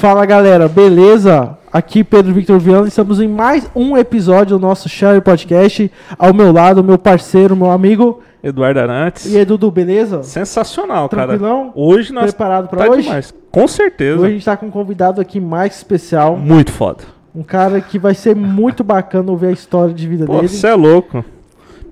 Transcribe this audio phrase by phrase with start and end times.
[0.00, 1.58] Fala galera, beleza?
[1.70, 5.92] Aqui Pedro Victor Viana, estamos em mais um episódio do nosso Share Podcast.
[6.18, 9.26] Ao meu lado, meu parceiro, meu amigo Eduardo Arantes.
[9.26, 10.22] e Edu, beleza?
[10.22, 11.66] Sensacional, Tranquilão?
[11.66, 11.72] cara.
[11.74, 13.02] Hoje nós Preparado pra tá hoje?
[13.02, 13.34] demais.
[13.52, 14.16] Com certeza.
[14.20, 17.04] Hoje a gente tá com um convidado aqui mais especial, Muito foda.
[17.34, 20.48] um cara que vai ser muito bacana ouvir a história de vida Pô, dele.
[20.48, 21.22] você é louco.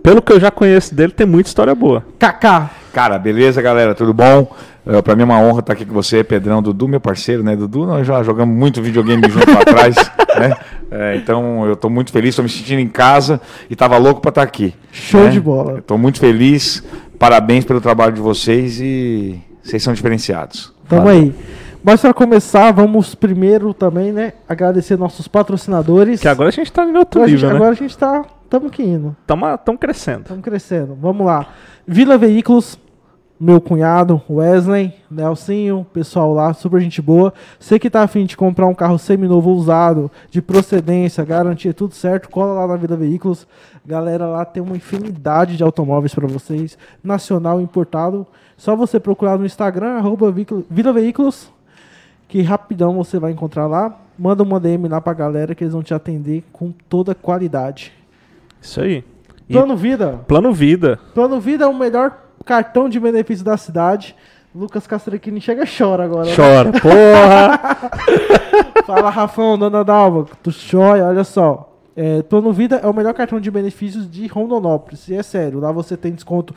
[0.03, 2.03] Pelo que eu já conheço dele, tem muita história boa.
[2.19, 3.95] Kaká, Cara, beleza, galera?
[3.95, 4.53] Tudo bom?
[4.85, 7.55] Uh, pra mim é uma honra estar aqui com você, Pedrão, Dudu, meu parceiro, né?
[7.55, 9.95] Dudu, nós já jogamos muito videogame junto lá atrás,
[10.37, 10.57] né?
[10.91, 13.41] É, então eu tô muito feliz, tô me sentindo em casa
[13.71, 14.75] e tava louco pra estar aqui.
[14.91, 15.31] show né?
[15.31, 15.75] de bola.
[15.75, 16.83] Eu tô muito feliz,
[17.21, 20.75] parabéns pelo trabalho de vocês e vocês são diferenciados.
[20.89, 21.21] Tamo Valeu.
[21.21, 21.35] aí.
[21.85, 26.21] Mas para começar, vamos primeiro também, né, agradecer nossos patrocinadores.
[26.21, 27.55] Que agora a gente tá em outro Agora a gente- nível, né?
[27.55, 29.15] agora a gente tá, tamo que indo.
[29.21, 30.23] Estamos crescendo.
[30.23, 30.99] Estamos crescendo.
[31.01, 31.47] Vamos lá.
[31.87, 32.77] Vila Veículos,
[33.41, 37.33] meu cunhado, Wesley, Nelsinho, pessoal lá, super gente boa.
[37.59, 42.29] Você que tá afim de comprar um carro seminovo usado, de procedência, garantia, tudo certo,
[42.29, 43.47] cola lá na Vila Veículos.
[43.87, 48.27] Galera lá tem uma infinidade de automóveis para vocês, nacional e importado.
[48.57, 50.35] Só você procurar no Instagram, arroba
[50.69, 51.49] Vila Veículos,
[52.27, 54.01] que rapidão você vai encontrar lá.
[54.19, 57.93] Manda uma DM lá pra galera que eles vão te atender com toda qualidade.
[58.61, 59.05] Isso aí.
[59.49, 60.21] E Plano Vida.
[60.27, 60.99] plano vida.
[61.15, 64.15] Plano Vida é o melhor cartão de benefício da cidade.
[64.55, 66.27] Lucas Castrequini chega e chora agora.
[66.27, 66.35] né?
[66.35, 67.61] Chora, porra.
[68.87, 71.73] Fala, Rafão, dona Dalva, tu chora, olha só.
[71.95, 75.09] É, Plano Vida é o melhor cartão de benefícios de Rondonópolis.
[75.09, 76.55] E é sério, lá você tem desconto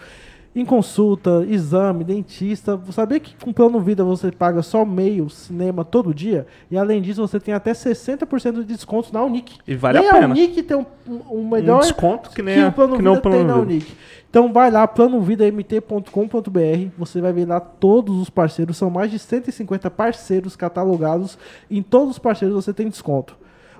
[0.54, 2.76] em consulta, exame, dentista.
[2.76, 6.46] Você sabia que com Plano Vida você paga só meio cinema todo dia?
[6.70, 9.58] E além disso, você tem até 60% de desconto na Unic.
[9.68, 10.28] E vale a Nem pena.
[10.28, 13.00] a Unic tem um, um Um melhor desconto que nem, que a- o Plano que
[13.00, 13.74] Vida o tem na plano vida.
[13.76, 13.94] Unic.
[14.30, 19.90] Então vai lá, planovidamt.com.br, você vai ver lá todos os parceiros, são mais de 150
[19.92, 21.38] parceiros catalogados,
[21.70, 23.36] em todos os parceiros você tem desconto.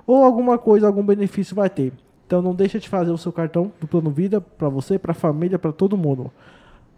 [0.06, 1.92] Ou alguma coisa, algum benefício vai ter.
[2.26, 5.14] Então não deixa de fazer o seu cartão do Plano Vida para você, para a
[5.14, 6.30] família, para todo mundo.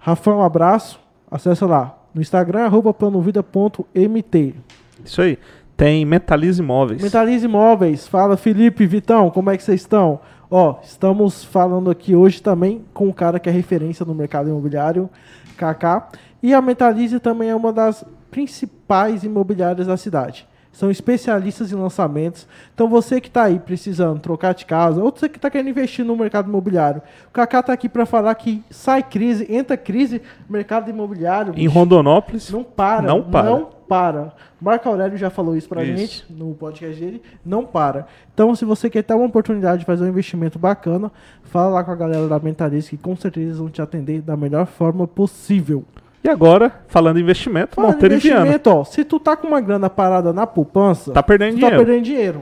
[0.05, 1.01] Rafão, um abraço,
[1.31, 4.55] acessa lá no Instagram, arroba planovida.mt.
[5.03, 5.39] Isso aí.
[5.79, 7.03] Tem Mentalize Imóveis.
[7.03, 10.21] Mentalize Imóveis, fala Felipe, Vitão, como é que vocês estão?
[10.51, 15.09] Ó, estamos falando aqui hoje também com um cara que é referência no mercado imobiliário,
[15.57, 16.09] Kaká.
[16.43, 20.47] E a Mentalize também é uma das principais imobiliárias da cidade.
[20.75, 22.47] São especialistas em lançamentos.
[22.75, 26.05] Então você que está aí precisando trocar de casa, ou você que está querendo investir
[26.05, 30.21] no mercado imobiliário, o Kaká está aqui para falar que sai crise, entra crise,
[30.51, 31.53] mercado imobiliário.
[31.53, 32.51] Em bicho, Rondonópolis.
[32.51, 33.07] não para.
[33.07, 33.49] Não para.
[33.49, 34.33] Não para.
[34.61, 35.97] Marco Aurélio já falou isso pra Isso.
[35.97, 37.23] gente no podcast dele.
[37.45, 38.07] Não para.
[38.33, 41.13] Então, se você quer ter uma oportunidade de fazer um investimento bacana,
[41.45, 44.37] fala lá com a galera da Mentalista que com certeza eles vão te atender da
[44.37, 45.85] melhor forma possível.
[46.25, 48.41] E agora, falando em investimento, Falando Monteiro e Viana.
[48.41, 51.67] investimento, ó, se tu tá com uma grana parada na poupança, Tá perdendo tu tá
[51.69, 51.85] dinheiro.
[51.85, 52.41] perdendo dinheiro.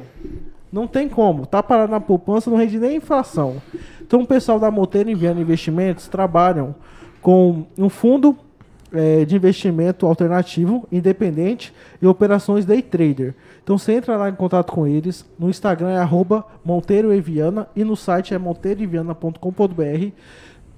[0.73, 1.45] Não tem como.
[1.47, 3.57] Tá parado na poupança, não rende nem inflação.
[4.01, 6.75] Então, o pessoal da Monteiro e Viana Investimentos trabalham
[7.21, 8.37] com um fundo
[8.95, 13.35] eh, de investimento alternativo, independente e operações day trader.
[13.65, 15.27] Então, você entra lá em contato com eles.
[15.39, 20.13] No Instagram é arroba Monteiro e Viana e no site é monteiroeviana.com.br.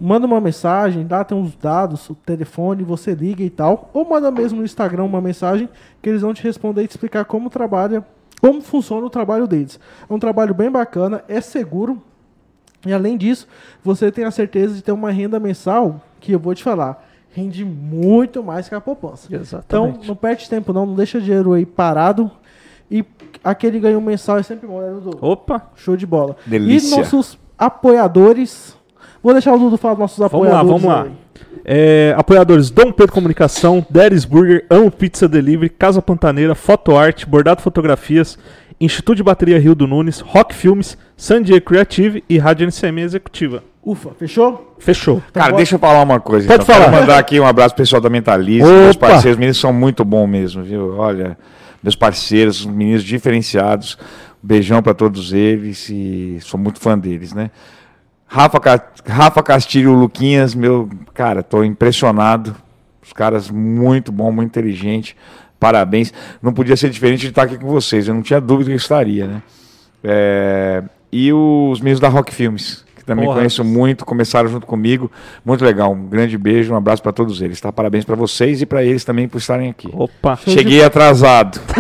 [0.05, 3.89] Manda uma mensagem, lá tem uns dados, o telefone, você liga e tal.
[3.95, 5.67] Ou manda mesmo no Instagram uma mensagem
[6.03, 8.05] que eles vão te responder e te explicar como trabalha,
[8.39, 9.81] como funciona o trabalho deles.
[10.07, 12.03] É um trabalho bem bacana, é seguro.
[12.85, 13.49] E além disso,
[13.83, 17.65] você tem a certeza de ter uma renda mensal que eu vou te falar, rende
[17.65, 19.29] muito mais que a poupança.
[19.29, 20.07] Então, Exatamente.
[20.07, 22.31] não perde tempo não, não deixa dinheiro aí parado.
[22.91, 23.03] E
[23.43, 25.17] aquele ganho mensal é sempre bom, né, Dudu?
[25.23, 26.37] Opa, Show de bola.
[26.45, 26.95] Delícia.
[26.95, 28.77] E nossos apoiadores.
[29.25, 30.83] Vou deixar o Dudu falar dos nossos Vamos lá, apoiadores.
[30.83, 31.03] vamos lá.
[31.05, 31.25] aí.
[31.65, 37.63] É, apoiadores Dom Pedro Comunicação, Deres Burger, Amo Pizza Delivery, Casa Pantaneira, Foto Arte, Bordado
[37.63, 38.39] Fotografias,
[38.79, 43.65] Instituto de Bateria Rio do Nunes, Rock Filmes, San Diego Creative e Rádio NCM Executiva.
[43.83, 44.75] Ufa, fechou?
[44.79, 45.23] Fechou.
[45.33, 45.57] Cara, bora.
[45.57, 46.47] deixa eu falar uma coisa.
[46.47, 46.75] Pode então.
[46.75, 47.01] Quero falar.
[47.01, 50.27] mandar aqui um abraço pro pessoal da Mentaliza, meus parceiros, os meninos são muito bons
[50.27, 50.99] mesmo, viu?
[50.99, 51.39] Olha,
[51.83, 53.97] meus parceiros, meninos diferenciados.
[54.43, 57.51] Um beijão para todos eles e sou muito fã deles, né?
[58.35, 58.61] Rafa,
[59.07, 62.57] Rafa Castilho Luquinhas, meu, cara, tô impressionado.
[63.01, 65.17] Os caras muito bom, muito inteligente.
[65.61, 66.13] Parabéns.
[66.43, 68.09] Não podia ser diferente de estar aqui com vocês.
[68.09, 69.43] Eu não tinha dúvida que estaria, né?
[70.03, 70.83] É,
[71.13, 73.37] E os meninos da Rock Filmes, que também Porra.
[73.39, 75.11] conheço muito, começaram junto comigo.
[75.45, 75.93] Muito legal.
[75.93, 77.71] Um grande beijo, um abraço para todos eles, tá?
[77.71, 79.89] Parabéns para vocês e para eles também por estarem aqui.
[79.93, 80.37] Opa.
[80.37, 81.61] Show de Cheguei atrasado.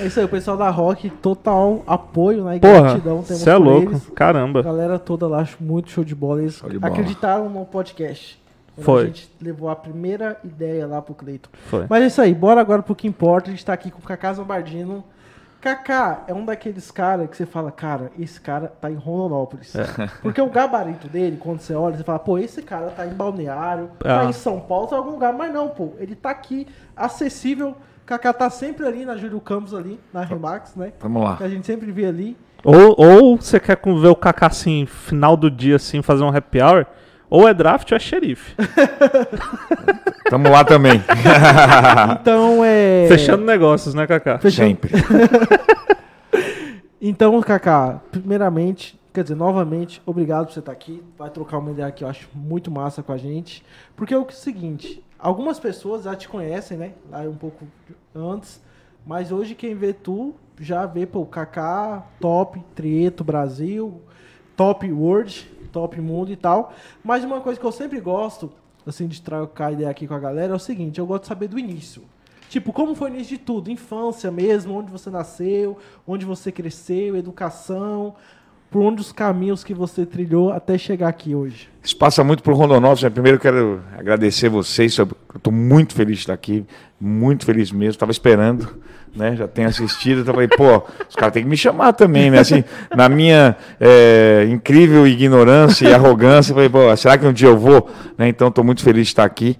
[0.00, 2.56] É isso aí, o pessoal da Rock, total apoio, né?
[2.56, 3.92] E Porra, gratidão você é louco.
[3.92, 4.08] eles.
[4.08, 4.60] A Caramba.
[4.60, 6.40] galera toda lá, acho muito show de bola.
[6.40, 6.92] Eles de bola.
[6.92, 8.36] acreditaram no podcast.
[8.74, 9.02] Quando Foi.
[9.02, 11.50] A gente levou a primeira ideia lá pro Cleiton.
[11.66, 11.86] Foi.
[11.88, 13.48] Mas é isso aí, bora agora pro que importa.
[13.48, 15.04] A gente tá aqui com o Kaká Zambardino.
[15.62, 19.72] Kaká é um daqueles caras que você fala, cara, esse cara tá em Rondonópolis.
[19.76, 19.84] É.
[20.20, 23.88] Porque o gabarito dele, quando você olha, você fala, pô, esse cara tá em Balneário,
[24.00, 24.24] tá Ah.
[24.24, 25.32] em São Paulo, tá em algum lugar.
[25.32, 26.66] Mas não, pô, ele tá aqui,
[26.96, 27.76] acessível.
[28.04, 30.92] Kaká tá sempre ali na Júlio Campos, ali, na Remax, né?
[30.98, 31.36] Vamos lá.
[31.36, 32.36] Que a gente sempre vê ali.
[32.64, 36.60] Ou, ou você quer ver o Kaká assim, final do dia, assim, fazer um happy
[36.60, 36.86] hour,
[37.32, 38.54] ou é draft ou é xerife.
[40.28, 41.02] Tamo lá também.
[42.20, 43.06] Então, é...
[43.08, 44.38] Fechando negócios, né, Kaká?
[44.38, 44.68] Fechando.
[44.68, 44.92] Sempre.
[47.04, 51.02] Então, Kaká, primeiramente, quer dizer, novamente, obrigado por você estar aqui.
[51.18, 53.64] Vai trocar uma ideia que eu acho muito massa com a gente.
[53.96, 56.92] Porque é o seguinte, algumas pessoas já te conhecem, né?
[57.10, 57.66] Lá um pouco
[58.14, 58.62] antes.
[59.04, 64.00] Mas hoje quem vê tu já vê, pô, Kaká, top, Trieto, Brasil,
[64.56, 66.72] top world, top mundo e tal.
[67.02, 68.52] Mas uma coisa que eu sempre gosto,
[68.86, 71.48] assim, de trocar ideia aqui com a galera é o seguinte, eu gosto de saber
[71.48, 72.02] do início.
[72.48, 73.70] Tipo, como foi o início de tudo?
[73.70, 78.14] Infância mesmo, onde você nasceu, onde você cresceu, educação,
[78.72, 81.68] por onde os caminhos que você trilhou até chegar aqui hoje.
[81.82, 83.02] Isso passa muito por Rondonópolis.
[83.02, 83.10] né?
[83.10, 84.98] Primeiro quero agradecer vocês.
[85.34, 86.64] Estou muito feliz de estar aqui.
[86.98, 87.90] Muito feliz mesmo.
[87.90, 88.66] Estava esperando,
[89.14, 89.36] né?
[89.36, 90.22] Já tenho assistido.
[90.22, 92.38] Então falei, pô, os caras têm que me chamar também, né?
[92.38, 92.64] Assim,
[92.96, 97.90] na minha é, incrível ignorância e arrogância, falei, pô, será que um dia eu vou?
[98.16, 98.28] Né?
[98.28, 99.58] Então estou muito feliz de estar aqui.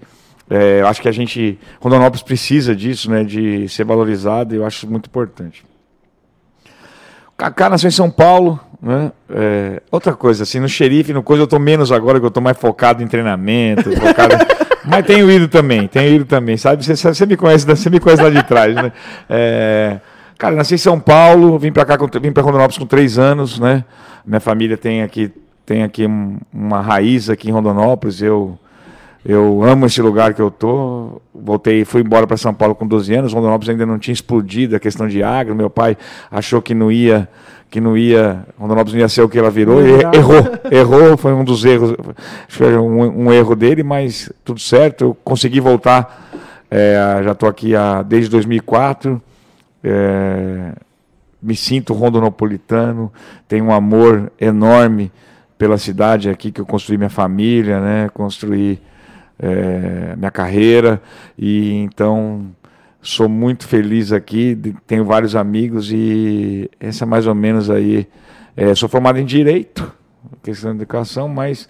[0.49, 3.23] É, eu acho que a gente, Rondonópolis precisa disso, né?
[3.23, 4.55] De ser valorizado.
[4.55, 5.63] E eu acho muito importante.
[7.37, 9.13] Kaká nasceu em São Paulo, né?
[9.29, 12.41] É, outra coisa, assim, no xerife, no coisa, eu tô menos agora, que eu tô
[12.41, 14.35] mais focado em treinamento, focado...
[14.83, 16.83] mas tenho ido também, tenho ido também, sabe?
[16.83, 18.91] Você, você me conhece, você me conhece lá de trás, né?
[19.29, 19.99] É,
[20.37, 23.57] cara, nasci em São Paulo, vim para cá, com, vim para Rondonópolis com três anos,
[23.57, 23.85] né?
[24.25, 25.31] Minha família tem aqui,
[25.65, 28.59] tem aqui um- uma raiz aqui em Rondonópolis, eu
[29.25, 31.21] eu amo esse lugar que eu tô.
[31.33, 33.31] Voltei, fui embora para São Paulo com 12 anos.
[33.31, 35.55] Rondonópolis ainda não tinha explodido a questão de agro.
[35.55, 35.95] Meu pai
[36.29, 37.29] achou que não ia,
[37.73, 39.81] que não ia, Rondonópolis não ia ser o que ela virou.
[39.81, 41.17] E errou, errou.
[41.17, 41.95] Foi um dos erros,
[42.47, 45.05] foi um, um erro dele, mas tudo certo.
[45.05, 46.29] Eu consegui voltar.
[46.69, 49.19] é, já estou aqui há, desde 2004.
[49.83, 50.73] é,
[51.41, 53.11] me sinto rondonopolitano.
[53.47, 55.11] Tenho um amor enorme
[55.57, 58.07] pela cidade aqui que eu construí minha família, né?
[58.13, 58.79] Construí
[59.39, 61.01] é, minha carreira
[61.35, 62.51] e então
[63.03, 64.57] sou muito feliz aqui.
[64.87, 68.07] Tenho vários amigos e essa é mais ou menos aí.
[68.55, 69.93] é, sou formado em direito,
[70.41, 71.69] questão de educação, mas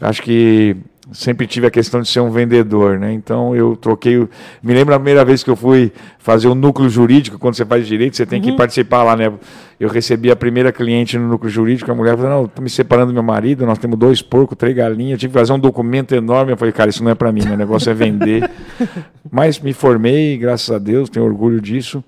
[0.00, 0.76] acho que
[1.14, 3.12] sempre tive a questão de ser um vendedor, né?
[3.12, 4.28] Então eu troquei.
[4.62, 7.86] Me lembro a primeira vez que eu fui fazer o núcleo jurídico, quando você faz
[7.86, 9.32] direito, você tem que participar lá, né?
[9.78, 13.12] Eu recebi a primeira cliente no núcleo jurídico, a mulher falou: Não, estou me separando
[13.12, 16.52] do meu marido, nós temos dois porcos, três galinhas, tive que fazer um documento enorme.
[16.52, 18.50] Eu falei: Cara, isso não é para mim, meu negócio é vender.
[19.30, 22.02] Mas me formei, graças a Deus, tenho orgulho disso.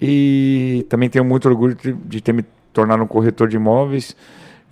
[0.00, 4.16] E também tenho muito orgulho de, de ter me tornado um corretor de imóveis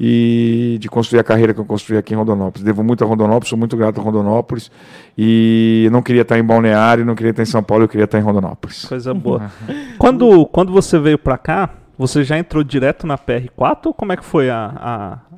[0.03, 2.65] e de construir a carreira que eu construí aqui em Rondonópolis.
[2.65, 4.71] Devo muito a Rondonópolis, sou muito grato a Rondonópolis.
[5.17, 8.19] E não queria estar em Balneário, não queria estar em São Paulo, eu queria estar
[8.19, 8.87] em Rondonópolis.
[8.87, 9.53] Coisa boa.
[9.99, 14.17] quando, quando você veio pra cá, você já entrou direto na PR4 ou como é
[14.17, 14.73] que foi a,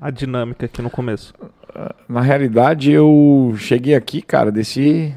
[0.00, 1.34] a, a dinâmica aqui no começo?
[2.08, 5.12] Na realidade, eu cheguei aqui, cara, desci,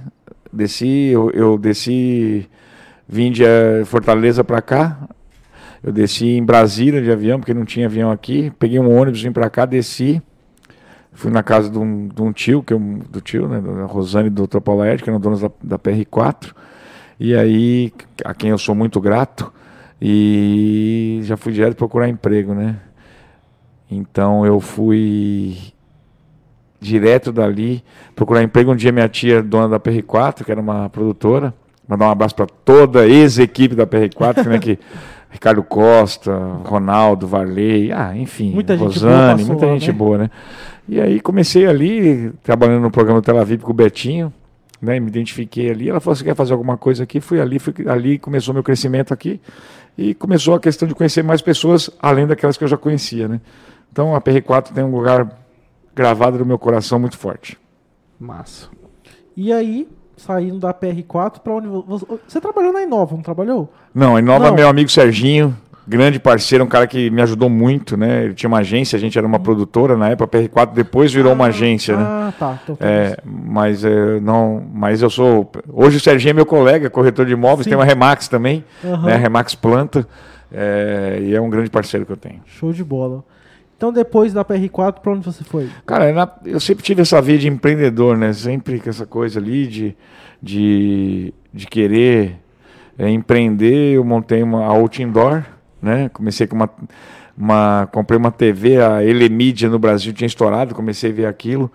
[0.51, 2.49] desci, eu, eu desci,
[3.07, 4.97] vim de eh, Fortaleza para cá.
[5.85, 8.51] Eu desci em Brasília de avião, porque não tinha avião aqui.
[8.57, 10.19] Peguei um ônibus, vim para cá, desci.
[11.13, 14.31] Fui na casa de um, de um tio, que eu, do tio, né, da Rosane
[14.31, 14.61] do Dr.
[14.61, 16.55] Paulo que eram donos da, da PR4.
[17.19, 19.53] E aí, a quem eu sou muito grato.
[20.01, 22.77] E já fui direto procurar emprego, né?
[23.89, 25.55] Então eu fui
[26.81, 27.83] direto dali
[28.15, 28.71] procurar emprego.
[28.71, 31.53] Um dia minha tia, dona da PR4, que era uma produtora,
[31.87, 34.79] mandar um abraço para toda a ex-equipe da PR4, né, que
[35.35, 39.93] Ricardo Costa, Ronaldo, Varley, ah, enfim, Muita gente Rosane, passou muita lá, gente né?
[39.93, 40.31] boa, né?
[40.87, 44.31] E aí comecei ali, trabalhando no programa Tel Aviv com o Betinho,
[44.81, 45.89] né, me identifiquei ali.
[45.89, 47.19] Ela falou: Você quer fazer alguma coisa aqui?
[47.19, 49.41] Fui ali, fui, ali começou meu crescimento aqui
[49.97, 53.41] e começou a questão de conhecer mais pessoas além daquelas que eu já conhecia, né?
[53.91, 55.37] Então a PR4 tem um lugar
[55.93, 57.57] gravado no meu coração muito forte.
[58.17, 58.69] Massa.
[59.35, 59.85] E aí,
[60.17, 63.71] saindo da PR4, pra onde vo- você, você trabalhou na Inova, não trabalhou?
[63.93, 64.55] Não, em Nova, Não.
[64.55, 65.55] meu amigo Serginho,
[65.87, 68.25] grande parceiro, um cara que me ajudou muito, né?
[68.25, 71.33] Ele tinha uma agência, a gente era uma produtora na época, a PR4 depois virou
[71.33, 72.03] uma agência, né?
[72.05, 72.59] Ah, tá.
[72.79, 75.51] É, mas é, não, mas eu sou.
[75.71, 77.69] Hoje o Serginho é meu colega, corretor de imóveis, Sim.
[77.71, 79.05] tem uma Remax também, Aham.
[79.05, 79.15] né?
[79.15, 80.07] Remax Planta,
[80.51, 82.41] é, e é um grande parceiro que eu tenho.
[82.45, 83.23] Show de bola.
[83.77, 85.69] Então depois da PR4, pra onde você foi?
[85.85, 88.31] Cara, eu sempre tive essa veia de empreendedor, né?
[88.31, 89.95] Sempre com essa coisa ali de,
[90.41, 92.37] de, de querer
[92.97, 93.95] é, empreender.
[93.95, 95.43] Eu montei uma outdoor,
[95.81, 96.09] né?
[96.09, 96.69] Comecei com uma,
[97.37, 97.87] uma...
[97.91, 101.69] Comprei uma TV, a Elemídia no Brasil tinha estourado, comecei a ver aquilo.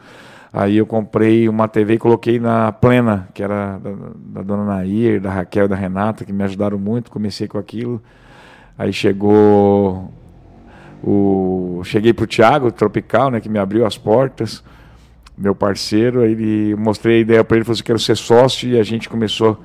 [0.53, 5.21] Aí eu comprei uma TV e coloquei na Plena, que era da, da dona Nair,
[5.21, 7.11] da Raquel da Renata, que me ajudaram muito.
[7.11, 8.03] Comecei com aquilo.
[8.77, 10.11] Aí chegou
[11.03, 14.63] o cheguei pro Thiago Tropical, né, que me abriu as portas,
[15.37, 18.83] meu parceiro, ele mostrei a ideia para ele, falou assim, quero ser sócio e a
[18.83, 19.59] gente começou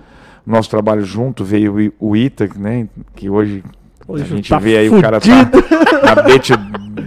[0.46, 3.64] o nosso trabalho junto, veio o o Ita, né, que hoje,
[4.08, 6.58] Hoje a gente tá vê aí o cara tá na B2,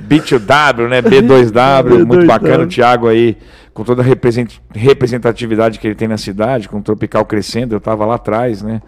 [0.09, 2.27] B2W, né, B2W, muito B2W.
[2.27, 3.37] bacana o Thiago aí,
[3.73, 7.79] com toda a represent- representatividade que ele tem na cidade, com o Tropical crescendo, eu
[7.79, 8.83] estava lá atrás, né,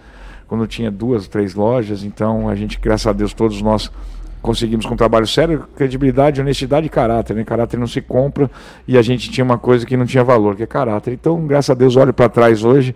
[0.49, 3.91] quando tinha duas, três lojas, então a gente, graças a Deus, todos nós
[4.41, 7.45] conseguimos com um trabalho sério, credibilidade, honestidade e caráter, né?
[7.45, 8.51] Caráter não se compra
[8.87, 11.13] e a gente tinha uma coisa que não tinha valor, que é caráter.
[11.13, 12.95] Então, graças a Deus, olho para trás hoje,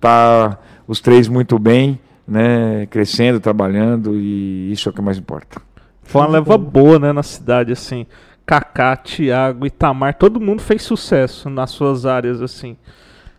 [0.00, 2.86] tá os três muito bem, né?
[2.90, 5.60] Crescendo, trabalhando e isso é o que mais importa.
[6.02, 8.06] Foi uma leva boa, né, na cidade, assim.
[8.44, 12.76] Kaká, Thiago, Itamar, todo mundo fez sucesso nas suas áreas, assim.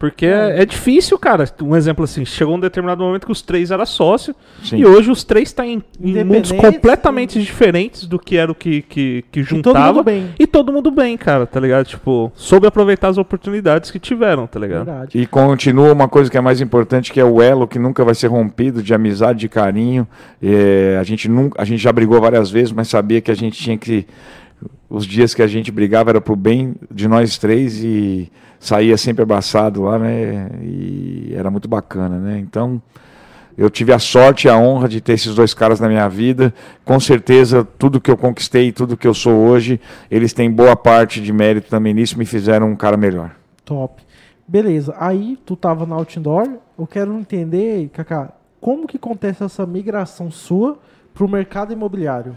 [0.03, 1.45] Porque é, é difícil, cara.
[1.61, 4.35] Um exemplo assim, chegou um determinado momento que os três eram sócios
[4.73, 8.81] e hoje os três estão em, em mundos completamente diferentes do que era o que,
[8.81, 9.93] que, que E todo juntava.
[9.93, 10.29] mundo bem.
[10.37, 11.85] E todo mundo bem, cara, tá ligado?
[11.85, 14.83] Tipo, soube aproveitar as oportunidades que tiveram, tá ligado?
[14.83, 15.17] Verdade.
[15.17, 18.13] E continua uma coisa que é mais importante, que é o elo que nunca vai
[18.13, 20.05] ser rompido, de amizade, de carinho.
[20.41, 23.57] É, a, gente nunca, a gente já brigou várias vezes, mas sabia que a gente
[23.57, 24.05] tinha que.
[24.89, 29.23] Os dias que a gente brigava era pro bem de nós três e saía sempre
[29.23, 30.49] abraçado lá, né?
[30.61, 32.39] E era muito bacana, né?
[32.39, 32.81] Então.
[33.55, 36.51] Eu tive a sorte e a honra de ter esses dois caras na minha vida.
[36.83, 39.79] Com certeza, tudo que eu conquistei, tudo que eu sou hoje,
[40.09, 43.35] eles têm boa parte de mérito também nisso, me fizeram um cara melhor.
[43.63, 44.01] Top.
[44.47, 44.95] Beleza.
[44.97, 46.49] Aí tu tava na outdoor.
[46.77, 50.79] Eu quero entender, Kaká, como que acontece essa migração sua
[51.13, 52.35] pro mercado imobiliário?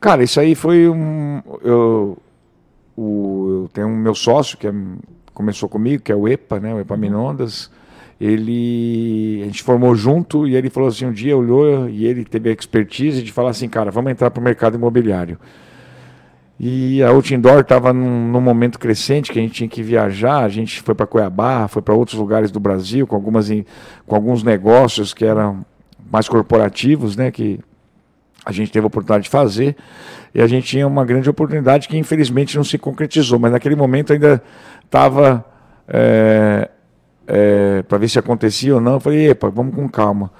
[0.00, 1.42] Cara, isso aí foi um.
[1.62, 2.18] Eu,
[2.96, 4.72] o, eu tenho um meu sócio que é-
[5.34, 6.74] começou comigo, que é o EPA, né?
[6.74, 7.70] O EPA Minondas.
[8.20, 9.40] Ele.
[9.42, 12.52] A gente formou junto e ele falou assim: um dia olhou e ele teve a
[12.52, 15.38] expertise de falar assim, cara, vamos entrar para o mercado imobiliário.
[16.58, 20.42] E a Outdoor estava num, num momento crescente que a gente tinha que viajar.
[20.42, 23.48] A gente foi para Cuiabá, foi para outros lugares do Brasil com, algumas,
[24.06, 25.64] com alguns negócios que eram
[26.10, 27.30] mais corporativos, né?
[27.30, 27.60] Que
[28.46, 29.76] a gente teve a oportunidade de fazer.
[30.32, 33.40] E a gente tinha uma grande oportunidade que infelizmente não se concretizou.
[33.40, 34.40] Mas naquele momento ainda
[34.84, 35.44] estava
[37.88, 38.94] para ver se acontecia ou não.
[38.94, 40.30] Eu falei, epa, vamos com calma.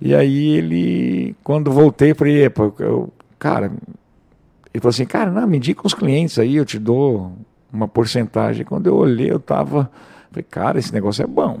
[0.00, 3.66] E aí ele, quando voltei, falei, epa, eu, cara,
[4.74, 7.32] ele falou assim, cara, não, me indica uns clientes aí, eu te dou
[7.72, 8.64] uma porcentagem.
[8.64, 9.88] Quando eu olhei, eu tava,
[10.32, 11.60] falei, cara, esse negócio é bom.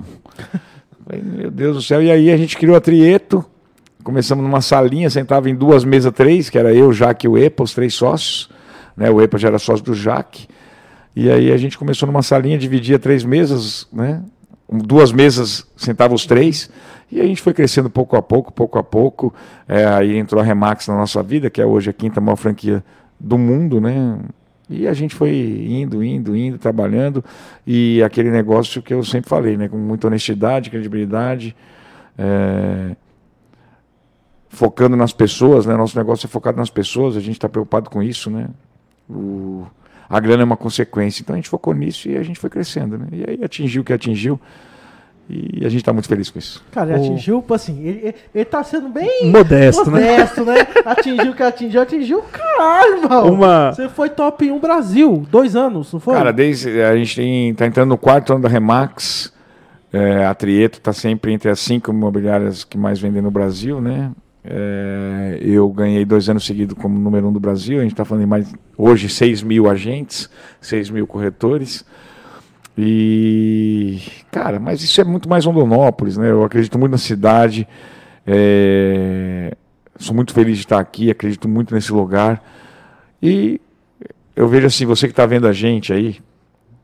[1.22, 2.02] meu Deus do céu.
[2.02, 3.44] E aí a gente criou a Trieto,
[4.02, 7.62] começamos numa salinha, sentava em duas mesas, três, que era eu, Jaque e o EPA,
[7.62, 8.50] os três sócios.
[8.96, 9.10] Né?
[9.10, 10.46] O EPA já era sócio do Jaque.
[11.14, 14.22] E aí a gente começou numa salinha, dividia três mesas, né?
[14.70, 16.70] Duas mesas sentavam os três.
[17.10, 19.34] E a gente foi crescendo pouco a pouco, pouco a pouco.
[19.68, 22.82] É, aí entrou a Remax na nossa vida, que é hoje a quinta maior franquia
[23.20, 24.18] do mundo, né?
[24.70, 27.22] E a gente foi indo, indo, indo, trabalhando.
[27.66, 29.68] E aquele negócio que eu sempre falei, né?
[29.68, 31.54] Com muita honestidade, credibilidade.
[32.16, 32.96] é,
[34.52, 35.74] focando nas pessoas, né?
[35.76, 38.48] Nosso negócio é focado nas pessoas, a gente está preocupado com isso, né?
[39.08, 39.64] O,
[40.08, 42.98] a grana é uma consequência, então a gente focou nisso e a gente foi crescendo,
[42.98, 43.06] né?
[43.12, 44.38] E aí atingiu o que atingiu
[45.30, 46.62] e a gente está muito feliz com isso.
[46.70, 50.00] Cara, ele O- atingiu, assim, ele, ele, ele tá sendo bem Modesto, né?
[50.10, 50.54] modesto, né?
[50.84, 53.32] Atingiu o que atingiu, atingiu, caralho, irmão.
[53.32, 56.14] Uma- Você foi top 1 Brasil, dois anos, não foi?
[56.14, 59.32] Cara, desde a gente tem, tá entrando no quarto ano da Remax,
[59.92, 64.10] é, a Trieto está sempre entre as cinco imobiliárias que mais vendem no Brasil, né?
[64.44, 67.78] É, eu ganhei dois anos seguidos como número um do Brasil.
[67.78, 70.28] A gente está falando em mais hoje 6 mil agentes,
[70.60, 71.84] 6 mil corretores.
[72.76, 76.30] E, cara, mas isso é muito mais Rondonópolis, né?
[76.30, 77.68] Eu acredito muito na cidade.
[78.26, 79.54] é,
[79.96, 82.42] sou muito feliz de estar aqui, acredito muito nesse lugar.
[83.22, 83.60] E
[84.34, 86.18] eu vejo assim, você que está vendo a gente aí,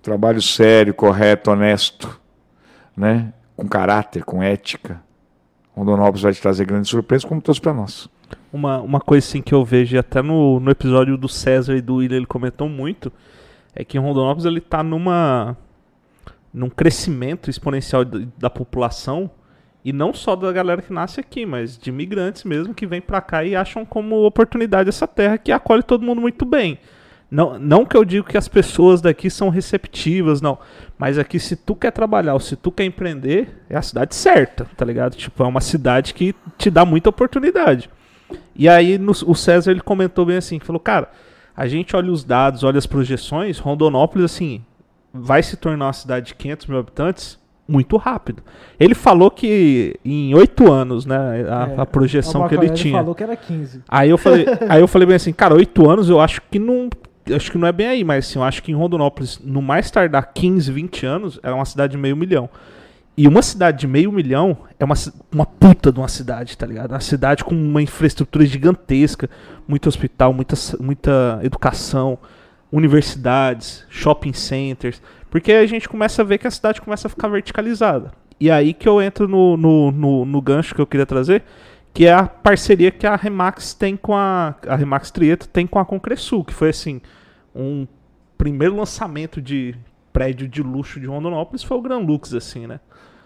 [0.03, 2.21] trabalho sério, correto, honesto,
[2.97, 3.33] né?
[3.57, 5.08] Com caráter, com ética.
[5.79, 8.09] Rondonópolis vai te trazer grandes surpresas, como trouxe para nós.
[8.53, 11.97] Uma, uma coisa assim que eu vejo até no, no episódio do César e do
[11.97, 13.13] William ele comentou muito
[13.75, 15.57] é que Rondonópolis ele tá numa
[16.53, 19.31] num crescimento exponencial da, da população
[19.85, 23.21] E não só da galera que nasce aqui, mas de imigrantes mesmo que vêm pra
[23.21, 26.79] cá e acham como oportunidade essa terra que acolhe todo mundo muito bem.
[27.31, 30.59] Não, não que eu digo que as pessoas daqui são receptivas, não.
[30.99, 34.67] Mas aqui, se tu quer trabalhar ou se tu quer empreender, é a cidade certa,
[34.77, 35.15] tá ligado?
[35.15, 37.91] Tipo, é uma cidade que te dá muita oportunidade.
[38.57, 41.11] E aí no, o César ele comentou bem assim, falou, cara,
[41.57, 44.65] a gente olha os dados, olha as projeções, Rondonópolis, assim,
[45.13, 48.43] vai se tornar uma cidade de 500 mil habitantes muito rápido.
[48.81, 52.97] Ele falou que em oito anos, né, a, É, a projeção o que ele tinha.
[52.97, 53.83] falou que era 15.
[53.87, 56.89] Aí eu falei, aí eu falei bem assim, cara, oito anos eu acho que não.
[57.35, 59.91] Acho que não é bem aí, mas assim, eu acho que em Rondonópolis, no mais
[59.91, 62.49] tardar 15, 20 anos, é uma cidade de meio milhão.
[63.17, 64.95] E uma cidade de meio milhão é uma,
[65.33, 66.93] uma puta de uma cidade, tá ligado?
[66.93, 69.29] Uma cidade com uma infraestrutura gigantesca,
[69.67, 72.17] muito hospital, muita, muita educação,
[72.71, 75.03] universidades, shopping centers.
[75.31, 78.13] Porque a gente começa a ver que a cidade começa a ficar verticalizada.
[78.39, 81.43] E aí que eu entro no, no, no, no gancho que eu queria trazer,
[81.93, 84.55] que é a parceria que a Remax tem com a.
[84.69, 87.01] A Remax Trieto tem com a Concresul, que foi assim,
[87.59, 87.87] um
[88.37, 89.75] primeiro lançamento de
[90.13, 92.81] prédio de luxo de Rondonópolis foi o Gran Lux, assim, né?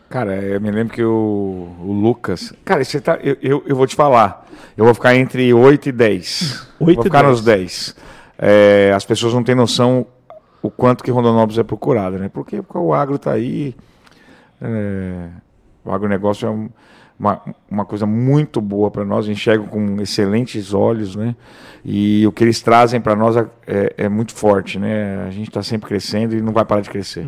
[0.08, 2.52] Cara, eu me lembro que o, o Lucas.
[2.64, 4.46] Cara, você tá, eu, eu, eu vou te falar.
[4.76, 6.68] Eu vou ficar entre 8 e 10.
[6.80, 7.30] 8 vou ficar 10.
[7.30, 7.96] nos 10.
[8.38, 10.06] É, as pessoas não têm noção
[10.62, 12.28] o quanto que Rondonópolis é procurado, né?
[12.28, 13.74] Porque, porque o agro tá aí.
[14.60, 15.28] é,
[15.84, 16.70] o agronegócio é um-
[17.22, 21.36] uma, uma coisa muito boa para nós, enxergo com excelentes olhos, né?
[21.84, 25.24] E o que eles trazem para nós é, é- é muito forte, né?
[25.26, 27.24] A gente está sempre crescendo e não vai parar de crescer.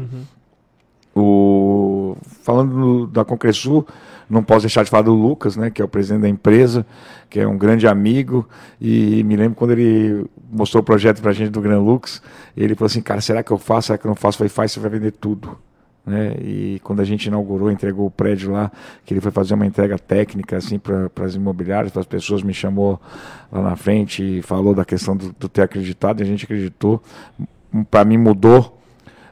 [1.16, 3.86] O, falando no- da Concresul,
[4.28, 6.84] não posso deixar de falar do Lucas, né, que é o presidente da empresa,
[7.30, 8.48] que é um grande amigo,
[8.80, 12.20] e me lembro quando ele mostrou o projeto para a gente do Gran Lux,
[12.56, 14.36] ele falou assim, cara, será que eu faço, será que eu não faço?
[14.36, 15.56] Eu falei, faz, você vai vender tudo.
[16.06, 16.34] Né?
[16.40, 18.70] E quando a gente inaugurou, entregou o prédio lá,
[19.04, 22.52] que ele foi fazer uma entrega técnica assim para as imobiliárias, para as pessoas, me
[22.52, 23.00] chamou
[23.50, 27.02] lá na frente e falou da questão do, do ter acreditado, e a gente acreditou.
[27.90, 28.80] Para mim mudou,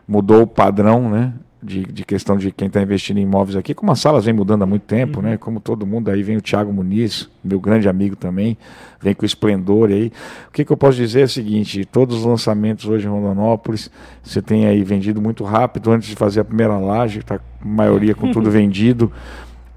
[0.09, 1.35] mudou o padrão, né?
[1.65, 4.63] De, de questão de quem está investindo em imóveis aqui, como as salas vem mudando
[4.63, 5.37] há muito tempo, né?
[5.37, 8.59] Como todo mundo, aí vem o Thiago Muniz, meu grande amigo também,
[9.01, 10.11] vem com o esplendor aí.
[10.49, 13.93] O que, que eu posso dizer é o seguinte: todos os lançamentos hoje em Rondonópolis,
[14.25, 18.13] você tem aí vendido muito rápido antes de fazer a primeira laje, está a maioria
[18.13, 19.13] com tudo vendido.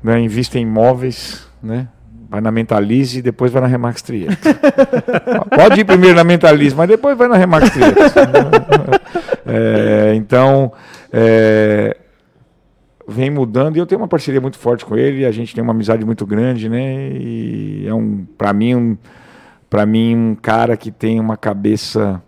[0.04, 0.20] Né?
[0.20, 1.88] Invista em imóveis, né?
[2.30, 4.38] Vai na Mentalize e depois vai na Remax Trieste.
[5.56, 7.96] Pode ir primeiro na Mentalize, mas depois vai na Remax Trieste.
[9.48, 10.74] É, então,
[11.18, 11.96] é,
[13.08, 15.72] vem mudando e eu tenho uma parceria muito forte com ele, a gente tem uma
[15.72, 17.10] amizade muito grande, né?
[17.14, 18.98] E é um, para mim, um,
[19.70, 22.22] para mim um cara que tem uma cabeça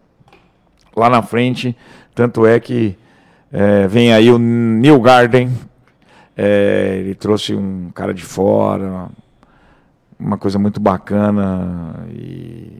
[0.95, 1.75] lá na frente,
[2.15, 2.97] tanto é que
[3.51, 5.51] é, vem aí o New Garden,
[6.37, 9.09] é, ele trouxe um cara de fora,
[10.17, 12.77] uma coisa muito bacana e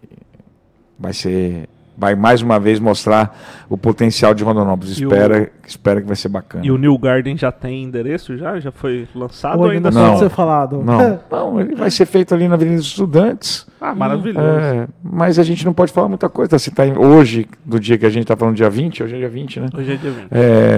[0.98, 3.36] vai ser vai mais uma vez mostrar
[3.68, 5.00] o potencial de Rondonópolis.
[5.00, 6.64] E o- Espera, espera que vai ser bacana.
[6.66, 8.60] E o New Garden já tem endereço já?
[8.60, 10.08] Já foi lançado Ou ainda ainda não.
[10.10, 10.84] pode ser falado.
[10.84, 13.66] Não, não, ele vai ser feito ali na Avenida dos Estudantes.
[13.82, 14.40] Ah, maravilhoso.
[14.46, 16.58] É, mas a gente não pode falar muita coisa.
[16.60, 19.18] Se tá em- hoje, do dia que a gente está falando dia 20, hoje é
[19.18, 19.68] dia 20, né?
[19.76, 20.28] Hoje é dia 20.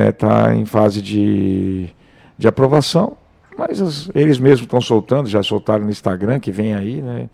[0.09, 1.89] Está em fase de,
[2.37, 3.17] de aprovação,
[3.57, 7.29] mas os- eles mesmos estão soltando, já soltaram no Instagram, que vem aí, né?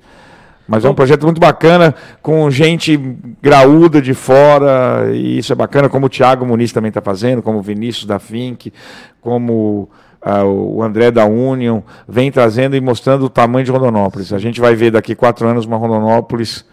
[0.67, 2.97] Mas é um projeto muito bacana, com gente
[3.41, 7.60] graúda de fora, e isso é bacana, como o Thiago Muniz também está fazendo, como
[7.60, 8.73] o Vinícius da Fink,
[9.21, 9.88] como
[10.21, 14.34] ah, o André da Union, vem trazendo e mostrando o tamanho de Rondonópolis.
[14.34, 16.65] A gente vai ver daqui quatro anos uma Rondonópolis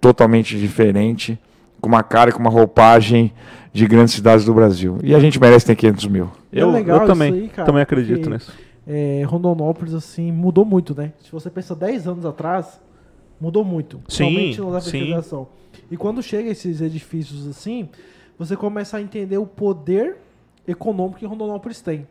[0.00, 1.38] totalmente diferente,
[1.80, 3.30] com uma cara e com uma roupagem
[3.74, 4.98] de grandes cidades do Brasil.
[5.02, 6.30] E a gente merece ter 500 mil.
[6.52, 8.52] Eu, É legal eu também, aí, cara, também acredito porque- nisso.
[8.86, 11.12] É, Rondonópolis, assim, mudou muito, né?
[11.24, 12.78] Se você pensa 10 anos atrás,
[13.44, 14.00] mudou muito.
[14.08, 15.46] Sim, Somente na sim.
[15.90, 17.88] E quando chega esses edifícios assim,
[18.38, 20.16] você começa a entender o poder
[20.66, 22.06] econômico que Rondonópolis tem.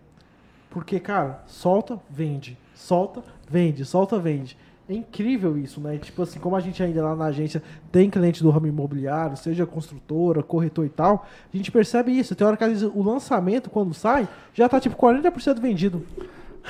[0.69, 2.57] Porque, cara, solta, vende.
[2.75, 3.83] Solta, vende.
[3.83, 4.55] Solta, vende.
[4.87, 5.97] É incrível isso, né?
[5.97, 9.65] Tipo assim, como a gente ainda lá na agência tem cliente do ramo imobiliário, seja
[9.65, 12.35] construtora, corretor e tal, a gente percebe isso.
[12.35, 16.05] Tem hora que às vezes, o lançamento, quando sai, já tá tipo 40% vendido.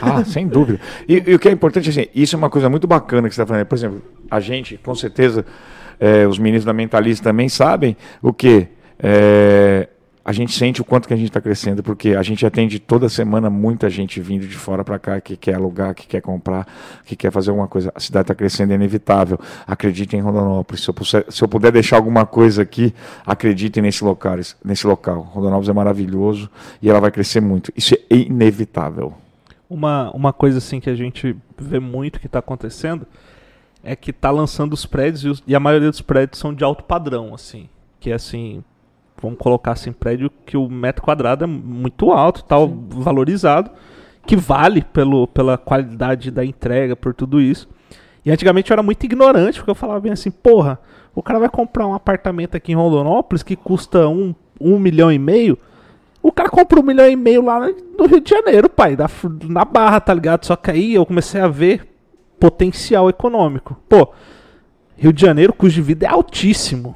[0.02, 0.80] Ah, sem dúvida.
[1.08, 3.42] E, e o que é importante, assim, isso é uma coisa muito bacana que você
[3.42, 3.66] está falando.
[3.66, 5.46] Por exemplo, a gente, com certeza,
[6.00, 8.68] é, os meninos da Mentalista também sabem o que
[10.26, 13.10] a gente sente o quanto que a gente está crescendo, porque a gente atende toda
[13.10, 16.66] semana muita gente vindo de fora para cá que quer alugar, que quer comprar,
[17.06, 17.92] que quer fazer alguma coisa.
[17.94, 19.38] A cidade está crescendo, é inevitável.
[19.68, 20.82] Acreditem em Rondonópolis.
[20.82, 22.94] Se eu, puser- se eu puder deixar alguma coisa aqui,
[23.26, 25.30] acreditem nesse local, nesse local.
[25.34, 26.50] Rondonópolis é maravilhoso
[26.82, 27.74] e ela vai crescer muito.
[27.76, 29.14] Isso é inevitável.
[29.74, 33.08] Uma, uma coisa assim que a gente vê muito que está acontecendo
[33.84, 36.64] é que tá lançando os prédios e, os- e a maioria dos prédios são de
[36.64, 37.68] alto padrão, assim.
[38.00, 38.64] Que é assim,
[39.22, 43.72] vamos colocar assim, prédio que o metro quadrado é muito alto, tal, valorizado,
[44.28, 47.68] que vale pelo, pela qualidade da entrega, por tudo isso.
[48.24, 50.80] E antigamente eu era muito ignorante, porque eu falava bem assim, porra,
[51.16, 55.18] o cara vai comprar um apartamento aqui em Rondonópolis que custa um, um milhão e
[55.20, 55.58] meio.
[56.24, 57.60] O cara compra um milhão e meio lá
[58.00, 59.10] no Rio de Janeiro, pai, da-
[59.44, 60.46] na barra, tá ligado?
[60.46, 61.86] Só que aí eu comecei a ver
[62.40, 63.78] potencial econômico.
[63.90, 64.08] Pô,
[64.96, 66.96] Rio de Janeiro, custo de vida é altíssimo.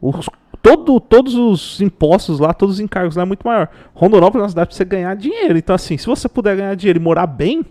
[0.00, 0.28] Os-
[0.62, 3.68] todo, todos os impostos lá, todos os encargos lá é muito maior.
[3.94, 5.58] Rondonópolis é uma cidade pra você ganhar dinheiro.
[5.58, 7.64] Então, assim, se você puder ganhar dinheiro e morar bem,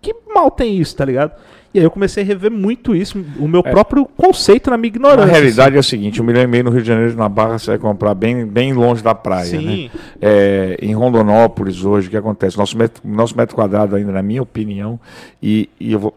[0.00, 1.32] que mal tem isso, tá ligado?
[1.74, 5.26] E aí eu comecei a rever muito isso, o meu próprio conceito na minha ignorância.
[5.26, 7.58] Na realidade é o seguinte, um milhão e meio no Rio de Janeiro, na Barra,
[7.58, 9.84] você vai comprar bem, bem longe da praia, Sim.
[9.84, 10.00] né?
[10.20, 12.58] É, em Rondonópolis, hoje, o que acontece?
[12.58, 15.00] Nosso metro, nosso metro quadrado ainda, na minha opinião,
[15.42, 16.14] e, e eu vou...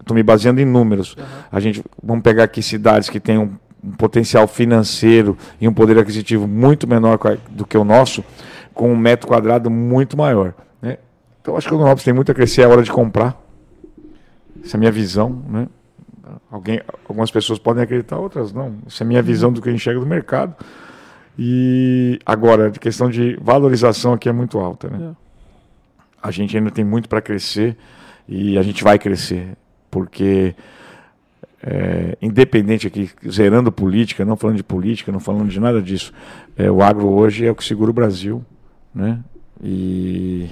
[0.00, 1.16] Estou me baseando em números.
[1.50, 3.52] A gente, vamos pegar aqui cidades que têm um,
[3.82, 8.24] um potencial financeiro e um poder aquisitivo muito menor do que o nosso,
[8.74, 10.54] com um metro quadrado muito maior.
[10.82, 10.98] Né?
[11.40, 13.40] Então, acho que o Rondonópolis tem muito a crescer, é hora de comprar.
[14.64, 15.68] Essa é a minha visão, né?
[16.50, 18.78] Alguém, algumas pessoas podem acreditar, outras não.
[18.86, 20.54] Essa é a minha visão do que eu enxergo do mercado.
[21.38, 25.16] E agora, a questão de valorização aqui é muito alta, né?
[26.22, 27.76] A gente ainda tem muito para crescer
[28.28, 29.56] e a gente vai crescer,
[29.90, 30.54] porque
[31.62, 36.12] é, independente aqui, zerando política, não falando de política, não falando de nada disso,
[36.56, 38.44] é, o agro hoje é o que segura o Brasil,
[38.94, 39.20] né?
[39.62, 40.48] E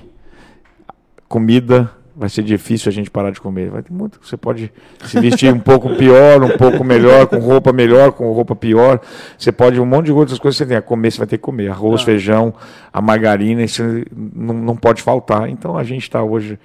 [1.28, 3.70] comida vai ser difícil a gente parar de comer.
[3.70, 4.18] Vai ter muito.
[4.22, 4.72] Você pode
[5.04, 9.00] se vestir um pouco pior, um pouco melhor, com roupa melhor, com roupa pior.
[9.38, 11.38] Você pode um monte de outras coisas que você tem a comer, você vai ter
[11.38, 11.70] que comer.
[11.70, 12.04] Arroz, Ah.
[12.04, 12.54] feijão,
[12.92, 13.82] a margarina, isso
[14.14, 15.48] não, não pode faltar.
[15.48, 16.58] Então a gente está hoje.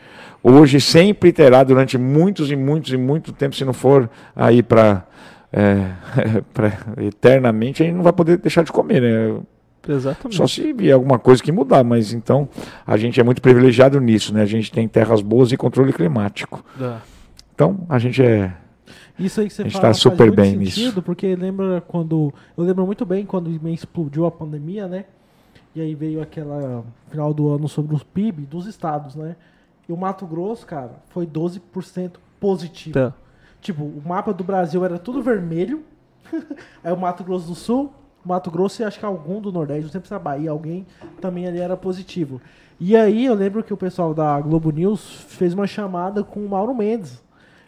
[0.43, 5.03] Hoje sempre terá durante muitos e muitos e muito tempo, se não for aí para
[7.01, 9.39] eternamente, a gente não vai poder deixar de comer, né?
[9.87, 10.37] Exatamente.
[10.37, 12.47] Só se vier alguma coisa que mudar, mas então
[12.85, 14.41] a gente é muito privilegiado nisso, né?
[14.41, 16.63] A gente tem terras boas e controle climático.
[16.79, 16.97] É.
[17.53, 18.53] Então a gente é.
[19.17, 21.01] Isso aí que você A gente fala tá super bem sentido, nisso.
[21.01, 22.33] porque lembra quando.
[22.57, 25.05] Eu lembro muito bem quando explodiu a pandemia, né?
[25.73, 29.35] E aí veio aquela final do ano sobre os PIB dos estados, né?
[29.87, 32.93] E o Mato Grosso, cara, foi 12% positivo.
[32.93, 33.13] Tá.
[33.61, 35.83] Tipo, o mapa do Brasil era tudo vermelho.
[36.83, 37.93] aí o Mato Grosso do Sul,
[38.25, 40.85] Mato Grosso e acho que algum do Nordeste, não sei se a Bahia, alguém
[41.21, 42.41] também ali era positivo.
[42.79, 46.49] E aí eu lembro que o pessoal da Globo News fez uma chamada com o
[46.49, 47.23] Mauro Mendes.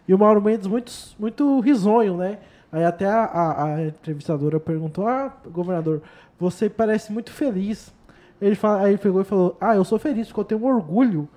[0.06, 2.38] E o Mauro Mendes muito, muito risonho, né?
[2.70, 6.02] Aí até a, a- a entrevistadora perguntou, ah, governador,
[6.38, 7.92] você parece muito feliz.
[8.40, 11.28] Ele fala, aí ele pegou e falou, ah, eu sou feliz porque eu tenho orgulho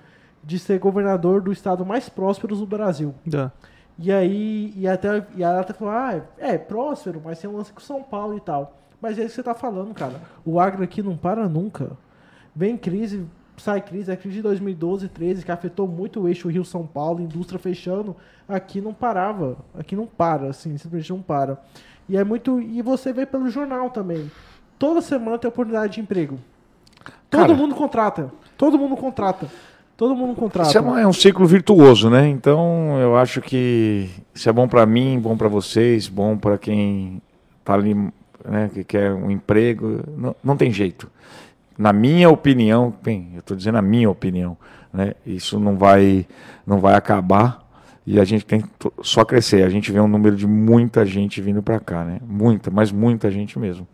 [0.44, 3.14] de ser governador do estado mais próspero do Brasil.
[3.32, 3.50] É.
[3.98, 7.72] E aí, e até, e ela até falou, ah, é, próspero, mas tem um lance
[7.72, 8.78] com São Paulo e tal.
[9.02, 10.20] Mas é isso que você tá falando, cara.
[10.44, 11.90] O agro aqui não para nunca.
[12.54, 13.24] Vem crise,
[13.56, 17.58] sai crise, a crise de 2012, 13, que afetou muito o eixo Rio-São Paulo, indústria
[17.58, 18.14] fechando,
[18.48, 19.56] aqui não parava.
[19.76, 21.60] Aqui não para, assim, simplesmente não para.
[22.08, 22.60] E é muito.
[22.60, 24.30] E você vê pelo jornal também.
[24.78, 26.38] Toda semana tem oportunidade de emprego.
[27.28, 27.54] Todo Cara.
[27.54, 28.30] mundo contrata.
[28.56, 29.46] Todo mundo contrata.
[29.96, 30.68] Todo mundo contrata.
[30.68, 32.28] Isso é, uma- é um ciclo virtuoso, né?
[32.28, 37.20] Então eu acho que isso é bom para mim, bom para vocês, bom para quem
[37.64, 37.94] tá ali,
[38.44, 40.00] né, que quer um emprego.
[40.16, 41.10] Não, não tem jeito.
[41.76, 44.56] Na minha opinião, bem, eu estou dizendo a minha opinião,
[44.92, 45.14] né?
[45.26, 46.26] Isso não vai,
[46.66, 47.62] não vai acabar
[48.06, 48.62] e a gente tem
[49.02, 49.64] só crescer.
[49.64, 52.20] A gente vê um número de muita gente vindo para cá, né?
[52.26, 53.86] Muita, mas muita gente mesmo.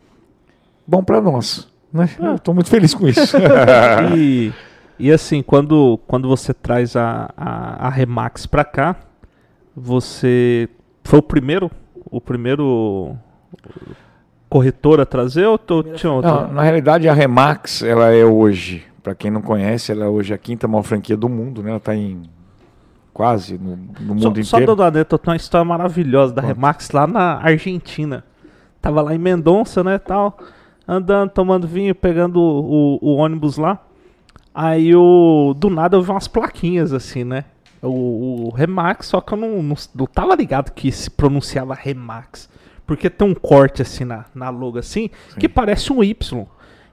[0.87, 2.09] Bom para nós, né?
[2.19, 3.37] Eu estou muito feliz com isso.
[4.17, 4.53] E,
[4.99, 8.97] e assim, quando, quando você traz a, a, a Remax pra cá,
[9.77, 10.69] você
[11.05, 11.71] foi o primeiro,
[12.11, 13.17] o primeiro
[14.49, 16.31] corretor a trazer ou tu- tinha outro?
[16.31, 20.33] Não, na realidade, a Remax, ela é hoje, para quem não conhece, ela é hoje
[20.33, 21.71] a quinta maior franquia do mundo, né?
[21.71, 22.23] Ela está em
[23.13, 24.77] quase no, no Só, mundo só inteiro.
[24.77, 26.55] dando a eu tenho uma história maravilhosa da Conta.
[26.55, 28.25] Remax lá na Argentina.
[28.81, 30.39] Tava lá em Mendonça, né, tal,
[30.87, 33.79] andando, tomando vinho, pegando o, o- o ônibus lá.
[34.55, 37.45] Aí o do nada eu vi umas plaquinhas assim, né?
[37.83, 42.49] O, o Remax, só que eu não, não, não tava ligado que se pronunciava Remax.
[42.89, 46.47] Porque tem um corte assim na, na logo assim, que parece um Y.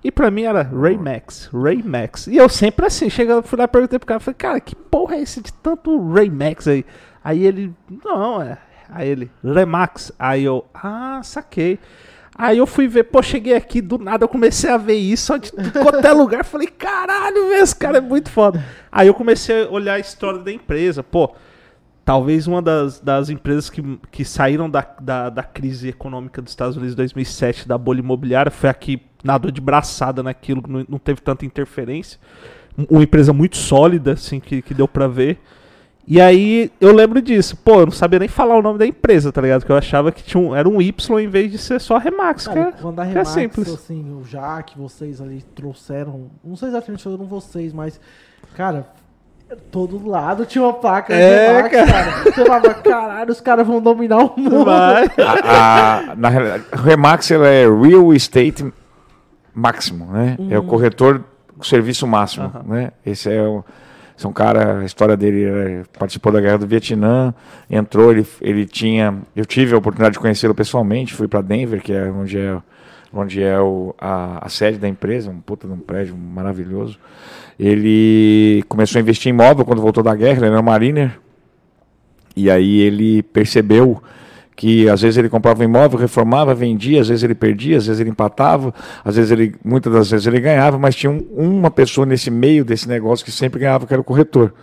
[0.03, 2.27] E pra mim era Raymax, Raymax.
[2.27, 5.15] E eu sempre assim, chegando, fui lá e perguntei pro cara, falei, cara, que porra
[5.15, 6.85] é esse de tanto Raymax aí?
[7.23, 8.57] Aí ele, não, é.
[8.89, 10.11] Aí ele, Remax.
[10.19, 11.79] Aí eu, ah, saquei.
[12.37, 15.51] Aí eu fui ver, pô, cheguei aqui, do nada eu comecei a ver isso, de
[15.71, 18.61] qualquer lugar, falei, caralho, velho, esse cara é muito foda.
[18.91, 21.33] Aí eu comecei a olhar a história da empresa, pô,
[22.05, 26.77] talvez uma das, das empresas que, que saíram da, da, da crise econômica dos Estados
[26.77, 30.99] Unidos em 2007, da bolha imobiliária, foi a que nadou de braçada naquilo, não, não
[30.99, 32.19] teve tanta interferência.
[32.89, 35.39] Uma empresa muito sólida, assim, que, que deu pra ver.
[36.07, 37.57] E aí eu lembro disso.
[37.57, 39.65] Pô, eu não sabia nem falar o nome da empresa, tá ligado?
[39.65, 42.47] Que eu achava que tinha um, era um Y em vez de ser só Remax.
[42.47, 43.73] Cara, é, quando a é Remax, simples.
[43.73, 46.29] assim, o Jaque, vocês ali trouxeram.
[46.43, 47.99] Não sei exatamente se foram vocês, mas,
[48.53, 48.87] cara,
[49.71, 52.11] todo lado tinha uma placa É, Remax, cara.
[52.23, 54.65] Você falava, caralho, os caras vão dominar o mundo.
[54.65, 55.05] Vai.
[55.17, 58.65] A- a- na realidade, Remax ela é real estate
[59.53, 60.37] máximo, né?
[60.49, 61.23] É o corretor
[61.57, 62.63] com serviço máximo, Aham.
[62.67, 62.91] né?
[63.05, 63.63] Esse é o
[64.17, 67.33] esse é um cara, a história dele participou da guerra do Vietnã,
[67.69, 71.91] entrou, ele, ele tinha, eu tive a oportunidade de conhecê-lo pessoalmente, fui para Denver, que
[71.91, 72.55] é onde é
[73.15, 76.99] onde é o, a, a sede da empresa, um puta de um prédio maravilhoso.
[77.57, 81.17] Ele começou a investir em imóvel quando voltou da guerra, ele era um mariner,
[82.35, 84.01] e aí ele percebeu
[84.55, 87.99] que às vezes ele comprava um imóvel, reformava, vendia, às vezes ele perdia, às vezes
[87.99, 88.73] ele empatava,
[89.03, 92.63] às vezes ele, muitas das vezes ele ganhava, mas tinha um- uma pessoa nesse meio
[92.63, 94.53] desse negócio que sempre ganhava, que era o corretor.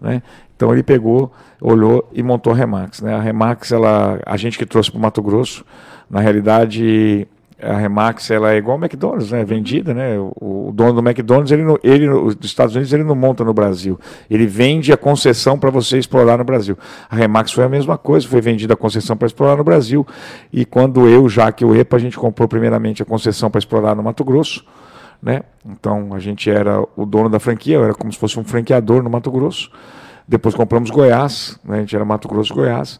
[0.00, 0.22] Né?
[0.56, 3.02] Então ele pegou, olhou e montou a Remax.
[3.02, 3.14] Né?
[3.14, 5.64] A Remax, ela, a gente que trouxe para o Mato Grosso,
[6.08, 7.26] na realidade
[7.62, 9.44] a Remax ela é igual ao McDonald's, né?
[9.44, 10.18] Vendida, né?
[10.18, 13.98] O, o dono do McDonald's, ele, ele dos Estados Unidos, ele não monta no Brasil.
[14.28, 16.76] Ele vende a concessão para você explorar no Brasil.
[17.08, 20.06] A Remax foi a mesma coisa, foi vendida a concessão para explorar no Brasil.
[20.52, 23.94] E quando eu, Jaque e o EPA, a gente comprou primeiramente a concessão para explorar
[23.94, 24.64] no Mato Grosso,
[25.22, 25.42] né?
[25.64, 29.08] Então a gente era o dono da franquia, era como se fosse um franqueador no
[29.08, 29.70] Mato Grosso.
[30.26, 31.76] Depois compramos Goiás, né?
[31.76, 32.98] a gente era Mato Grosso Goiás.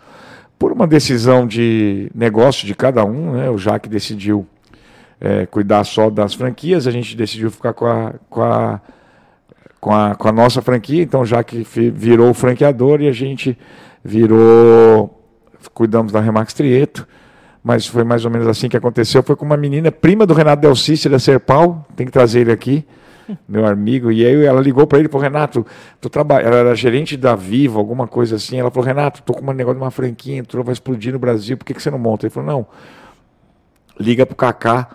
[0.62, 3.51] Por uma decisão de negócio de cada um, né?
[3.51, 4.46] o Jaque decidiu
[5.20, 8.81] eh, cuidar só das franquias, a gente decidiu ficar com a, com a,
[9.81, 13.59] com a, com a nossa franquia, então o Jaque virou franqueador e a gente
[14.05, 15.20] virou,
[15.75, 17.09] cuidamos da Remax Trieto,
[17.61, 19.20] mas foi mais ou menos assim que aconteceu.
[19.25, 22.53] Foi com uma menina, prima do Renato Del Cício da Serpal, tem que trazer ele
[22.53, 22.87] aqui,
[23.49, 24.11] meu amigo.
[24.11, 25.67] E aí ela ligou para ele e falou: Renato,
[26.01, 26.41] tô traba...
[26.41, 28.59] ela era gerente da Vivo, alguma coisa assim.
[28.59, 31.57] Ela falou: Renato, tô com um negócio de uma franquia, entrou, vai explodir no Brasil,
[31.57, 32.27] por que, que você não monta?
[32.27, 32.67] Ele falou: Não,
[33.99, 34.89] liga pro Kaká,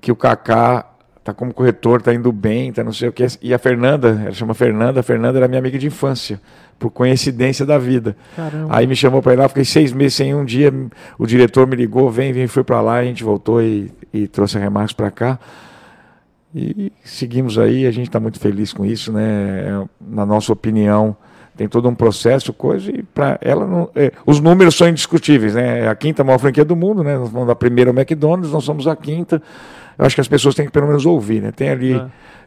[0.00, 0.92] que o Kaká
[1.24, 3.24] tá como corretor, tá indo bem, tá não sei o que.
[3.40, 6.40] E a Fernanda, ela chama Fernanda, a Fernanda era minha amiga de infância,
[6.78, 8.16] por coincidência da vida.
[8.34, 8.66] Caramba.
[8.70, 10.72] Aí me chamou para ir lá, fiquei seis meses sem um dia.
[11.16, 14.58] O diretor me ligou, vem, vem, fui para lá, a gente voltou e, e trouxe
[14.58, 15.38] a Remax para cá.
[16.54, 19.22] E seguimos aí, a gente está muito feliz com isso, né?
[19.22, 21.16] É, Na nossa opinião,
[21.56, 25.80] tem todo um processo, coisa, e para ela não, é, os números são indiscutíveis, né?
[25.80, 27.16] É a quinta maior franquia do mundo, né?
[27.16, 29.42] Nós vamos da primeira ao McDonald's, nós somos a quinta.
[29.98, 31.52] Eu acho que as pessoas têm que pelo menos ouvir, né?
[31.52, 31.94] Tem ali.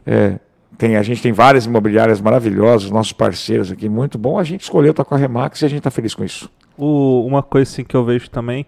[0.06, 0.38] é,
[0.78, 4.38] tem, a gente tem várias imobiliárias maravilhosas, nossos parceiros aqui, muito bom.
[4.38, 6.50] A gente escolheu estar com a Remax e a gente está feliz com isso.
[6.76, 8.66] O- uma coisa assim que eu vejo também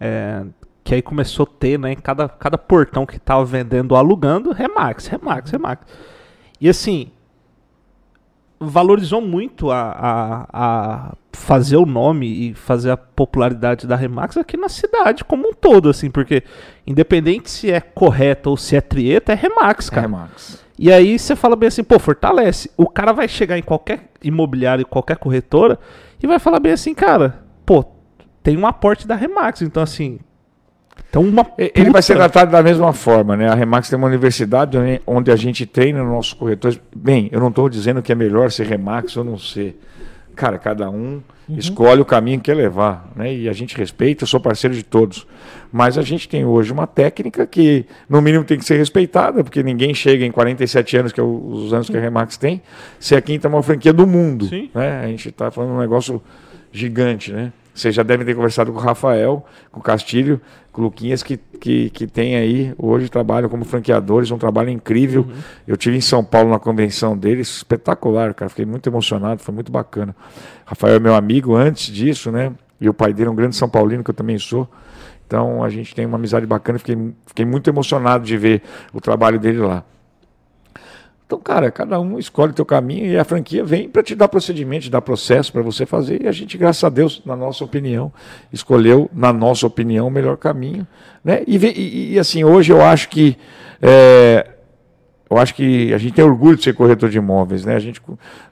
[0.00, 0.42] é
[0.88, 5.06] que aí começou a ter, né, cada, cada portão que tava vendendo ou alugando, Remax,
[5.06, 5.82] Remax, Remax.
[6.58, 7.10] E assim,
[8.58, 14.56] valorizou muito a, a, a fazer o nome e fazer a popularidade da Remax aqui
[14.56, 16.42] na cidade como um todo, assim, porque
[16.86, 20.06] independente se é correto ou se é trieta, é Remax, cara.
[20.06, 20.64] Remax.
[20.78, 22.70] E aí você fala bem assim, pô, fortalece.
[22.78, 25.78] O cara vai chegar em qualquer imobiliário, qualquer corretora,
[26.22, 27.84] e vai falar bem assim, cara, pô,
[28.42, 30.18] tem um aporte da Remax, então assim.
[31.10, 31.46] Então uma.
[31.58, 33.48] E- Ele vai ser puta- tratado da mesma forma, né?
[33.48, 36.78] A Remax tem uma universidade onde- a gente treina nossos corretores.
[36.94, 39.78] Bem, eu não estou dizendo que é melhor ser Remax ou não ser.
[40.36, 43.34] Cara, cada um escolhe o caminho que quer levar, né?
[43.34, 45.26] E a gente respeita, eu sou parceiro de todos.
[45.72, 49.62] Mas a gente tem hoje uma técnica que, no mínimo, tem que ser respeitada, porque
[49.64, 52.62] ninguém chega em 47 anos, que é os anos que a Remax tem,
[53.00, 54.44] ser a quinta maior franquia do mundo.
[54.46, 54.70] Sim.
[54.72, 55.00] Né?
[55.04, 56.22] A gente está falando de um negócio
[56.70, 57.52] gigante, né?
[57.78, 60.40] Vocês já devem ter conversado com o Rafael, com o Castilho,
[60.72, 65.28] com o Luquinhas, que, que, que tem aí, hoje trabalham como franqueadores, um trabalho incrível.
[65.64, 68.48] Eu tive em São Paulo na convenção deles, espetacular, cara.
[68.48, 70.14] Fiquei muito emocionado, foi muito bacana.
[70.66, 72.52] Rafael é meu amigo antes disso, né?
[72.80, 74.68] E o pai dele é um grande São Paulino, que eu também sou.
[75.24, 78.62] Então a gente tem uma amizade bacana, fiquei, fiquei muito emocionado de ver
[78.92, 79.84] o trabalho dele lá.
[81.28, 84.28] Então, cara, cada um escolhe o teu caminho e a franquia vem para te dar
[84.28, 86.22] procedimento, te dar processo para você fazer.
[86.22, 88.10] E a gente, graças a Deus, na nossa opinião,
[88.50, 90.86] escolheu, na nossa opinião, o melhor caminho.
[91.22, 91.42] Né?
[91.46, 93.36] E, e- e, assim, hoje eu acho que.
[93.82, 94.54] é,
[95.28, 97.76] eu acho que a gente tem orgulho de ser corretor de imóveis, né?
[97.76, 98.00] A gente,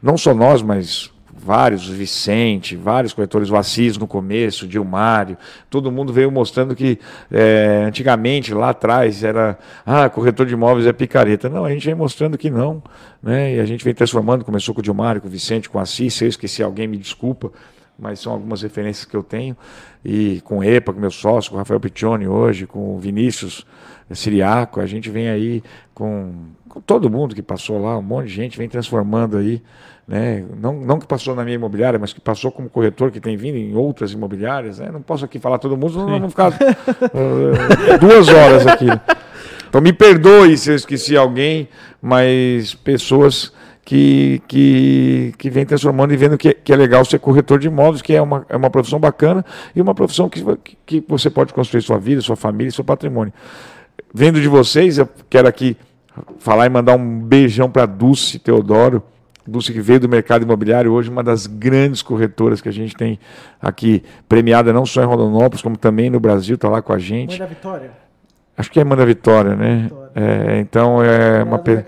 [0.02, 1.10] não só nós, mas
[1.46, 5.38] vários, o Vicente, vários corretores, o Assis no começo, o Dilmário,
[5.70, 6.98] todo mundo veio mostrando que
[7.30, 11.48] é, antigamente, lá atrás, era, ah, corretor de imóveis é picareta.
[11.48, 12.82] Não, a gente vem mostrando que não,
[13.22, 13.54] né?
[13.54, 16.12] E a gente vem transformando, começou com o Dilmário, com o Vicente, com o Assis,
[16.14, 17.52] se eu esqueci alguém, me desculpa,
[17.96, 19.56] mas são algumas referências que eu tenho,
[20.04, 23.64] e com o EPA, com meu sócio, com o Rafael Piccioni hoje, com o Vinícius
[24.10, 25.62] Siriaco, a gente vem aí
[25.94, 26.32] com,
[26.68, 29.62] com todo mundo que passou lá, um monte de gente vem transformando aí,
[30.06, 30.44] né?
[30.60, 33.56] Não, não que passou na minha imobiliária, mas que passou como corretor que tem vindo
[33.56, 34.78] em outras imobiliárias.
[34.78, 34.90] Né?
[34.92, 38.86] Não posso aqui falar todo mundo, senão vamos ficar uh, duas horas aqui.
[39.68, 41.68] Então me perdoe se eu esqueci alguém,
[42.00, 43.52] mas pessoas
[43.84, 48.00] que, que, que vem transformando e vendo que, que é legal ser corretor de imóveis,
[48.00, 50.42] que é uma, é uma profissão bacana e uma profissão que,
[50.86, 53.32] que você pode construir sua vida, sua família, seu patrimônio.
[54.14, 55.76] Vendo de vocês, eu quero aqui
[56.38, 59.02] falar e mandar um beijão para Dulce Teodoro,
[59.46, 63.18] Dulce que veio do mercado imobiliário, hoje uma das grandes corretoras que a gente tem
[63.60, 67.30] aqui, premiada não só em Rondonópolis, como também no Brasil, está lá com a gente.
[67.30, 67.90] Mãe da Vitória?
[68.58, 69.82] Acho que é Mãe da Vitória, né?
[69.84, 70.10] Vitória.
[70.14, 71.84] É, então é uma pena.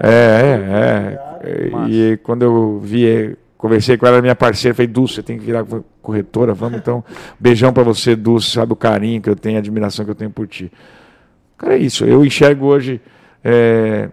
[0.00, 1.88] É, é, é.
[1.88, 5.64] E quando eu vi, conversei com ela, minha parceira, falei, Dulce, você tem que virar
[6.02, 7.02] corretora, vamos então.
[7.40, 10.30] Beijão para você, Dulce, sabe o carinho que eu tenho, a admiração que eu tenho
[10.30, 10.70] por ti.
[11.56, 12.04] Cara, é isso.
[12.04, 13.00] Eu enxergo hoje.
[13.42, 14.10] É,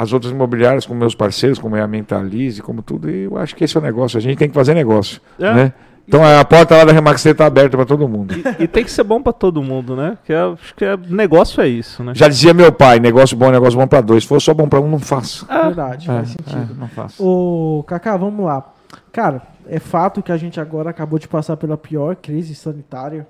[0.00, 3.54] as outras imobiliárias como meus parceiros, como é a Mentalize, como tudo, e eu acho
[3.54, 4.16] que esse é o negócio.
[4.16, 5.20] A gente tem que fazer negócio.
[5.38, 5.54] É.
[5.54, 5.72] Né?
[6.08, 8.34] Então a porta lá da Remax está aberta para todo mundo.
[8.34, 10.16] E, e, tem que ser bom para todo mundo, né?
[10.24, 12.12] Que é, acho que é, negócio é isso, né?
[12.16, 14.24] Já dizia meu pai, negócio bom, negócio bom para dois.
[14.24, 15.46] Se for só bom para um, não faço.
[15.48, 16.72] É verdade, é, faz sentido.
[16.72, 17.22] É, não faço.
[17.22, 18.72] Ô, Cacá, vamos lá.
[19.12, 23.24] Cara, é fato que a gente agora acabou de passar pela pior crise sanitária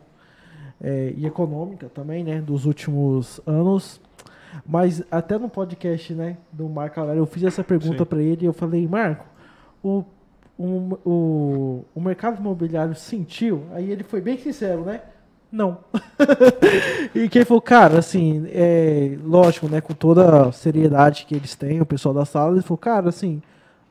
[0.81, 2.41] é, e econômica também, né?
[2.41, 4.01] Dos últimos anos.
[4.67, 8.47] Mas até no podcast, né, do Marco Aurélio, eu fiz essa pergunta para ele e
[8.47, 9.27] eu falei, Marco,
[9.83, 10.05] o,
[10.59, 13.65] o, o, o mercado imobiliário sentiu?
[13.73, 15.01] Aí ele foi bem sincero, né?
[15.51, 15.79] Não.
[17.15, 21.81] e quem falou, cara, assim, é lógico, né, com toda a seriedade que eles têm,
[21.81, 23.43] o pessoal da sala, ele falou, cara, assim,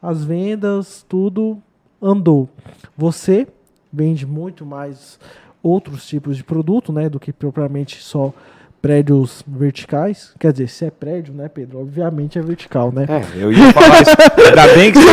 [0.02, 1.62] as vendas, tudo
[2.02, 2.48] andou.
[2.96, 3.48] Você
[3.92, 5.20] vende muito mais
[5.62, 8.34] outros tipos de produto, né, do que propriamente só
[8.82, 10.34] prédios verticais.
[10.40, 11.82] Quer dizer, se é prédio, né, Pedro?
[11.82, 13.06] Obviamente é vertical, né?
[13.10, 14.12] É, eu ia falar isso.
[14.48, 15.10] Ainda bem que você,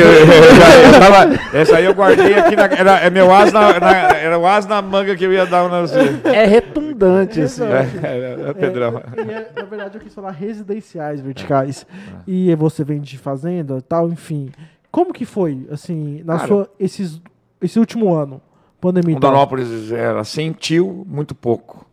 [0.00, 2.56] eu, eu, eu, eu tava, Essa aí eu guardei aqui.
[2.56, 5.46] Na, era, é meu as na, na, era o as na manga que eu ia
[5.46, 5.68] dar.
[5.68, 5.84] Na,
[6.30, 7.64] é redundante isso.
[7.64, 9.02] É, é, é, Pedrão.
[9.16, 11.86] É, na verdade, eu quis falar residenciais verticais.
[11.90, 12.30] É.
[12.30, 14.50] E você vende de fazenda tal, enfim.
[14.90, 17.20] Como que foi, assim, na Cara, sua, esses,
[17.60, 18.40] esse último ano?
[18.80, 19.14] Pandemia.
[19.14, 21.86] Rondonópolis, ela sentiu muito pouco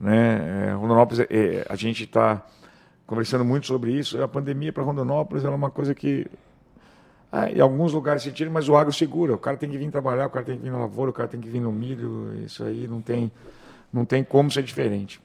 [0.00, 0.68] né?
[0.68, 2.42] É, Rondonópolis, é, a gente está
[3.06, 4.20] conversando muito sobre isso.
[4.22, 6.26] A pandemia para Rondonópolis é uma coisa que
[7.30, 9.34] ah, em alguns lugares se mas o agro segura.
[9.34, 11.28] O cara tem que vir trabalhar, o cara tem que vir na lavoura, o cara
[11.28, 12.34] tem que vir no milho.
[12.44, 13.30] Isso aí não tem,
[13.92, 15.20] não tem como ser diferente.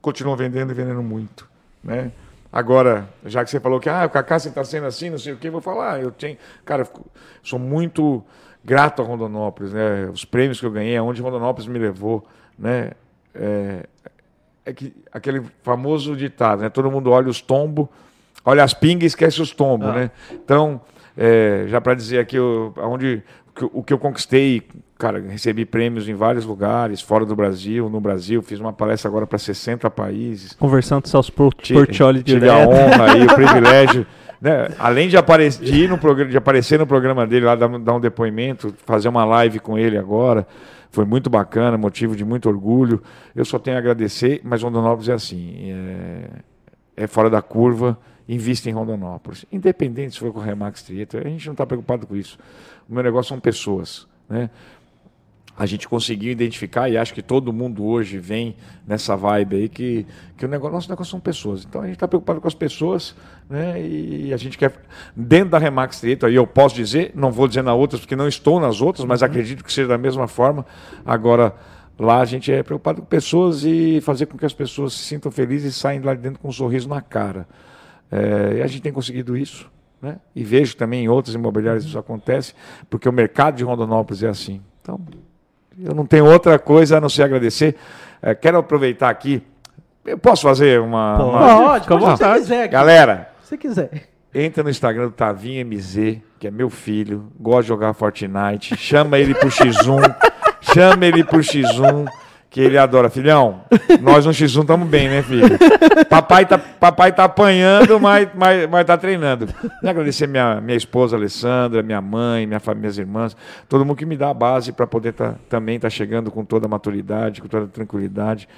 [0.00, 1.48] Continua vendendo e vendendo muito,
[1.84, 2.10] né?
[2.52, 5.36] Agora, já que você falou que ah, o Cacá está sendo assim, não sei o
[5.36, 6.00] que, vou falar.
[6.00, 6.88] Eu tenho, cara,
[7.44, 8.24] sou muito
[8.64, 10.06] grato a Rondonópolis, né?
[10.12, 12.26] Os prêmios que eu ganhei, aonde Rondonópolis me levou,
[12.58, 12.92] né?
[13.34, 13.86] É,
[14.64, 16.68] é que, aquele famoso ditado, né?
[16.68, 17.88] Todo mundo olha os tombos,
[18.44, 19.92] olha as pingas e esquece os tombos, ah.
[19.92, 20.10] né?
[20.32, 20.80] Então,
[21.16, 23.22] é, já para dizer aqui, eu, onde,
[23.72, 24.62] o que eu conquistei,
[24.98, 29.26] cara, recebi prêmios em vários lugares, fora do Brasil, no Brasil, fiz uma palestra agora
[29.26, 30.52] para 60 países.
[30.54, 32.54] Conversando com o Celso Portioli Tive direto.
[32.54, 34.06] a honra e o privilégio,
[34.40, 34.68] né?
[34.78, 37.94] além de, aparecer, de, ir no programa, de aparecer no programa dele lá, dar, dar
[37.94, 40.46] um depoimento, fazer uma live com ele agora,
[40.90, 43.02] foi muito bacana, motivo de muito orgulho.
[43.34, 46.30] Eu só tenho a agradecer, mas Rondonópolis é assim, é,
[46.96, 49.46] é fora da curva, invista em Rondonópolis.
[49.50, 52.38] Independente se for com o Remax Trieta, a gente não está preocupado com isso.
[52.88, 54.06] O meu negócio são pessoas.
[54.28, 54.50] Né?
[55.60, 58.56] A gente conseguiu identificar, e acho que todo mundo hoje vem
[58.86, 61.66] nessa vibe aí, que, que o negócio, nosso negócio são pessoas.
[61.68, 63.14] Então a gente está preocupado com as pessoas,
[63.46, 63.78] né?
[63.78, 64.72] E a gente quer,
[65.14, 68.26] dentro da Remax Direito, aí eu posso dizer, não vou dizer na outras, porque não
[68.26, 69.26] estou nas outras, mas uhum.
[69.26, 70.64] acredito que seja da mesma forma.
[71.04, 71.54] Agora,
[71.98, 75.30] lá a gente é preocupado com pessoas e fazer com que as pessoas se sintam
[75.30, 77.46] felizes e saiam lá de dentro com um sorriso na cara.
[78.10, 79.70] É, e a gente tem conseguido isso.
[80.00, 80.16] Né?
[80.34, 82.54] E vejo também em outras imobiliárias isso acontece,
[82.88, 84.62] porque o mercado de Rondonópolis é assim.
[84.80, 84.98] Então,
[85.78, 87.76] eu não tenho outra coisa a não ser agradecer.
[88.22, 89.42] É, quero aproveitar aqui.
[90.04, 91.16] Eu posso fazer uma.
[91.16, 91.66] Pode, uma...
[91.66, 92.62] pode, pode se quiser.
[92.64, 92.72] Aqui.
[92.72, 94.08] Galera, se quiser.
[94.34, 98.76] Entra no Instagram do Tavinho MZ, que é meu filho, gosta de jogar Fortnite.
[98.76, 100.16] Chama ele pro X1.
[100.72, 102.06] chama ele pro X1
[102.50, 103.08] Que ele adora.
[103.08, 103.62] Filhão,
[104.02, 105.56] nós no X1 estamos bem, né, filho?
[106.10, 109.46] Papai tá, papai tá apanhando, mas, mas, mas tá treinando.
[109.80, 113.36] E agradecer minha, minha esposa Alessandra, minha mãe, minha família, minhas irmãs,
[113.68, 116.44] todo mundo que me dá a base para poder tá, também estar tá chegando com
[116.44, 118.48] toda a maturidade, com toda a tranquilidade.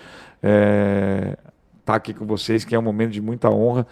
[0.43, 1.37] É,
[1.85, 3.87] tá aqui com vocês, que é um momento de muita honra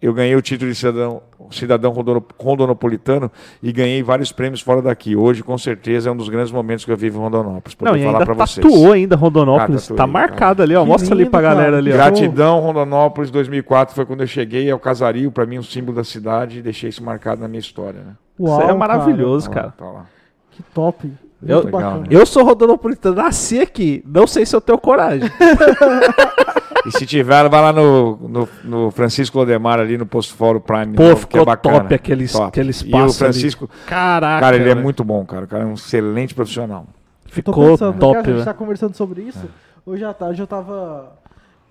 [0.00, 1.92] eu ganhei o título de cidadão, cidadão
[2.38, 3.30] rondonopolitano
[3.62, 5.16] e ganhei vários prêmios fora daqui.
[5.16, 7.74] Hoje, com certeza, é um dos grandes momentos que eu vivo em Rondonópolis.
[7.74, 8.64] Poder Não, falar para vocês.
[8.64, 9.90] tatuou ainda Rondonópolis.
[9.90, 10.82] Ah, tá marcado ali, ó.
[10.82, 11.54] Que Mostra lindo, ali pra cara.
[11.54, 11.90] galera ali.
[11.90, 11.94] Ó.
[11.94, 16.58] Gratidão, Rondonópolis 2004 foi quando eu cheguei ao casario, para mim um símbolo da cidade
[16.58, 18.12] e deixei isso marcado na minha história, né?
[18.38, 19.72] Uau, isso é maravilhoso, cara.
[19.76, 20.06] Tá lá, tá lá.
[20.52, 21.12] Que top.
[21.46, 22.06] Eu, legal, né?
[22.10, 24.02] eu sou rodonopolitano, nasci aqui.
[24.04, 25.30] Não sei se eu tenho coragem.
[26.86, 30.94] E se tiver, vai lá no, no, no Francisco Lodemar ali no Posto Fórum Prime.
[30.94, 31.80] Pô, novo, ficou que é bacana.
[31.80, 32.46] top aquele, top.
[32.46, 32.96] aquele espaço.
[32.96, 33.70] E o Francisco.
[33.70, 33.82] Ali.
[33.86, 34.40] Caraca.
[34.40, 35.44] Cara, ele é muito bom, cara.
[35.44, 36.86] O cara é um excelente profissional.
[37.26, 38.18] Ficou pensando, top.
[38.18, 39.44] A gente tá conversando sobre isso.
[39.44, 39.90] É.
[39.90, 41.12] Hoje à tarde eu tava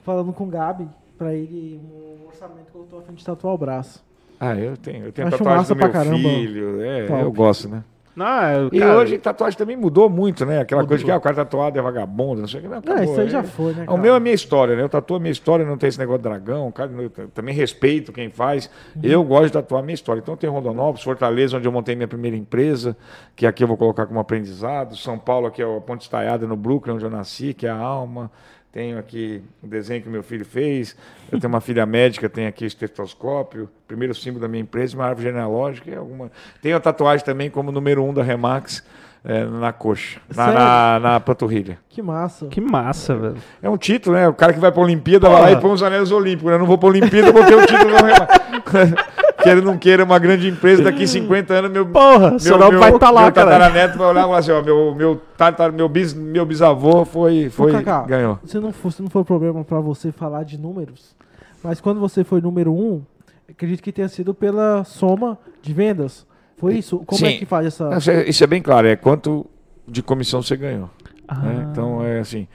[0.03, 0.87] falando com o Gabi
[1.17, 4.03] pra ele um orçamento que eu tô a fim de tatuar o braço.
[4.39, 5.05] Ah, eu tenho.
[5.05, 6.81] Eu tenho Acho tatuagem do meu filho.
[6.81, 7.83] É, eu gosto, né?
[8.17, 8.97] Não, é, e cara...
[8.97, 10.61] hoje tatuagem também mudou muito, né?
[10.61, 10.89] Aquela mudou.
[10.89, 12.67] coisa que ah, o cara tatuado é vagabundo, não sei o que.
[12.67, 13.85] Não, acabou, não isso aí já foi, né?
[13.85, 13.93] Cara?
[13.93, 14.81] O meu é a minha história, né?
[14.81, 16.71] Eu tatuo a minha história, não tem esse negócio de dragão.
[16.71, 18.71] Cara, eu também respeito quem faz.
[18.95, 19.03] Uhum.
[19.03, 20.19] Eu gosto de tatuar a minha história.
[20.19, 22.97] Então tem Rondonópolis, Fortaleza, onde eu montei minha primeira empresa,
[23.35, 24.97] que aqui eu vou colocar como aprendizado.
[24.97, 27.77] São Paulo, aqui é a Ponte Estaiada, no Brooklyn, onde eu nasci, que é a
[27.77, 28.31] alma.
[28.77, 30.95] Tenho aqui o desenho que meu filho fez.
[31.31, 33.67] Eu tenho uma filha médica, tenho aqui o estetoscópio.
[33.87, 35.89] Primeiro símbolo da minha empresa, uma árvore genealógica.
[35.89, 36.31] E alguma...
[36.61, 38.83] Tenho a tatuagem também como número um da Remax.
[39.25, 41.79] É, na coxa, na, na, na, panturrilha.
[41.89, 42.45] Que massa.
[42.45, 43.37] Que massa, velho.
[43.63, 44.27] É um título, né?
[44.27, 46.51] O cara que vai pra Olimpíada vai lá e põe os anéis olímpicos.
[46.51, 47.93] Eu não vou pra Olimpíada, vou ter o título
[49.47, 51.85] queira não queira, uma grande empresa, daqui 50 anos, meu.
[51.85, 53.51] Porra, meu, seu meu, vai estar tá lá, meu cara.
[53.51, 57.49] tataraneto vai olhar e falar assim: ó, meu, meu, tatar, meu, bis, meu bisavô foi.
[57.49, 58.39] foi Ô, Cacá, ganhou.
[58.45, 61.15] Se não, for, se não for problema para você falar de números,
[61.63, 63.01] mas quando você foi número um,
[63.49, 66.25] acredito que tenha sido pela soma de vendas.
[66.57, 66.99] Foi isso?
[67.05, 67.35] Como é Sim.
[67.35, 67.89] é que faz essa.
[67.89, 69.45] Não, isso é bem claro, é quanto
[69.87, 70.89] de comissão você ganhou.
[71.27, 71.35] Ah.
[71.35, 71.67] Né?
[71.71, 72.47] Então é assim.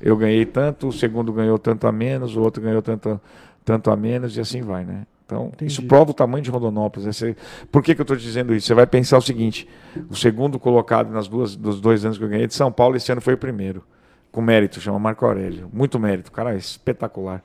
[0.00, 3.18] Eu ganhei tanto, o segundo ganhou tanto a menos, o outro ganhou tanto,
[3.64, 5.06] tanto a menos, e assim vai, né?
[5.26, 5.72] Então, Entendi.
[5.72, 7.06] isso prova o tamanho de Rondonópolis.
[7.06, 7.36] Esse,
[7.72, 8.68] por que, que eu estou dizendo isso?
[8.68, 9.68] Você vai pensar o seguinte:
[10.08, 13.10] o segundo colocado nas duas, dos dois anos que eu ganhei de São Paulo, esse
[13.10, 13.82] ano foi o primeiro.
[14.30, 15.68] Com mérito, chama Marco Aurélio.
[15.72, 17.42] Muito mérito, cara, é espetacular.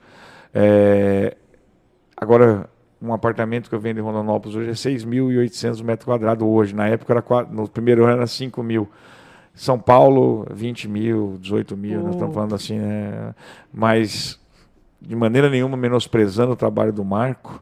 [0.54, 1.36] É,
[2.16, 2.70] agora,
[3.00, 6.74] um apartamento que eu vendo em Rondonópolis hoje é 6.800 metros quadrados hoje.
[6.74, 8.88] Na época, era 4, no primeiro ano, era 5 mil.
[9.54, 12.04] São Paulo, 20 mil, 18 mil, oh.
[12.04, 13.34] nós estamos falando assim, né?
[13.72, 14.38] Mas,
[15.00, 17.60] de maneira nenhuma, menosprezando o trabalho do Marco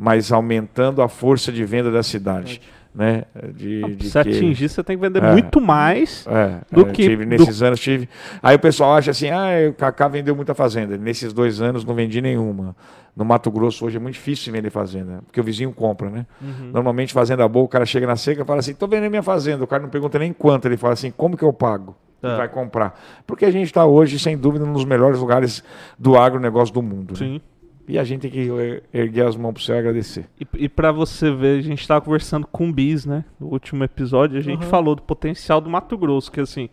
[0.00, 2.62] mas aumentando a força de venda da cidade.
[2.92, 3.24] Né?
[3.54, 7.02] De, de atingir, você tem que vender é, muito mais é, do é, que.
[7.02, 7.66] Tive, nesses do...
[7.66, 8.08] anos tive.
[8.42, 10.96] Aí o pessoal acha assim: ah, o Kaká vendeu muita fazenda.
[10.96, 12.74] Nesses dois anos não vendi nenhuma.
[13.14, 16.26] No Mato Grosso hoje é muito difícil vender fazenda, porque o vizinho compra, né?
[16.40, 16.70] Uhum.
[16.72, 19.62] Normalmente, fazenda boa, o cara chega na seca e fala assim: tô vendendo minha fazenda.
[19.62, 21.94] O cara não pergunta nem quanto, ele fala assim: como que eu pago?
[22.22, 22.36] É.
[22.38, 22.98] Vai comprar.
[23.26, 25.62] Porque a gente está hoje, sem dúvida, nos melhores lugares
[25.98, 27.12] do agronegócio do mundo.
[27.12, 27.18] Né?
[27.18, 27.34] Sim.
[27.34, 27.40] Né?
[27.90, 28.48] E a gente tem que
[28.94, 30.28] erguer as mãos para céu e agradecer.
[30.38, 33.24] E, e para você ver, a gente estava conversando com o Bis, né?
[33.38, 34.70] No último episódio, a gente uhum.
[34.70, 36.68] falou do potencial do Mato Grosso, que assim,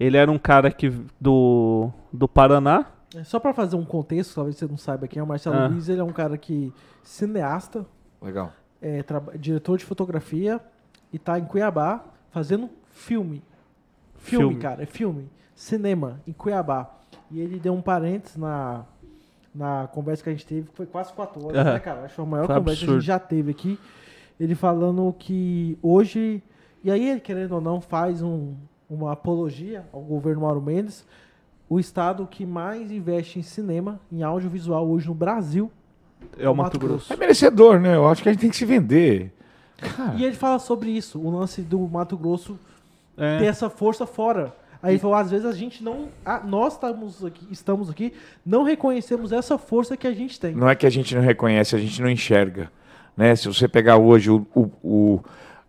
[0.00, 2.86] ele era um cara que do, do Paraná.
[3.14, 5.68] É, só para fazer um contexto, talvez você não saiba quem é o Marcelo ah.
[5.68, 6.72] Bis, ele é um cara que
[7.04, 7.86] cineasta.
[8.20, 8.52] Legal.
[8.82, 9.04] É,
[9.38, 10.60] diretor de fotografia
[11.12, 13.44] e tá em Cuiabá fazendo filme.
[14.16, 14.60] Filme, filme.
[14.60, 15.30] cara, é filme.
[15.54, 16.98] Cinema, em Cuiabá.
[17.30, 18.84] E ele deu um parênteses na
[19.58, 21.72] na conversa que a gente teve, que foi quase quatro horas, uhum.
[21.72, 22.00] né, cara?
[22.02, 22.86] Acho que foi a maior foi conversa absurdo.
[22.86, 23.78] que a gente já teve aqui.
[24.38, 26.40] Ele falando que hoje.
[26.84, 28.54] E aí, ele, querendo ou não, faz um,
[28.88, 31.04] uma apologia ao governo Mauro Mendes.
[31.68, 35.70] O estado que mais investe em cinema, em audiovisual hoje no Brasil.
[36.38, 37.08] É o Mato, Mato Grosso.
[37.08, 37.12] Grosso.
[37.12, 37.96] É merecedor, né?
[37.96, 39.32] Eu acho que a gente tem que se vender.
[39.76, 40.14] Cara.
[40.14, 42.58] E ele fala sobre isso, o lance do Mato Grosso
[43.16, 43.38] é.
[43.38, 44.54] ter essa força fora.
[44.82, 46.08] Aí ele falou, às vezes a gente não.
[46.24, 48.12] A, nós estamos aqui, estamos aqui,
[48.46, 50.54] não reconhecemos essa força que a gente tem.
[50.54, 52.70] Não é que a gente não reconhece, a gente não enxerga.
[53.16, 53.34] Né?
[53.34, 55.20] Se você pegar hoje o, o, o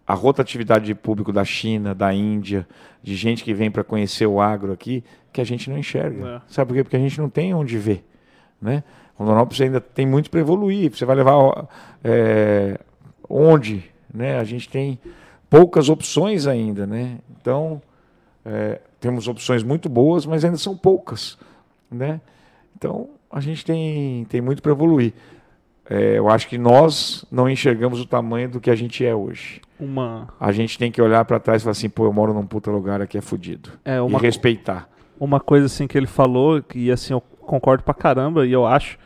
[0.06, 2.68] a rotatividade de público da China, da Índia,
[3.02, 6.28] de gente que vem para conhecer o agro aqui, que a gente não enxerga.
[6.28, 6.42] É.
[6.48, 6.84] Sabe por quê?
[6.84, 8.04] Porque a gente não tem onde ver.
[8.60, 8.84] Né?
[9.16, 10.90] Rondonópolis ainda tem muito para evoluir.
[10.92, 11.68] Você vai levar
[12.04, 12.80] é,
[13.30, 13.84] onde?
[14.12, 14.40] Né?
[14.40, 15.00] A gente tem
[15.48, 16.88] poucas opções ainda.
[16.88, 17.20] Né?
[17.40, 17.80] Então,
[18.44, 21.38] é, temos opções muito boas, mas ainda são poucas.
[21.90, 22.20] Né?
[22.78, 25.14] Então, a gente tem, tem muito para evoluir.
[25.90, 29.60] É, eu acho que nós não enxergamos o tamanho do que a gente é hoje.
[29.80, 30.28] Uma...
[30.40, 32.70] A gente tem que olhar para trás e falar assim, pô, eu moro num puta
[32.70, 33.72] lugar aqui, é fudido.
[33.84, 34.20] É, uma...
[34.20, 34.88] E respeitar.
[35.20, 39.00] uma coisa assim que ele falou, e assim eu concordo pra caramba, e eu acho,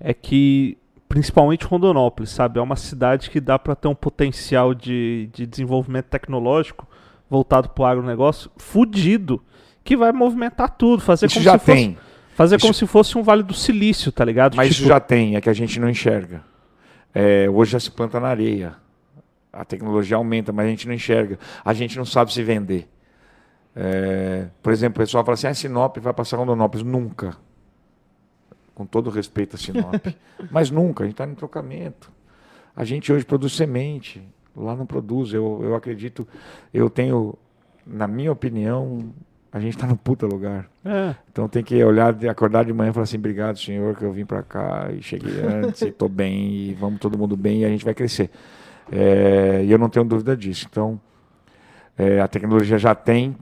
[0.00, 0.76] é que
[1.08, 2.58] principalmente Rondonópolis, sabe?
[2.58, 6.88] É uma cidade que dá para ter um potencial de, de desenvolvimento tecnológico
[7.28, 9.42] voltado pro agronegócio fudido,
[9.84, 11.98] que vai movimentar tudo, fazer Isso como já se fosse tem.
[12.34, 14.56] fazer Isso- como se fosse um Vale do Silício, tá ligado?
[14.56, 16.42] Mas Tipo, isso já tem, é que a gente não enxerga.
[17.14, 18.74] É, hoje já se planta na areia.
[19.52, 21.38] A tecnologia aumenta, mas a gente não enxerga.
[21.64, 22.88] A gente não sabe se vender.
[23.74, 26.84] É, por exemplo, o pessoal fala assim: ah, Sinop vai passar Rondonópolis.
[26.86, 27.36] Nunca.
[28.74, 29.94] Com todo respeito a Sinop.
[30.50, 32.10] mas nunca, a gente está no trocamento.
[32.74, 34.22] A gente hoje produz semente,
[34.56, 35.32] lá não produz.
[35.32, 36.26] Eu, eu acredito,
[36.72, 37.34] eu tenho,
[37.86, 39.10] na minha opinião,
[39.52, 40.68] a gente está no puta lugar.
[40.84, 44.04] é, Então tem que olhar, de- acordar de manhã e falar assim, obrigado senhor que
[44.04, 47.60] eu vim para cá e cheguei antes e estou bem e vamos todo mundo bem
[47.60, 48.30] e a gente vai crescer.
[48.90, 50.66] É, e eu não tenho dúvida disso.
[50.70, 51.00] Então
[51.96, 53.36] é, a tecnologia já tem,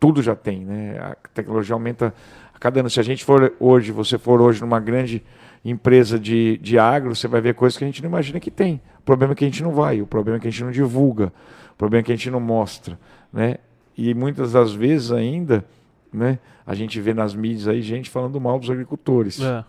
[0.00, 0.96] tudo já tem, né?
[1.00, 2.14] A tecnologia aumenta
[2.54, 2.88] a cada ano.
[2.88, 5.22] Se a gente for hoje, você for hoje numa grande
[5.70, 8.80] empresa de, de agro, você vai ver coisas que a gente não imagina que tem.
[8.98, 10.70] O problema é que a gente não vai, o problema é que a gente não
[10.70, 11.32] divulga,
[11.72, 12.98] o problema é que a gente não mostra,
[13.32, 13.56] né?
[13.96, 15.64] E muitas das vezes ainda,
[16.12, 19.40] né, a gente vê nas mídias aí gente falando mal dos agricultores.
[19.40, 19.64] é.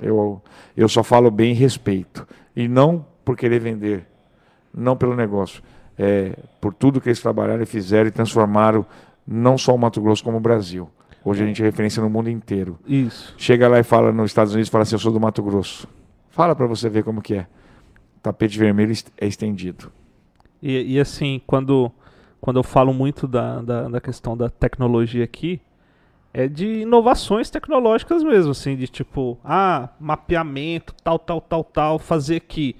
[0.00, 0.42] Eu,
[0.76, 2.26] eu só falo bem e respeito.
[2.54, 4.06] E não por querer vender,
[4.72, 5.62] não pelo negócio.
[5.98, 8.84] É, por tudo que eles trabalharam e fizeram e transformaram
[9.26, 10.90] não só o Mato Grosso como o Brasil.
[11.26, 12.78] Hoje a gente é referência no mundo inteiro.
[12.86, 13.34] Isso.
[13.36, 15.88] Chega lá e fala nos Estados Unidos, fala assim, eu sou do Mato Grosso.
[16.30, 17.48] Fala para você ver como que é.
[18.22, 19.90] Tapete vermelho é estendido.
[20.62, 21.90] E, e, assim, quando,
[22.40, 25.60] quando eu falo muito da, da, da questão da tecnologia aqui,
[26.32, 32.38] é de inovações tecnológicas mesmo, assim, de tipo, ah, mapeamento, tal, tal, tal, tal, fazer
[32.38, 32.76] que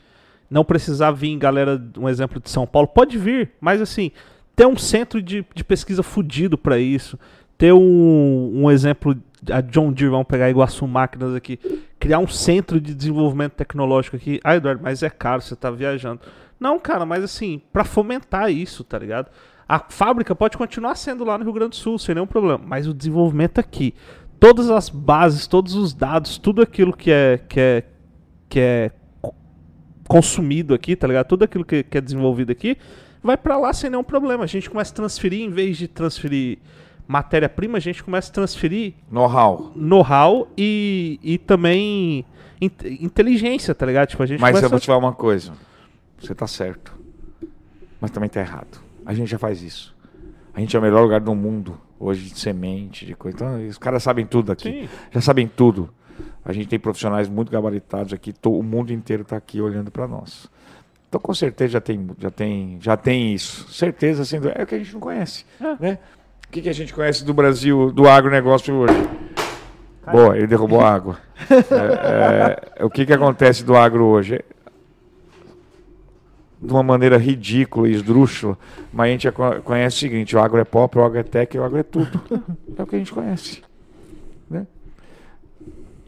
[0.48, 4.12] não precisar vir, galera, um exemplo de São Paulo, pode vir, mas assim,
[4.54, 7.18] ter um centro de, de pesquisa fudido para isso,
[7.58, 9.16] ter um, um exemplo,
[9.50, 11.58] a John Deere, vamos pegar Iguaçu Máquinas aqui,
[11.98, 14.40] criar um centro de desenvolvimento tecnológico aqui.
[14.44, 16.20] Ah, Eduardo, mas é caro, você tá viajando.
[16.58, 19.30] Não, cara, mas assim, pra fomentar isso, tá ligado?
[19.68, 22.86] A fábrica pode continuar sendo lá no Rio Grande do Sul, sem nenhum problema, mas
[22.86, 23.94] o desenvolvimento aqui,
[24.38, 27.82] todas as bases, todos os dados, tudo aquilo que é que é
[28.48, 28.90] que é
[29.20, 29.34] co-
[30.06, 31.26] consumido aqui, tá ligado?
[31.26, 32.76] Tudo aquilo que, que é desenvolvido aqui
[33.22, 34.44] vai pra lá sem nenhum problema.
[34.44, 36.58] A gente começa a transferir em vez de transferir
[37.06, 39.72] matéria-prima, a gente começa a transferir Know-how.
[39.76, 42.24] know-how e, e também
[42.60, 44.08] in- inteligência, tá ligado?
[44.08, 45.52] Tipo, a gente Mas eu vou te falar uma coisa.
[46.18, 46.94] Você tá certo.
[48.00, 48.80] Mas também tá errado.
[49.04, 49.94] A gente já faz isso.
[50.54, 53.36] A gente é o melhor lugar do mundo hoje de semente, de coisa.
[53.36, 54.82] Então, os caras sabem tudo aqui.
[54.82, 54.88] Sim.
[55.12, 55.90] Já sabem tudo.
[56.44, 58.32] A gente tem profissionais muito gabaritados aqui.
[58.32, 60.48] to- o mundo inteiro está aqui olhando para nós.
[61.08, 63.70] Então, com certeza já tem, já tem, já tem isso.
[63.72, 65.76] Certeza, sendo é o que a gente não conhece, É.
[65.78, 65.98] né?
[66.48, 69.08] O que, que a gente conhece do Brasil, do agronegócio hoje?
[70.10, 71.18] Boa, ele derrubou a água.
[71.48, 74.40] É, é, o que, que acontece do agro hoje?
[76.60, 78.58] De uma maneira ridícula e esdrúxula,
[78.92, 79.28] mas a gente
[79.62, 82.20] conhece o seguinte: o agro é pop, o agro é tech, o agro é tudo.
[82.76, 83.62] É o que a gente conhece.
[84.48, 84.66] Né?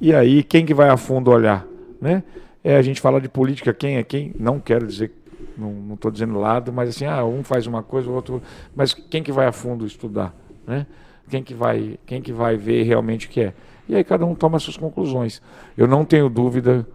[0.01, 1.67] E aí, quem que vai a fundo olhar?
[2.01, 2.23] Né?
[2.65, 4.33] É a gente fala de política, quem é quem?
[4.39, 5.13] Não quero dizer,
[5.59, 8.43] não estou dizendo lado, mas assim, ah, um faz uma coisa, o outro.
[8.75, 10.35] Mas quem que vai a fundo estudar?
[10.67, 10.87] Né?
[11.29, 13.55] Quem, que vai, quem que vai ver realmente o que é?
[13.89, 15.43] E aí cada um toma suas conclusões.
[15.77, 16.87] Eu não tenho dúvida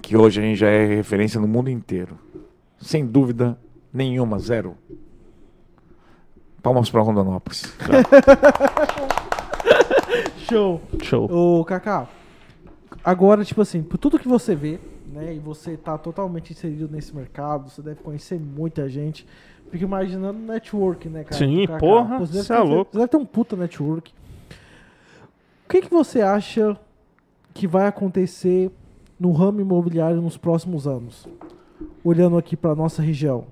[0.00, 2.18] que hoje a gente já é referência no mundo inteiro.
[2.78, 3.58] Sem dúvida
[3.92, 4.76] nenhuma, zero.
[6.62, 7.72] Palmas para Rondonópolis.
[10.48, 10.80] Show.
[11.02, 11.28] Show.
[11.30, 12.08] Ô, Kaká,
[13.04, 14.78] agora, tipo assim, por tudo que você vê,
[15.12, 19.26] né, e você tá totalmente inserido nesse mercado, você deve conhecer muita gente.
[19.70, 21.36] Fico imaginando network, né, cara?
[21.36, 21.78] Sim, Kaká.
[21.78, 22.92] porra, Pô, você é ter- louco.
[22.92, 24.12] Você deve ter um puta network.
[25.64, 26.78] O que, que você acha
[27.52, 28.70] que vai acontecer
[29.18, 31.26] no ramo imobiliário nos próximos anos?
[32.04, 33.46] Olhando aqui pra nossa região.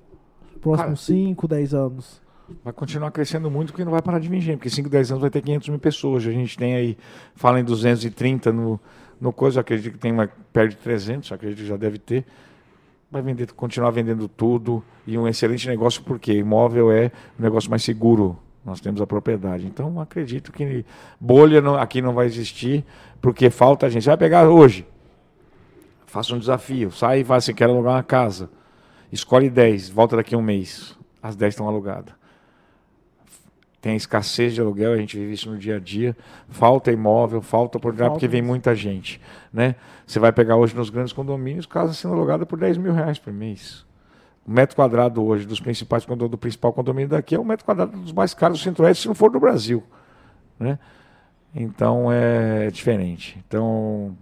[0.61, 2.23] Próximos 5, 10 anos.
[2.63, 4.59] Vai continuar crescendo muito porque não vai parar de vir gente.
[4.59, 6.25] Porque 5, 10 anos vai ter 500 mil pessoas.
[6.27, 6.97] A gente tem aí,
[7.35, 8.79] fala em 230 no,
[9.25, 12.27] no coisa, acredito que tem uma perto de 300, eu acredito que já deve ter.
[13.11, 17.83] Vai vender, continuar vendendo tudo e um excelente negócio porque imóvel é o negócio mais
[17.83, 18.39] seguro.
[18.63, 19.67] Nós temos a propriedade.
[19.67, 20.85] Então acredito que
[21.19, 22.85] bolha não- aqui não vai existir
[23.23, 24.03] porque falta gente.
[24.03, 24.87] Você vai pegar hoje,
[26.07, 28.51] faça um desafio, sai e fala assim, quero alugar uma casa.
[29.11, 30.99] Escolhe 10, volta daqui a um mês.
[31.23, 32.15] As 10 estão alugadas.
[33.85, 36.17] Tem escassez de aluguel, a gente vive isso no dia a dia.
[36.49, 39.21] Falta imóvel, falta oportunidade, Falta porque vem muita gente.
[39.53, 39.75] Né?
[40.07, 43.31] Você vai pegar hoje nos grandes condomínios, casa sendo alugada por 10 mil reais por
[43.31, 43.85] mês.
[44.47, 48.11] O metro quadrado hoje dos principais do principal condomínio daqui é o metro quadrado dos
[48.11, 49.83] mais caros do Centro-Oeste, se não for do Brasil.
[50.59, 50.79] né?
[51.55, 53.39] Então é diferente.
[53.47, 54.17] Então,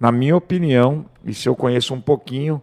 [0.00, 2.62] na minha opinião, e se eu conheço um pouquinho,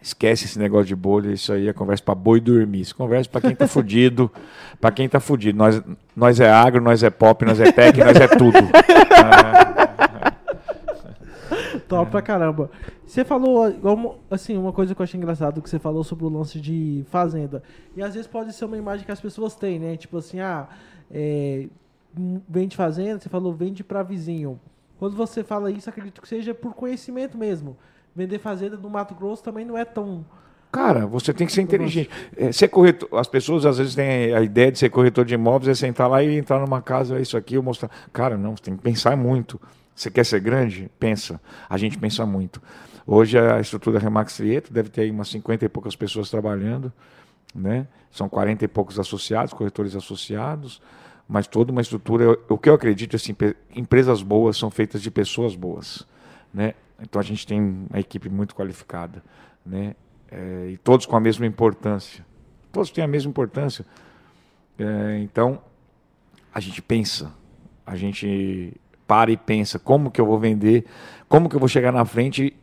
[0.00, 2.80] esquece esse negócio de bolha, isso aí é conversa para boi dormir.
[2.80, 4.30] Isso é conversa para quem tá fudido,
[4.80, 5.58] para quem tá fudido.
[5.58, 5.82] Nós,
[6.16, 8.58] nós é agro, nós é pop, nós é tech, nós é tudo.
[11.88, 12.70] Top pra caramba.
[13.06, 13.74] Você falou,
[14.30, 17.62] assim, uma coisa que eu achei engraçado, que você falou sobre o lance de fazenda.
[17.96, 19.96] E às vezes pode ser uma imagem que as pessoas têm, né?
[19.96, 20.68] Tipo assim, ah,
[21.10, 21.66] é,
[22.46, 24.60] vende fazenda, você falou vende pra vizinho.
[24.98, 27.78] Quando você fala isso, acredito que seja por conhecimento mesmo.
[28.18, 30.24] Vender fazenda no Mato Grosso também não é tão.
[30.72, 32.10] Cara, você tem que ser inteligente.
[32.36, 35.68] É, ser corretor, as pessoas às vezes têm a ideia de ser corretor de imóveis
[35.68, 37.88] é sentar lá e entrar numa casa, é isso aqui, eu mostrar.
[38.12, 39.60] Cara, não, você tem que pensar muito.
[39.94, 40.90] Você quer ser grande?
[40.98, 41.40] Pensa.
[41.70, 42.60] A gente pensa muito.
[43.06, 46.92] Hoje a estrutura Remax Trieto deve ter aí umas 50 e poucas pessoas trabalhando,
[47.54, 47.86] né?
[48.10, 50.82] São 40 e poucos associados, corretores associados,
[51.28, 53.36] mas toda uma estrutura, o que eu acredito assim,
[53.76, 56.04] empresas boas são feitas de pessoas boas,
[56.52, 56.74] né?
[57.00, 59.22] Então a gente tem uma equipe muito qualificada,
[59.64, 59.94] né?
[60.30, 62.24] É, e todos com a mesma importância.
[62.72, 63.84] Todos têm a mesma importância.
[64.78, 65.60] É, então,
[66.52, 67.32] a gente pensa,
[67.86, 68.74] a gente
[69.06, 70.84] para e pensa como que eu vou vender,
[71.28, 72.54] como que eu vou chegar na frente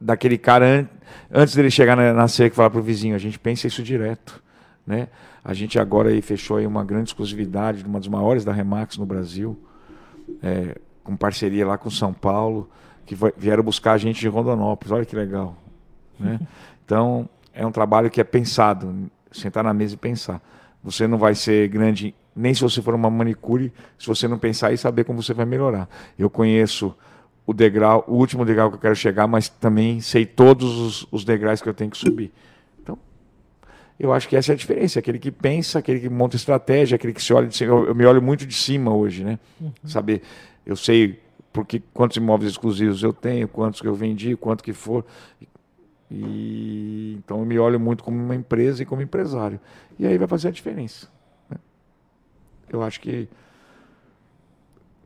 [0.00, 0.88] daquele cara an
[1.30, 3.14] antes dele chegar na, na cerca e falar para o vizinho.
[3.14, 4.42] A gente pensa isso direto.
[4.86, 5.08] Né?
[5.44, 8.96] A gente agora aí fechou aí uma grande exclusividade de uma das maiores da Remax
[8.96, 9.58] no Brasil,
[10.42, 12.68] é, com parceria lá com São Paulo,
[13.06, 14.92] que vieram buscar a gente de Rondonópolis.
[14.92, 15.56] Olha que legal.
[16.18, 16.40] Né?
[16.84, 20.40] Então, é um trabalho que é pensado, sentar na mesa e pensar.
[20.84, 24.72] Você não vai ser grande nem se você for uma manicure, se você não pensar
[24.72, 25.88] e saber como você vai melhorar.
[26.16, 26.94] Eu conheço
[27.46, 31.24] o degrau, o último degrau que eu quero chegar, mas também sei todos os, os
[31.24, 32.30] degraus que eu tenho que subir.
[32.80, 32.96] Então,
[33.98, 34.98] eu acho que essa é a diferença.
[34.98, 37.72] Aquele que pensa, aquele que monta estratégia, aquele que se olha de cima.
[37.72, 39.38] Eu, eu me olho muito de cima hoje, né?
[39.84, 40.22] Saber,
[40.64, 41.18] eu sei
[41.56, 45.06] porque quantos imóveis exclusivos eu tenho, quantos que eu vendi, quanto que for.
[46.10, 49.58] E então eu me olho muito como uma empresa e como empresário.
[49.98, 51.08] E aí vai fazer a diferença.
[51.48, 51.56] né?
[52.68, 53.26] Eu acho que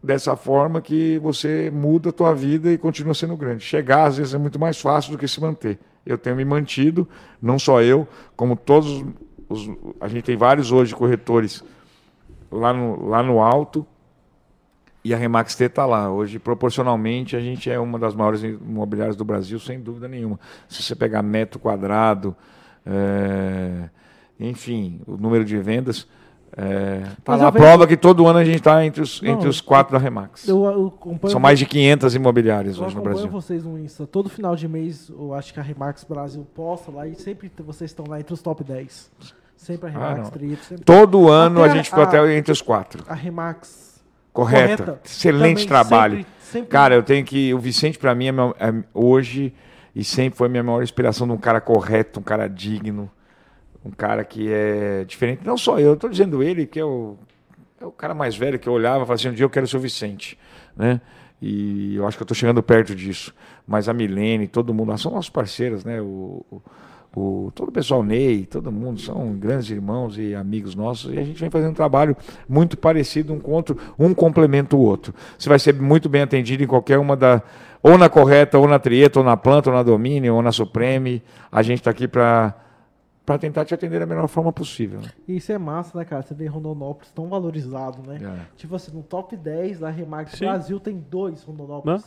[0.03, 3.63] dessa forma que você muda a tua vida e continua sendo grande.
[3.63, 5.79] Chegar às vezes é muito mais fácil do que se manter.
[6.05, 7.09] Eu tenho me mantido,
[7.41, 9.05] não só eu, como todos
[9.49, 9.71] os
[10.01, 11.63] a gente tem vários hoje corretores
[12.51, 13.87] lá no, lá no alto
[15.05, 16.11] e a Remax T está lá.
[16.11, 20.39] Hoje, proporcionalmente, a gente é uma das maiores imobiliárias do Brasil, sem dúvida nenhuma.
[20.69, 22.37] Se você pegar metro quadrado,
[22.87, 23.89] é,
[24.39, 26.07] enfim, o número de vendas,
[26.51, 29.31] está Mas lá eu vejo- prova que todo ano a gente está entre os, Não,
[29.33, 30.49] entre os quatro da Remax.
[30.49, 33.29] Eu, eu São mais de 500 imobiliárias eu hoje no Brasil.
[33.29, 34.07] vocês no Insta.
[34.07, 37.91] Todo final de mês, eu acho que a Remax Brasil posta lá e sempre vocês
[37.91, 39.11] estão lá entre os top 10.
[39.57, 40.31] Sempre a Ah, Remax.
[40.31, 43.05] Trito, sempre Todo ano Até a gente ficou a- até entre os quatro.
[43.07, 43.90] a Remax
[44.33, 45.01] Correta.
[45.05, 46.17] Excelente também trabalho.
[46.19, 47.53] sempre- sempre- Cara, eu tenho que.
[47.55, 49.53] O Vicente, para mim, é, meu- é hoje
[49.95, 53.11] e sempre foi minha maior inspiração de um cara correto, um cara digno,
[53.85, 55.43] um cara que é diferente.
[55.45, 57.17] Não só eu, eu tô dizendo ele, que é o,
[57.81, 59.67] é o cara mais velho que eu olhava e falava assim: um dia eu quero
[59.67, 60.39] ser o Vicente.
[60.77, 61.01] Né?
[61.43, 63.35] E eu acho que eu tô chegando perto disso.
[63.67, 66.01] Mas a Milene, todo mundo, são nossos parceiros, né?
[66.01, 66.63] O, o-
[67.15, 71.25] o- todo o pessoal Ney, todo mundo são grandes irmãos e amigos nossos, e a
[71.25, 72.17] gente vem fazendo um trabalho
[72.49, 75.13] muito parecido um com o outro, um complementa o outro.
[75.39, 77.43] Você vai ser muito bem atendido em qualquer uma da.
[77.83, 81.23] Ou na correta, ou na trieta, ou na planta, ou na domínio, ou na Supreme.
[81.51, 82.55] A gente está aqui para
[83.25, 85.01] para tentar te atender da melhor forma possível.
[85.01, 85.09] né?
[85.29, 86.21] E isso é massa, né, cara?
[86.21, 88.19] Você vê Rondonópolis tão valorizado, né?
[88.21, 88.41] É.
[88.57, 90.47] Tipo assim, no top 10 da Remax Sim.
[90.47, 92.03] Brasil tem dois Rondonópolis.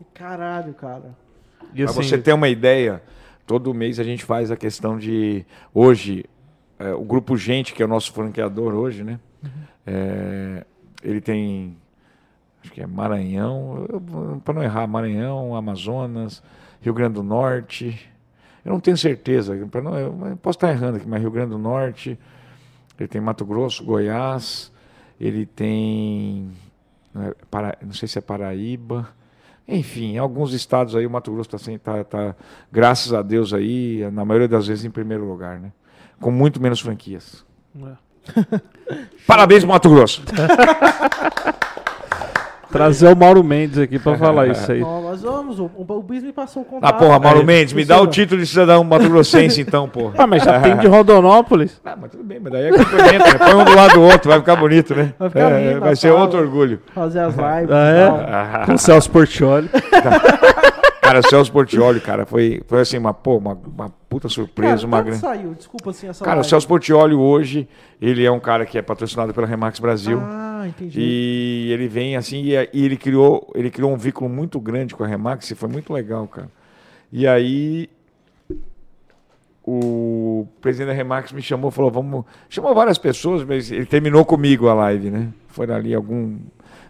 [0.00, 1.16] E caralho, cara.
[1.74, 3.02] E Para assim, você ter uma ideia,
[3.50, 5.44] todo mês a gente faz a questão de.
[5.74, 6.24] Hoje,
[6.78, 9.18] é, o Grupo Gente, que é o nosso franqueador hoje, né?
[9.84, 10.64] É,
[11.02, 11.76] ele tem.
[12.62, 13.88] Acho que é Maranhão,
[14.44, 16.40] para não errar, Maranhão, Amazonas,
[16.80, 18.08] Rio Grande do Norte.
[18.64, 22.16] Eu não tenho certeza, não, eu posso estar errando aqui, mas Rio Grande do Norte,
[23.00, 24.70] ele tem Mato Grosso, Goiás,
[25.18, 26.52] ele tem.
[27.12, 29.08] né, Para, não sei se é Paraíba.
[29.70, 32.36] Enfim, em alguns estados aí o Mato Grosso está tá, tá,
[32.72, 35.72] graças a Deus aí, na maioria das vezes em primeiro lugar, né?
[36.20, 37.44] Com muito menos franquias.
[37.76, 38.10] é.
[39.26, 40.22] Parabéns, Mato Grosso.
[42.70, 44.82] trazer o Mauro Mendes aqui pra falar isso aí.
[44.84, 46.88] Ó, nós vamos, o, o Bis me passou o contato.
[46.88, 50.14] Ah, porra, Mauro Aí, Mendes, me dá o título de cidadão Mato Grossense, então, porra.
[50.18, 51.80] Ah, mas já tem de Rondonópolis.
[51.84, 53.34] Ah, mas tudo bem, mas daí é complemento, né?
[53.38, 55.12] Põe um do lado do outro, vai ficar bonito, né?
[55.18, 56.80] Vai ficar É, lindo, vai a ser outro orgulho.
[56.94, 58.66] Fazer as lives Ah, é?
[58.66, 59.68] Com o Celso Portioli.
[61.10, 64.86] Cara, o Celso Portioli, cara, foi, foi assim, uma, pô, uma, uma puta surpresa, Cara,
[64.86, 65.18] uma grande.
[65.18, 65.54] saiu?
[65.54, 66.44] Desculpa assim essa Cara, o.
[66.44, 67.68] Celso Portioli hoje,
[68.00, 70.20] ele é um cara que é patrocinado pela Remax Brasil.
[70.22, 71.00] Ah, entendi.
[71.00, 75.02] E ele vem assim, e, e ele criou, ele criou um vínculo muito grande com
[75.02, 76.48] a Remax, e foi muito legal, cara.
[77.12, 77.90] E aí
[79.64, 84.68] o presidente da Remax me chamou, falou, vamos, chamou várias pessoas, mas ele terminou comigo
[84.68, 85.28] a live, né?
[85.48, 86.38] Foi ali algum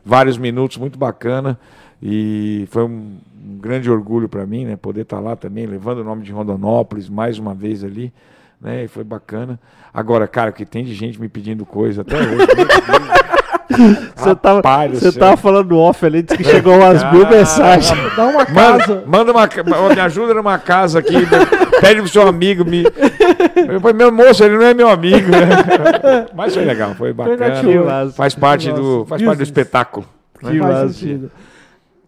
[0.04, 1.58] vários minutos, muito bacana.
[2.02, 6.04] E foi um, um grande orgulho para mim, né, poder estar lá também, levando o
[6.04, 8.12] nome de Rondonópolis mais uma vez ali,
[8.60, 8.84] né?
[8.84, 9.58] E foi bacana.
[9.92, 12.46] Agora, cara, que tem de gente me pedindo coisa até hoje.
[14.16, 17.88] Você tava, você tava falando off ali, disse que chegou umas mil mensagens.
[18.16, 18.44] Dá uma Manda,
[18.78, 19.04] casa.
[19.06, 22.82] manda uma, ca- me ajuda numa casa aqui, me- pede pro seu amigo me.
[22.82, 26.26] Eu falei, meu moço, ele não é meu amigo, né?
[26.34, 27.38] Mas foi legal, foi bacana.
[27.38, 30.04] Fernandinho, Faz parte do, faz parte do espetáculo.
[30.40, 31.30] Que sentido.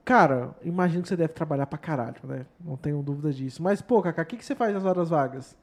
[0.04, 2.40] Cara, imagino que você deve trabalhar pra caralho, né?
[2.64, 3.62] Não tenho dúvida disso.
[3.62, 5.56] Mas, pô, Kaká, o que, que você faz nas horas vagas?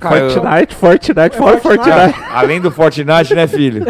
[0.00, 1.90] Cara, eu- Fortnite, Fortnite, fora Fortnite.
[1.90, 2.28] Fortnite.
[2.34, 3.84] além do Fortnite, né, filho?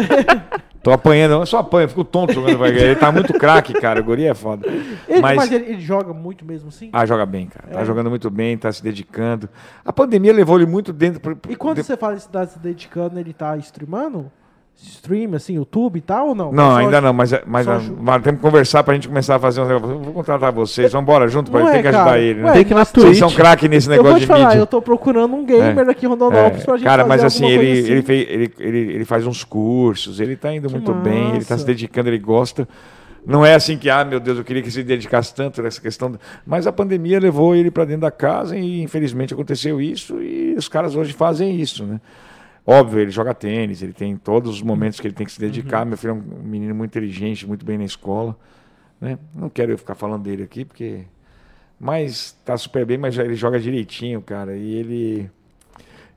[0.83, 2.57] Tô apanhando, eu só apanho, fico tonto jogando.
[2.57, 4.01] vai- Ele tá muito craque, cara.
[4.01, 4.67] O guri é foda.
[5.07, 5.51] Ele, mas, Mas.
[5.51, 6.89] ele, ele joga muito mesmo assim?
[6.91, 7.69] Ah, joga bem, cara.
[7.73, 7.85] Tá É.
[7.85, 9.49] jogando muito bem, tá se dedicando.
[9.83, 11.19] A pandemia levou ele muito dentro.
[11.21, 14.29] pro- E quando de- você fala que tá se dedicando, ele tá streamando?
[14.75, 16.51] Stream, assim, YouTube e tal ou não?
[16.51, 19.35] Não, Só- ainda não, mas, mas, só mas, ju- temos que conversar pra gente começar
[19.35, 19.99] a fazer um negócio.
[19.99, 22.19] Vou contratar vocês, vamos embora junto, pra Não tem é, que ajudar cara.
[22.19, 22.47] ele, né?
[22.47, 23.19] Ué, Tem que na Vocês Twitch.
[23.19, 24.59] são craque nesse Eu negócio vou te de falar, mídia.
[24.59, 25.91] eu tô procurando um gamer É.
[25.91, 28.53] aqui em Rondonópolis É, pra gente cara, fazer mas assim ele, coisa ele, fez, ele,
[28.59, 31.57] ele, ele faz uns cursos, ele tá indo Que muito bem, ele tá massa.
[31.59, 32.67] se dedicando, ele gosta.
[33.25, 36.13] Não é assim que, ah, meu Deus, eu queria que se dedicasse tanto nessa questão.
[36.45, 40.67] Mas a pandemia levou ele para dentro da casa e infelizmente aconteceu isso e os
[40.67, 42.01] caras hoje fazem isso, né?
[42.65, 45.85] Óbvio, ele joga tênis, ele tem todos os momentos que ele tem que se dedicar.
[45.85, 48.37] Meu filho é um menino muito inteligente, muito bem na escola,
[49.01, 49.17] né?
[49.35, 51.01] Não quero eu ficar falando dele aqui porque
[51.79, 54.55] mas tá super bem, mas ele joga direitinho, cara.
[54.55, 55.29] E ele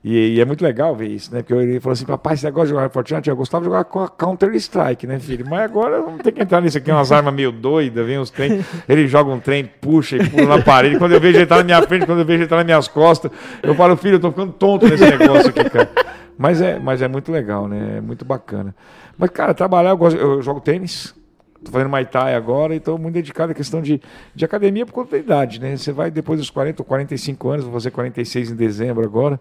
[0.03, 1.41] e, e é muito legal ver isso, né?
[1.41, 3.29] Porque ele falou assim, papai, você negócio de jogar Fortnite?
[3.29, 5.45] Eu gostava de jogar com a Counter-Strike, né, filho?
[5.49, 8.63] Mas agora vamos ter que entrar nisso aqui, umas armas meio doidas, vem uns trem.
[8.87, 10.97] Ele joga um trem, puxa e pula na parede.
[10.97, 12.87] Quando eu vejo ele tá na minha frente, quando eu vejo ele tá nas minhas
[12.87, 13.29] costas,
[13.61, 15.89] eu falo, filho, eu tô ficando tonto nesse negócio aqui, cara.
[16.37, 17.97] Mas é, mas é muito legal, né?
[17.97, 18.75] É muito bacana.
[19.17, 21.15] Mas, cara, trabalhar, eu, gosto, eu jogo tênis.
[21.63, 23.99] Tô fazendo Muay Thai agora e estou muito dedicado à questão de,
[24.35, 25.75] de academia por conta da idade, né?
[25.75, 29.39] Você vai depois dos 40 ou 45 anos, vou fazer 46 em dezembro agora,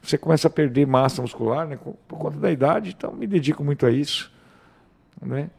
[0.00, 1.76] você começa a perder massa muscular, né?
[1.76, 4.32] Por por conta da idade, então me dedico muito a isso,
[5.20, 5.50] né?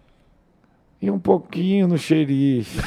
[1.01, 2.79] E um pouquinho no xerife.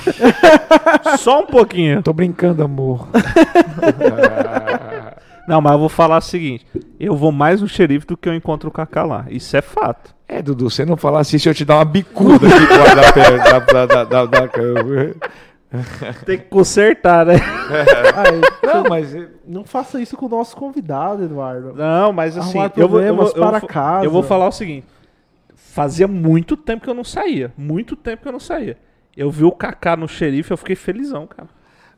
[1.18, 2.02] Só um pouquinho.
[2.02, 3.06] Tô brincando, amor.
[5.48, 6.66] Não, mas eu vou falar o seguinte:
[6.98, 9.26] eu vou mais no xerife do que eu encontro o Kaká lá.
[9.28, 10.14] Isso é fato.
[10.28, 13.58] É, Dudu, você não falar assim, se eu te dar uma bicuda aqui lado da
[13.58, 15.14] da, da, da, da, da cama.
[16.26, 17.34] Tem que consertar, né?
[17.34, 18.40] Aí,
[18.72, 19.16] Não, mas
[19.46, 21.74] não faça isso com o nosso convidado, Eduardo.
[21.74, 24.04] Não, mas assim, Arrumar eu vou, eu, vou, problemas eu, para vou, casa.
[24.04, 24.86] eu vou falar o seguinte:
[25.54, 27.52] fazia muito tempo que eu não saía.
[27.56, 28.76] Muito tempo que eu não saía.
[29.16, 31.48] Eu vi o Kaká no xerife, eu fiquei felizão, cara.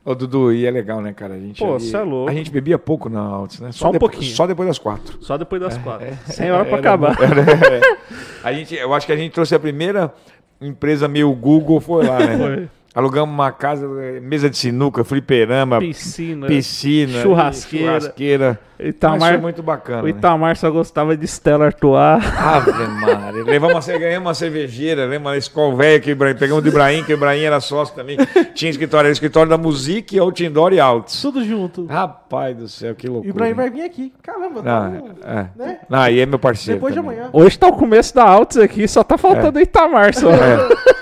[0.05, 1.35] Ô, Dudu, e é legal, né, cara?
[1.35, 2.29] A gente, Pô, ali- cê é louco.
[2.31, 3.71] A gente bebia pouco na Altos, né?
[3.71, 4.35] Só um depois- pouquinho.
[4.35, 5.17] Só depois das quatro.
[5.21, 6.07] Só depois das quatro.
[6.27, 7.17] Sem hora pra Era acabar.
[7.23, 7.81] é.
[8.43, 10.13] a gente, eu acho que a gente trouxe a primeira
[10.61, 12.37] empresa meio Google, foi lá, né?
[12.37, 12.69] Foi.
[12.95, 16.47] Alugamos uma casa, eh, mesa de sinuca, fliperama, Piscina.
[16.47, 17.87] piscina, churrasqueira.
[18.01, 18.61] churrasqueira.
[18.79, 20.03] Itamar, foi muito bacana.
[20.03, 20.11] o né?
[20.11, 22.23] Itamar só gostava de Stella Artois.
[22.37, 23.45] Ave Maria.
[23.45, 25.31] Levamos uma, ganhamos uma cervejeira, lembra?
[25.31, 28.19] Uma escola velha que o Ibrahim- pegamos do Ibrahim, que o Ibrahim era sócio também.
[28.55, 31.23] Tinha escritório, era escritório da Music, Outdoor e Altos.
[31.23, 31.87] Tudo junto.
[31.87, 33.31] Rapaz do céu, que E o loucura.
[33.31, 34.13] Ibrahim vai vir aqui.
[34.23, 35.47] Caramba, tá bom, é.
[35.57, 35.79] né?
[35.89, 36.79] Não, aí é meu parceiro.
[36.81, 37.17] Depois de também.
[37.19, 37.31] amanhã.
[37.33, 40.29] Hoje tá o começo da Altos aqui, só tá faltando o Itamar só.
[40.31, 41.02] É.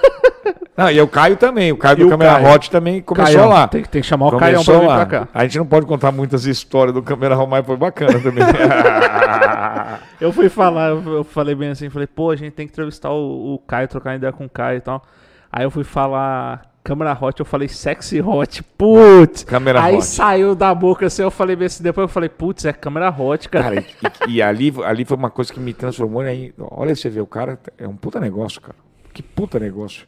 [0.80, 1.72] Não, e o Caio também.
[1.72, 2.54] O Caio E do o Câmera Caio?
[2.54, 3.68] Hot também começou Caião, lá.
[3.68, 4.96] Tem, tem que chamar o Começou pra vir lá.
[4.96, 5.28] pra cá.
[5.34, 8.44] A gente não pode contar muitas histórias do Câmera Hot, mas foi bacana também.
[10.20, 13.54] Eu fui falar, eu falei bem assim, falei, pô, a gente tem que entrevistar o,
[13.54, 15.02] o Caio, trocar ideia com o Caio e tal.
[15.50, 19.44] Aí eu fui falar câmera hot, eu falei sexy hot, putz.
[19.44, 20.04] Câmera Aí Hot.
[20.04, 23.48] saiu da boca assim, eu falei bem assim, depois eu falei, putz, é câmera hot,
[23.48, 23.82] cara.
[23.82, 23.84] Cara,
[24.28, 26.20] e, e ali, ali foi uma coisa que me transformou.
[26.22, 28.76] Aí, olha, você vê, o cara é um puta negócio, cara.
[29.12, 30.06] Que puta negócio.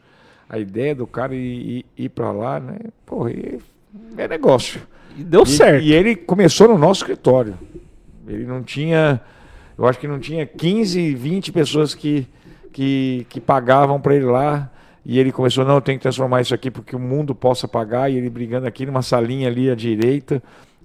[0.53, 2.77] A ideia do cara ir, ir, ir pra lá, né?
[3.07, 3.33] Porra,
[4.19, 4.81] é negócio.
[5.17, 5.83] E deu E- certo.
[5.83, 7.55] E ele começou no nosso escritório.
[8.29, 9.21] Ele não tinha.
[9.77, 12.27] Eu acho que não tinha 15, 20 pessoas que,
[12.73, 14.71] que, que pagavam para ele lá.
[15.05, 18.11] E ele começou, não, eu tenho que transformar isso aqui porque o mundo possa pagar.
[18.13, 20.43] E ele brigando aqui numa salinha ali à direita.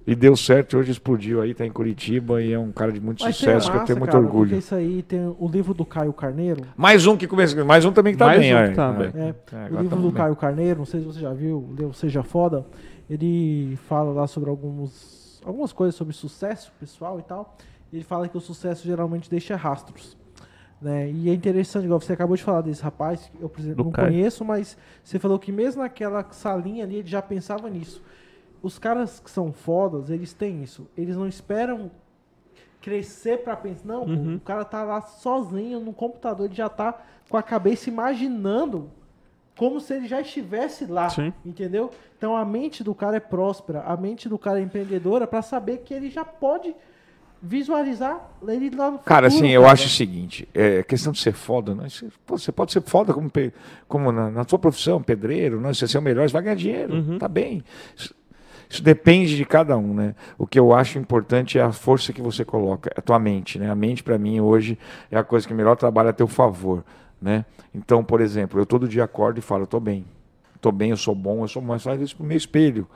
[0.07, 3.21] E deu certo, hoje explodiu aí, tá em Curitiba e é um cara de muito
[3.25, 4.57] Mas sucesso, tem que eu massa, tenho muito cara, orgulho.
[4.57, 6.61] Isso aí tem o livro do Caio Carneiro.
[6.77, 8.97] Mais um que começa, mais um também que tá Mais bem, um tá É.
[9.11, 9.21] bem.
[9.21, 10.13] É, É, o agora livro do bem.
[10.13, 12.65] Caio Carneiro, não sei se você já viu, leu Seja Foda.
[13.09, 17.57] ele fala lá sobre alguns, algumas coisas sobre sucesso pessoal e tal.
[17.91, 20.15] Ele fala que o sucesso geralmente deixa rastros.
[20.81, 21.11] Né?
[21.11, 23.91] E é interessante, igual você acabou de falar desse rapaz, que eu por exemplo, não
[23.91, 24.07] Caio.
[24.09, 28.01] conheço, mas você falou que mesmo naquela salinha ali ele já pensava nisso.
[28.67, 30.87] Os caras que são fodas, eles têm isso.
[30.97, 31.89] Eles não esperam
[32.81, 33.85] crescer pra pensar.
[33.87, 34.35] Não, Uhum.
[34.35, 38.89] o cara tá lá sozinho no computador, ele já tá com a cabeça imaginando
[39.57, 41.31] como se ele já estivesse lá, Sim.
[41.45, 41.89] entendeu?
[42.17, 45.77] Então a mente do cara é próspera, a mente do cara é empreendedora pra saber
[45.77, 46.75] que ele já pode
[47.41, 49.73] visualizar ele lá no Cara, futuro, assim, eu cara.
[49.73, 51.87] acho o seguinte, é questão de ser foda, né?
[52.27, 53.31] Você, pode ser foda como,
[53.87, 55.73] como na, na sua profissão, pedreiro, né?
[55.73, 57.17] Você ser o melhor, você vai ganhar dinheiro, Uhum.
[57.17, 57.63] tá bem.
[58.69, 60.15] Isso, depende de cada um, né?
[60.37, 63.69] O que eu acho importante é a força que você coloca, a tua mente, né?
[63.69, 64.77] A mente, pra mim, hoje,
[65.09, 66.83] é a coisa que melhor trabalha a teu favor,
[67.21, 67.45] né?
[67.73, 70.05] Então, por exemplo, eu todo dia acordo e falo, tô bem.
[70.59, 71.63] Tô bem, eu sou bom, eu sou.
[71.63, 72.87] Eu falo isso pro meu espelho,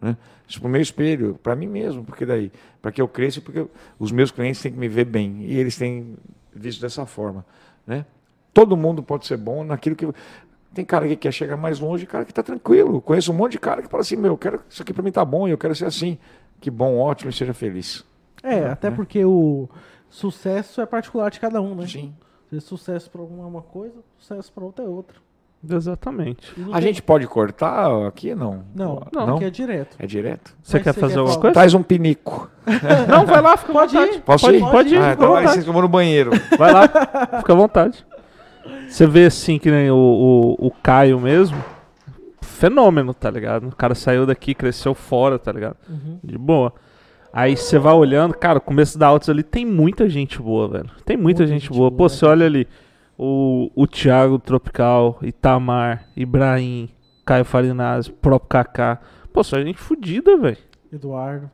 [0.00, 0.16] né?
[0.46, 2.52] Isso pro meu espelho, para mim mesmo, porque daí,
[2.82, 3.66] para que eu cresça, porque
[3.98, 6.16] os meus clientes têm que me ver bem e eles têm
[6.54, 7.46] visto dessa forma,
[7.86, 8.04] né?
[8.52, 10.06] Todo mundo pode ser bom naquilo que
[10.74, 13.00] tem cara que quer chegar mais longe, cara que está tranquilo.
[13.00, 15.12] Conheço um monte de cara que fala assim, meu, eu quero isso aqui para mim
[15.12, 16.18] tá bom, e eu quero ser assim.
[16.60, 18.04] Que bom, ótimo, e seja feliz.
[18.42, 19.68] É, até porque o
[20.10, 21.86] sucesso é particular de cada um, né?
[21.86, 22.12] Sim.
[22.60, 25.16] Sucesso pra uma é uma coisa, sucesso pra outra é outra.
[25.68, 26.52] Exatamente.
[26.70, 28.64] A tem- gente pode cortar aqui, não?
[28.74, 29.26] Não, Não.
[29.26, 29.96] não, aqui é direto.
[29.98, 30.54] É direto?
[30.62, 31.54] Você quer fazer alguma coisa?
[31.54, 32.50] Traz um pinico.
[33.08, 34.16] Não, vai lá, fica à Pode vontade.
[34.16, 34.20] ir.
[34.20, 34.60] Posso Pode- ir?
[34.60, 36.30] pode ir, Ah, então vai eu vou no banheiro.
[36.58, 36.82] Vai lá,
[37.38, 38.06] fica à vontade.
[38.88, 39.96] Você vê assim que nem o,
[40.58, 41.56] o, o Caio mesmo.
[42.42, 43.68] Fenômeno, tá ligado?
[43.68, 45.76] O cara saiu daqui, cresceu fora, tá ligado?
[45.88, 46.18] Uhum.
[46.22, 46.72] De boa.
[47.32, 50.90] Aí você vai olhando, cara, o começo da Altos ali tem muita gente boa, velho.
[51.04, 51.90] Tem muita, Muita gente, gente boa.
[51.90, 52.68] boa, Pô, né, você olha ali
[53.18, 56.88] o, o Thiago Tropical, Itamar, Ibrahim,
[57.24, 59.00] Caio Farinazzi, próprio Kaká.
[59.32, 60.58] Pô, só gente fodida, velho.
[60.92, 61.50] Eduardo,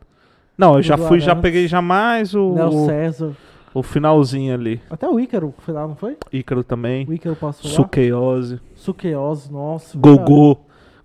[0.58, 3.26] Não, eu já Tudo fui, já peguei já mais o, Léo César.
[3.28, 3.36] o
[3.82, 4.80] finalzinho ali.
[4.90, 6.16] Até o Ícaro foi lá, não foi?
[6.32, 7.06] Ícaro também.
[7.06, 7.76] O Ícaro passou lá.
[7.76, 8.60] Suqueiose.
[8.74, 9.96] Suqueose, nossa.
[9.96, 10.58] Gogô.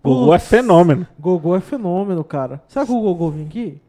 [0.03, 1.07] Gogô é fenômeno.
[1.19, 2.61] Gogô é fenômeno, cara.
[2.67, 3.81] Será que o Gogô vem aqui?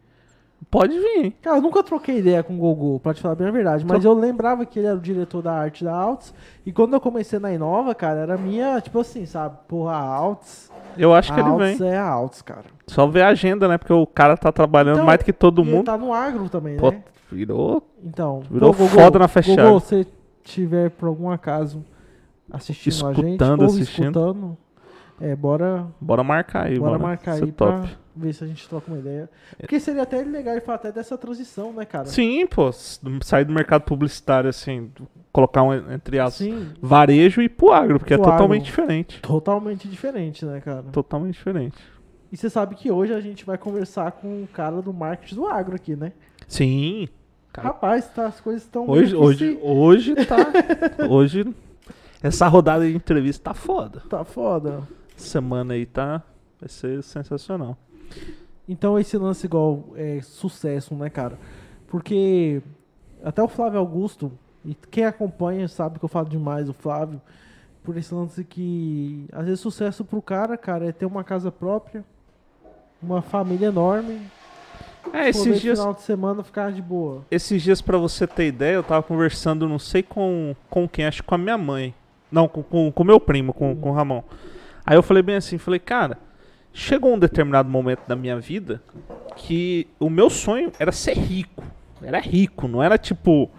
[0.71, 1.33] Pode vir.
[1.43, 3.85] Cara, eu nunca troquei ideia com o Gogô, pra te falar bem a verdade.
[3.87, 6.35] Mas eu lembrava que ele era o diretor da arte da Alts.
[6.65, 9.57] E quando eu comecei na Inova, cara, era minha, tipo assim, sabe?
[9.69, 10.71] Porra, a Alts.
[10.99, 11.89] Eu acho que ele Alts vem.
[11.89, 12.65] é a Alts, cara.
[12.87, 13.79] Só ver a agenda, né?
[13.79, 15.85] Porque o cara tá trabalhando Então, mais do que todo E ele mundo.
[15.87, 17.03] tá no agro também, Pô, né?
[17.31, 17.83] virou.
[18.03, 19.63] Então, Virou pô, foda na fechada.
[19.69, 20.07] Gogô, se
[20.43, 21.85] tiver por algum acaso
[22.51, 24.05] assistindo a gente Escutando, ou assistindo.
[24.07, 24.57] escutando,
[25.21, 27.05] é, bora, Bora marcar aí, bora mano.
[27.05, 27.99] marcar Isso é aí pra top.
[28.17, 29.29] Ver se a gente troca uma ideia.
[29.59, 32.07] Porque seria até legal ele falar até dessa transição, né, cara?
[32.07, 32.71] Sim, pô.
[33.23, 34.91] Sair do mercado publicitário, assim,
[35.33, 38.71] colocar um entre as Sim, varejo e pro agro, porque é Pro totalmente agro.
[38.71, 39.21] diferente.
[39.21, 40.85] totalmente diferente, né, cara?
[40.85, 41.77] Totalmente diferente.
[42.33, 45.47] E você sabe que hoje a gente vai conversar com o cara do marketing do
[45.47, 46.13] agro aqui, né?
[46.49, 47.09] Sim.
[47.53, 50.37] Cara, Rapaz, tá, as coisas estão Hoje, hoje, hoje tá.
[51.09, 51.55] hoje.
[52.23, 54.03] Essa rodada de entrevista tá foda.
[54.11, 54.83] tá foda.
[55.17, 56.23] Semana aí tá.
[56.61, 57.77] Vai ser sensacional.
[58.69, 61.39] Então esse lance igual é sucesso, né, cara?
[61.87, 62.61] Porque
[63.23, 64.33] até o Flávio Augusto,
[64.65, 67.21] e quem acompanha sabe que eu falo demais do Flávio,
[67.85, 72.05] por esse lance que às vezes sucesso pro cara, cara, é ter uma casa própria,
[73.01, 74.21] uma família enorme,
[75.13, 75.79] É, esses dias.
[75.79, 77.25] final de semana ficar de boa.
[77.31, 81.23] Esses dias, pra você ter ideia, eu tava conversando, não sei com, com quem, acho
[81.23, 81.95] que com a minha mãe.
[82.33, 84.25] Não, com o com, com meu primo, com, com o Ramon.
[84.85, 86.19] Aí eu falei bem assim, falei, cara,
[86.77, 88.83] chegou um determinado momento da minha vida
[89.35, 91.65] que o meu sonho era ser rico.
[92.03, 93.51] Era rico, não era tipo,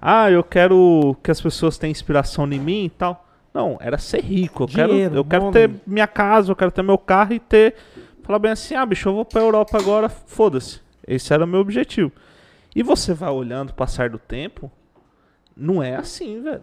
[0.00, 3.26] ah, eu quero que as pessoas tenham inspiração em mim e tal.
[3.54, 4.64] Não, era ser rico.
[4.64, 7.74] Eu Dinheiro, quero, eu quero ter minha casa, eu quero ter meu carro e ter.
[8.22, 10.80] Falar bem assim, ah, bicho, eu vou pra Europa agora, foda-se.
[11.06, 12.12] Esse era o meu objetivo.
[12.74, 14.70] E você vai olhando o passar do tempo,
[15.56, 16.62] não é assim, velho.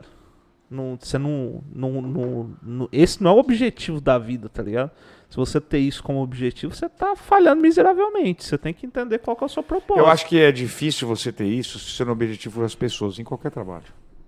[0.70, 4.91] Não, você não, não, não, não- Esse não é o objetivo da vida, tá ligado?
[5.34, 8.45] Se você ter isso como objetivo, você tá falhando miseravelmente.
[8.45, 10.05] Você tem que entender qual que é o seu propósito.
[10.05, 13.23] Eu acho que é difícil você ter isso se seu objetivo for as pessoas, em
[13.23, 13.86] qualquer trabalho.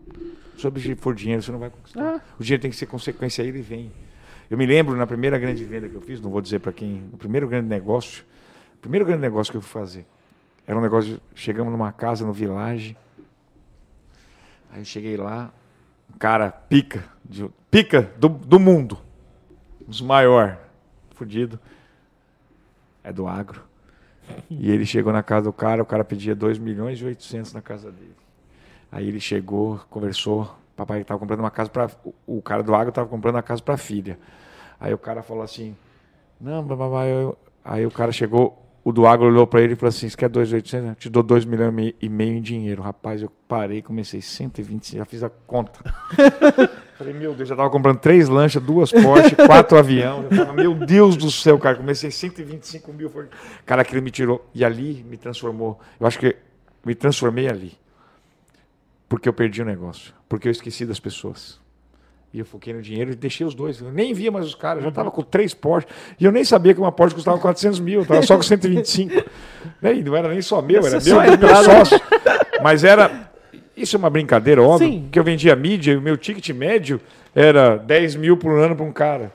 [0.09, 2.01] Se o seu objetivo for dinheiro, você não vai conquistar.
[2.01, 2.21] Ah.
[2.39, 3.91] O dinheiro tem que ser consequência, aí ele vem.
[4.49, 7.03] Eu me lembro na primeira grande venda que eu fiz, não vou dizer para quem,
[7.11, 8.23] no primeiro grande negócio,
[8.73, 10.07] o primeiro grande negócio que eu fui fazer,
[10.65, 12.97] era um negócio, chegamos numa casa no Village,
[14.71, 15.53] aí eu cheguei lá,
[16.11, 18.97] um cara pica, de- pica do, do mundo,
[19.87, 20.64] os maior,
[21.15, 21.59] fudido,
[23.03, 23.61] é do agro.
[24.49, 27.61] E ele chegou na casa do cara, o cara pedia 2 milhões e 800 na
[27.61, 28.15] casa dele.
[28.91, 31.89] Aí ele chegou, conversou, papai estava comprando uma casa para
[32.25, 34.17] o cara do agro estava comprando uma casa para a filha.
[34.79, 35.75] Aí o cara falou assim:
[36.39, 39.89] "Não, babá, eu, Aí o cara chegou, o do agro olhou pra ele e falou
[39.89, 40.89] assim: Você quer 2,800?
[40.89, 42.83] Eu te dou 2 milhões e meio em dinheiro.
[42.83, 45.79] Rapaz, eu parei, comecei 120, já fiz a conta.
[46.97, 50.31] Falei, meu Deus, já tava comprando três lanchas, duas Porsche, quatro aviões.
[50.31, 53.09] Eu tava, meu Deus do céu, cara, comecei 125 mil.
[53.09, 53.27] Foi...
[53.65, 54.49] Cara, aquilo me tirou.
[54.55, 55.77] E ali me transformou.
[55.99, 56.37] Eu acho que
[56.85, 57.73] me transformei ali.
[59.09, 60.13] Porque eu perdi o negócio.
[60.29, 61.59] Porque eu esqueci das pessoas.
[62.33, 63.81] E eu foquei no dinheiro e deixei os dois.
[63.81, 64.81] Eu nem via mais os caras.
[64.81, 65.87] Já estava com três Porsche.
[66.17, 67.99] E eu nem sabia que uma Porsche custava 400 mil.
[67.99, 69.13] Eu estava só com 125.
[69.81, 69.95] né?
[69.95, 71.99] E não era nem só meu, era meu, era meu sócio.
[72.61, 73.31] Mas era
[73.75, 74.87] isso é uma brincadeira, óbvio.
[74.87, 75.09] Sim.
[75.11, 76.99] Que eu vendia mídia e o meu ticket médio
[77.33, 79.33] era 10 mil por ano para um cara.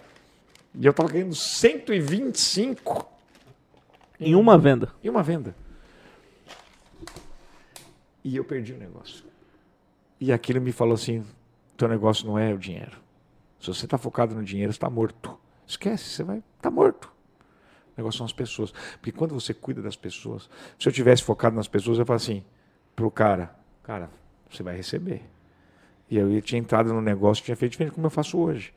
[0.75, 3.07] E eu tava ganhando 125
[4.19, 4.93] Em uma venda.
[5.03, 5.55] em uma venda.
[8.23, 9.25] E eu perdi o negócio.
[10.21, 11.25] E aquilo me falou assim:
[11.77, 12.99] teu negócio não é o dinheiro.
[13.61, 15.39] Se você está focado no dinheiro, você está morto.
[15.67, 17.07] Esquece, você vai estar morto.
[17.07, 18.73] O negócio são as pessoas.
[19.01, 22.43] Porque quando você cuida das pessoas, se eu tivesse focado nas pessoas, eu falo assim
[22.97, 24.11] pro cara, cara,
[24.51, 25.23] você vai receber.
[26.11, 28.75] E eu tinha entrado no negócio, tinha feito diferente como eu faço hoje.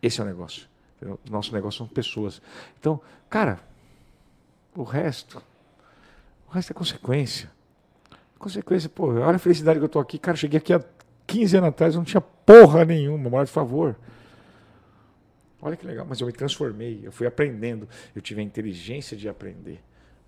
[0.00, 0.66] Esse é o negócio.
[1.02, 2.40] O nosso negócio são pessoas.
[2.78, 3.60] Então, cara,
[4.74, 5.42] o resto,
[6.48, 7.50] o resto é consequência.
[8.38, 10.18] Consequência, pô, olha a felicidade que eu tô aqui.
[10.18, 10.82] Cara, cheguei aqui há
[11.26, 13.96] 15 anos atrás, não tinha porra nenhuma, maior de favor.
[15.60, 19.28] Olha que legal, mas eu me transformei, eu fui aprendendo, eu tive a inteligência de
[19.28, 19.80] aprender.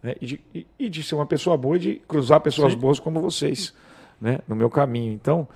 [0.04, 0.14] Né?
[0.20, 2.78] E, de, e- e de ser uma pessoa boa e de cruzar pessoas Sim.
[2.78, 3.72] boas como vocês
[4.20, 4.40] né?
[4.46, 5.10] no meu caminho.
[5.14, 5.48] Então,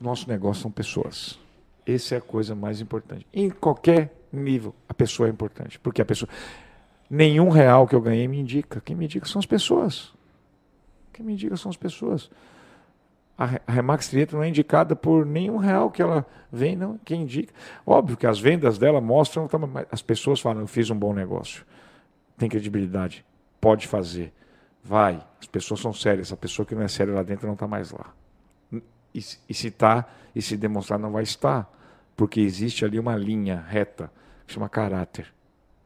[0.00, 1.38] nosso negócio são pessoas.
[1.86, 3.26] Essa é a coisa mais importante.
[3.34, 5.78] Em qualquer nível, a pessoa é importante.
[5.78, 6.26] Porque a pessoa.
[7.10, 8.80] Nenhum real que eu ganhei me indica.
[8.80, 10.10] Quem me indica são as pessoas.
[11.12, 12.30] Quem me indica são as pessoas.
[13.36, 16.98] A a Remax Trietro não é indicada por nenhum real que ela vem, não.
[17.04, 17.52] Quem indica.
[17.84, 21.66] Óbvio que as vendas dela mostram, mas as pessoas falam, eu fiz um bom negócio.
[22.38, 23.22] Tem credibilidade.
[23.64, 24.30] Pode fazer.
[24.82, 25.26] Vai.
[25.40, 26.30] As pessoas são sérias.
[26.30, 28.12] A pessoa que não é séria lá dentro não está mais lá.
[29.14, 31.72] E, e se está, e se demonstrar, não vai estar.
[32.14, 34.10] Porque existe ali uma linha reta
[34.46, 35.32] que chama caráter.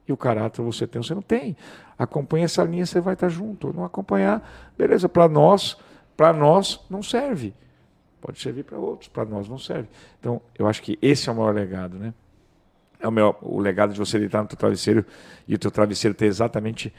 [0.09, 1.57] E o caráter você tem ou você não tem.
[1.97, 3.72] Acompanha essa linha, você vai estar junto.
[3.72, 5.76] Não acompanhar, beleza, para nós,
[6.16, 7.55] para nós não serve.
[8.20, 9.89] Pode servir para outros, para nós não serve.
[10.18, 12.12] Então, eu acho que esse é o maior legado, né?
[12.99, 15.07] É o, meu, o legado de você deitar no teu travesseiro
[15.47, 16.93] e o teu travesseiro ter exatamente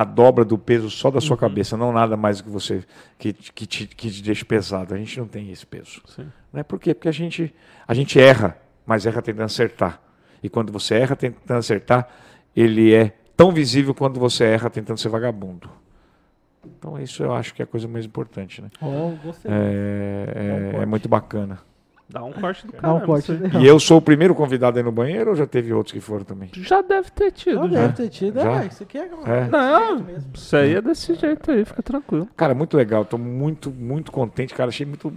[0.00, 2.84] a dobra do peso só da sua cabeça, não nada mais que você
[3.18, 4.94] que, que, te, que te deixe pesado.
[4.94, 6.00] A gente não tem esse peso.
[6.06, 6.28] Sim.
[6.52, 6.62] Né?
[6.62, 6.94] Por quê?
[6.94, 7.52] Porque a gente,
[7.86, 10.00] a gente erra, mas erra tentando acertar.
[10.40, 12.08] E quando você erra tentando acertar,
[12.54, 15.68] ele é tão visível quanto você erra tentando ser vagabundo.
[16.64, 18.62] Então isso eu acho que é a coisa mais importante.
[18.62, 18.70] Né?
[18.80, 19.50] Ó, gostei.
[19.50, 21.58] É, é- é muito bacana.
[22.10, 22.94] Dá um corte do Dá cara.
[22.94, 23.60] um corte legal.
[23.60, 26.24] E eu sou o primeiro convidado aí no banheiro ou já teve outros que foram
[26.24, 26.48] também?
[26.54, 27.56] Já deve ter tido.
[27.56, 27.80] Já já.
[27.82, 28.40] deve ter tido.
[28.40, 28.60] Já?
[28.60, 29.10] Ah, isso aqui é...
[29.26, 29.48] É.
[29.50, 32.26] Não, isso aí é desse jeito aí, fica tranquilo.
[32.34, 33.04] Cara, muito legal.
[33.04, 34.70] Tô muito, muito contente, cara.
[34.70, 35.12] Achei muito,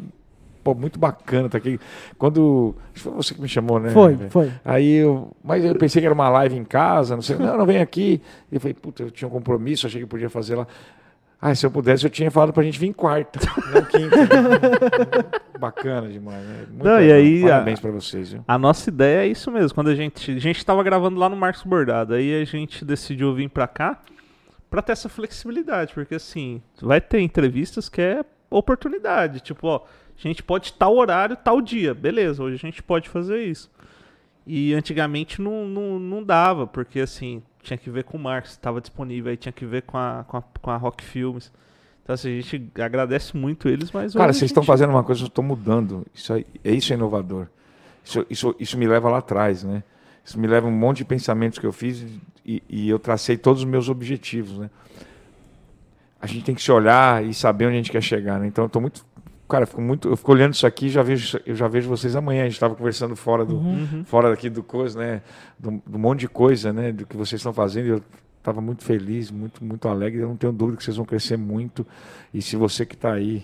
[0.62, 1.80] pô, muito bacana tá aqui.
[2.18, 2.76] Quando.
[2.94, 3.92] Acho que foi você que me chamou, né?
[3.92, 4.52] Foi, foi.
[4.66, 5.32] Aí eu.
[5.42, 7.38] Mas eu pensei que era uma live em casa, não sei.
[7.38, 8.22] Não, não vem aqui.
[8.52, 10.68] E eu falei, puta, eu tinha um compromisso, achei que podia fazer lá.
[11.42, 13.40] Ah, se eu pudesse, eu tinha falado pra gente vir quarta,
[13.74, 14.16] não quinta.
[15.60, 16.66] Bacana demais, né?
[16.70, 18.44] Muito Não, e aí, Parabéns a- pra vocês, viu?
[18.48, 19.74] A nossa ideia é isso mesmo.
[19.74, 20.32] Quando a gente.
[20.32, 22.14] A gente tava gravando lá no Marcos Bordado.
[22.14, 24.00] Aí a gente decidiu vir pra cá
[24.70, 25.94] pra ter essa flexibilidade.
[25.94, 29.40] Porque assim, vai ter entrevistas que é oportunidade.
[29.40, 31.94] Tipo, ó, a gente pode tal horário, tal dia.
[31.94, 33.70] Beleza, hoje a gente pode fazer isso.
[34.46, 38.80] E antigamente não, não, não dava, porque assim, tinha que ver com o Marcos, estava
[38.82, 41.52] disponível, aí tinha que ver com a, com a, com a Rock Filmes.
[42.04, 45.22] Então assim, a gente agradece muito eles, mas Cara, vocês estão gente- fazendo uma coisa,
[45.24, 46.06] eu estou mudando.
[46.14, 47.48] Isso, aí, é isso é inovador.
[48.04, 49.84] Isso, isso, isso me leva lá atrás, né?
[50.26, 52.04] Isso me leva a um monte de pensamentos que eu fiz
[52.46, 54.70] e, e eu tracei todos os meus objetivos, né?
[56.20, 58.48] A gente tem que se olhar e saber onde a gente quer chegar, né?
[58.48, 59.04] Então eu tô muito,
[59.52, 61.90] cara, eu fico muito, eu fico olhando isso aqui, e já vejo, eu já vejo
[61.90, 62.42] vocês amanhã.
[62.42, 64.04] A gente estava conversando fora do, Uhum.
[64.06, 65.22] fora daqui do coisa, né?
[65.60, 66.92] Do, do monte de coisa, né?
[66.92, 67.86] Do que vocês estão fazendo.
[67.86, 68.02] e Eu
[68.38, 70.22] estava muito feliz, muito, muito alegre.
[70.22, 71.86] Eu não tenho dúvida que vocês vão crescer muito.
[72.34, 73.44] E se você que está aí,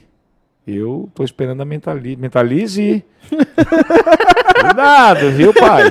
[0.65, 2.15] eu estou esperando a mentalize.
[2.15, 3.05] Mentalize.
[4.59, 5.83] Cuidado, viu, pai?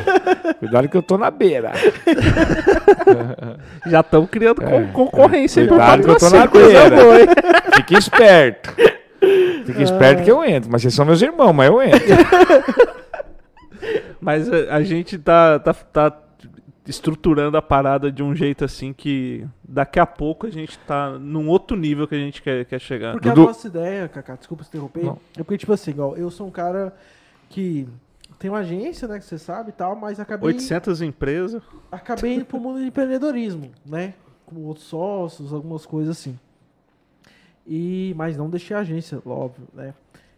[0.58, 1.72] Cuidado que eu tô na beira.
[3.86, 6.90] Já estão criando con- É, concorrência aí por Cuidado que eu tô na beira.
[6.90, 7.18] boa?
[7.76, 8.74] Fique esperto.
[9.64, 10.70] Fique esperto que eu entro.
[10.70, 12.00] Mas vocês são meus irmãos, mas eu entro.
[14.20, 16.22] Mas a, a gente tá, tá, tá
[16.86, 21.48] estruturando a parada de um jeito assim que daqui a pouco a gente tá num
[21.48, 23.12] outro nível que a gente quer, quer chegar.
[23.12, 25.18] Porque Dudu- a nossa ideia, Kaká, desculpa se interromper, Não.
[25.36, 26.94] é porque, tipo assim, ó, eu sou um cara
[27.48, 27.86] que
[28.38, 31.62] tenho uma agência, né, que você sabe e tal, mas acabei, 800 empresas.
[31.90, 34.14] acabei indo pro mundo de empreendedorismo, né?
[34.44, 36.38] Com outros sócios, algumas coisas assim.
[37.66, 39.92] E, mas não deixei a agência, óbvio, né?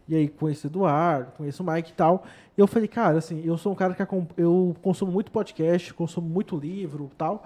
[0.07, 2.23] E aí conheço o Eduardo, conheço o Mike e tal.
[2.57, 4.01] E eu falei, cara, assim, eu sou um cara que
[4.37, 7.45] eu consumo muito podcast, consumo muito livro e tal.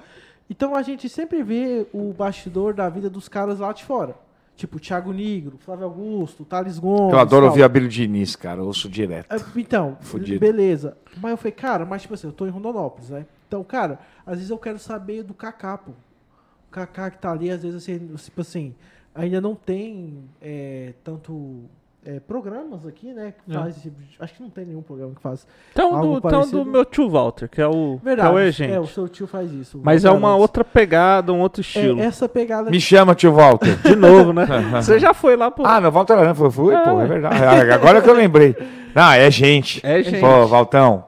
[0.49, 4.15] Então a gente sempre vê o bastidor da vida dos caras lá de fora.
[4.55, 7.11] Tipo, Thiago Nigro, Flávio Augusto, Thales Gomes.
[7.13, 7.49] Eu adoro tal.
[7.49, 8.61] ouvir a Bíblia Diniz, cara.
[8.61, 9.25] Eu ouço direto.
[9.29, 10.39] Ah, Então, Fudido.
[10.39, 10.95] beleza.
[11.17, 13.25] Mas eu falei, cara, mas tipo assim, eu tô em Rondonópolis, né?
[13.47, 15.91] Então, cara, às vezes eu quero saber do Kaká, pô.
[15.91, 18.75] O Kaká que tá ali, às vezes, assim, tipo assim,
[19.15, 21.61] ainda não tem é, tanto
[22.05, 23.33] é, programas aqui, né?
[23.45, 23.57] Que É.
[23.59, 25.47] faz, esse tipo de- acho que não tem nenhum programa que faz.
[25.71, 28.27] Então, Algo do, então do meu tio Walter, que é o, que Verdade.
[28.29, 28.73] é o agente.
[28.73, 29.79] É, o seu tio faz isso.
[29.81, 32.01] Mas é uma outra pegada, um outro estilo.
[32.01, 32.69] É, essa pegada.
[32.69, 33.77] Me chama, tio Walter.
[33.77, 34.45] De novo, né?
[34.81, 35.63] Você já foi lá, pô.
[35.65, 37.03] ah, não, Walter Arana foi, fui, É, pô, ué.
[37.05, 37.35] é verdade.
[37.41, 38.53] Ah, Agora que eu lembrei.
[38.93, 39.79] Não, é gente.
[39.85, 40.19] É gente.
[40.19, 41.05] Pô, Valtão,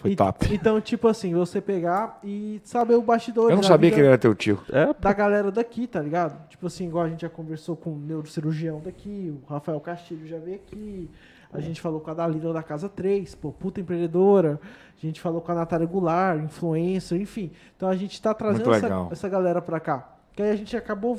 [0.00, 0.52] foi E- top.
[0.54, 4.08] Então, tipo assim, você pegar e saber o bastidor Eu não da sabia que ele
[4.08, 4.58] era teu tio.
[4.72, 6.48] É, da galera daqui, tá ligado?
[6.48, 10.38] Tipo assim, igual a gente já conversou com o neurocirurgião daqui, o Rafael Castilho já
[10.38, 11.10] veio aqui,
[11.52, 14.60] a gente falou com a Dalila da Casa 3, pô, puta empreendedora,
[14.96, 17.50] a gente falou com a Natália Goulart, influencer, enfim.
[17.76, 20.16] Então a gente tá trazendo essa, essa galera pra cá.
[20.32, 21.18] Que aí a gente acabou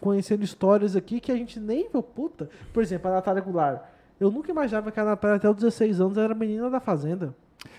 [0.00, 2.48] conhecendo histórias aqui que a gente nem viu, puta.
[2.72, 3.82] Por exemplo, a Natália Goulart.
[4.18, 7.34] Eu nunca imaginava que a Natália até os 16 anos era menina da Fazenda.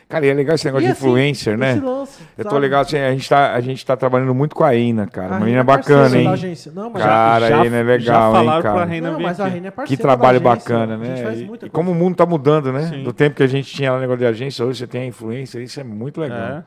[0.09, 1.75] Cara, e é legal esse negócio E de assim, influencer, né?
[1.75, 2.61] lance, Eu tô sabe?
[2.63, 5.27] ligado, assim, a gente tá, a gente tá trabalhando muito com a Ina, cara.
[5.27, 6.27] A Uma Reina menina é bacana, hein?
[6.27, 6.71] agência.
[6.73, 8.86] Não, mas Cara, a Ina é legal, já hein, falaram cara?
[8.86, 9.45] Reina Não, mas a.
[9.45, 10.73] Reina é Que trabalho da agência.
[10.75, 11.23] bacana, A gente né?
[11.23, 11.71] faz E, muita e coisa.
[11.71, 12.88] como o mundo tá mudando, né?
[12.88, 13.03] Sim.
[13.03, 15.59] Do tempo que a gente tinha lá negócio de agência, hoje você tem a influência,
[15.59, 16.39] isso é muito legal.
[16.39, 16.63] É.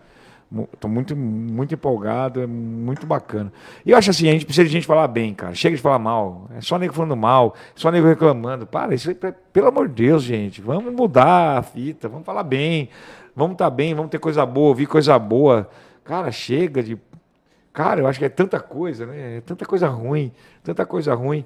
[0.79, 3.51] Tô muito, muito empolgado, é muito bacana.
[3.87, 5.55] E eu acho assim, a gente precisa de gente falar bem, cara.
[5.55, 6.47] Chega de falar mal.
[6.55, 8.67] É só nego falando mal, só nego reclamando.
[8.67, 10.61] Para, isso aí, pe- pelo amor de Deus, gente.
[10.61, 12.91] Vamos mudar a fita, vamos falar bem.
[13.35, 15.69] Vamos estar bem, vamos ter coisa boa, ouvir coisa boa.
[16.05, 16.99] Cara, chega de.
[17.73, 19.39] Cara, eu acho que é tanta coisa, né?
[19.39, 20.31] É tanta coisa ruim,
[20.63, 21.45] tanta coisa ruim.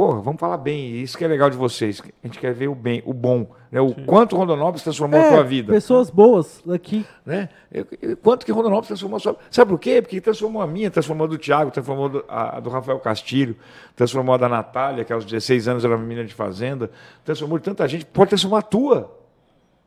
[0.00, 0.80] Porra, vamos falar bem.
[0.92, 2.00] e Isso que é legal de vocês.
[2.24, 3.46] A gente quer ver o bem, o bom.
[3.70, 3.82] Né?
[3.82, 5.70] O quanto Rondonópolis transformou a tua vida.
[5.72, 7.04] É, Pessoas boas daqui.
[7.26, 7.50] Né?
[7.70, 10.00] Eu- eu- quanto que Rondonópolis transformou a sua Sabe por quê?
[10.00, 13.54] Porque transformou a minha, transformou a do Thiago, transformou do- a, a do Rafael Castilho,
[13.94, 16.90] transformou a da Natália, que aos 16 anos era uma menina de fazenda,
[17.22, 19.14] transformou de tanta gente, pode transformar a tua.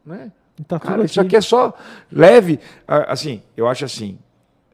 [0.05, 0.31] Né?
[0.67, 1.73] Tá Cara, isso aqui é só
[2.11, 2.59] leve.
[2.87, 4.19] Assim, eu acho assim,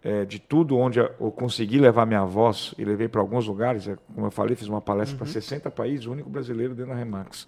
[0.03, 3.97] é, de tudo onde eu consegui levar minha voz e levei para alguns lugares, é,
[4.13, 7.47] como eu falei, fiz uma palestra para 60 países, o único brasileiro dentro da Remax.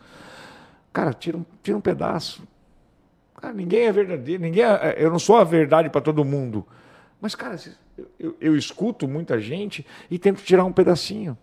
[0.91, 2.43] Cara, tira um, tira um pedaço.
[3.35, 6.65] Cara, ninguém é verdadeiro, ninguém é- eu não sou a verdade para todo mundo.
[7.19, 7.55] Mas, cara,
[7.97, 11.37] eu, eu- eu escuto muita gente e tento tirar um pedacinho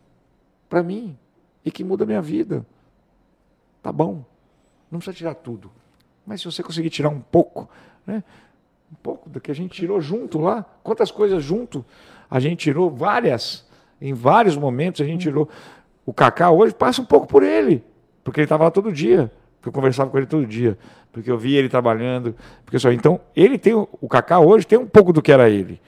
[0.68, 1.16] para mim
[1.64, 2.64] e que muda a minha vida.
[3.82, 4.24] Tá bom.
[4.90, 5.70] Não precisa tirar tudo.
[6.26, 7.68] Mas se você conseguir tirar um pouco,
[8.06, 8.22] né?
[8.92, 10.64] Um pouco do que a gente tirou junto lá.
[10.82, 11.84] Quantas coisas junto
[12.30, 12.90] a gente tirou?
[12.90, 13.66] Várias.
[14.00, 15.48] Em vários momentos a gente tirou.
[16.06, 17.84] O Kaká hoje passa um pouco por ele.
[18.24, 19.30] Porque ele estava lá todo dia.
[19.56, 20.78] Porque eu conversava com ele todo dia.
[21.12, 22.34] Porque eu via ele trabalhando.
[22.64, 23.74] Porque só, então, ele tem.
[23.74, 25.80] O Kaká hoje tem um pouco do que era ele.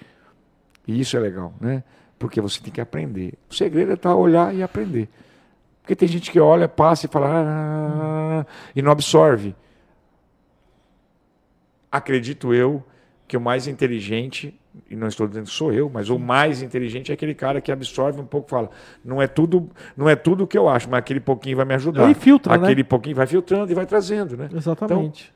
[0.87, 1.85] E isso é legal, né?
[2.19, 3.35] Porque você tem que aprender.
[3.49, 5.09] O segredo é estar olhar e aprender.
[5.81, 8.47] Porque tem gente que olha, passa e fala "Ah",
[8.77, 9.55] e não absorve.
[11.91, 12.85] Acredito eu
[13.27, 14.59] que o mais inteligente,
[14.91, 17.71] e não estou dizendo que sou eu, mas o mais inteligente é aquele cara que
[17.71, 18.71] absorve um pouco e fala,
[19.05, 21.75] não é tudo, não é tudo o que eu acho, mas aquele pouquinho vai me
[21.75, 22.05] ajudar.
[22.05, 22.65] Ele filtra, né?
[22.65, 24.49] aquele pouquinho vai filtrando e vai trazendo, né?
[24.53, 25.33] Exatamente.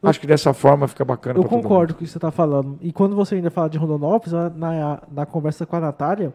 [0.00, 1.38] Acho que dessa forma fica bacana.
[1.38, 2.78] eu concordo com o que você está falando.
[2.82, 6.32] E quando você ainda fala de Rondonópolis, na, na, na conversa com a Natália,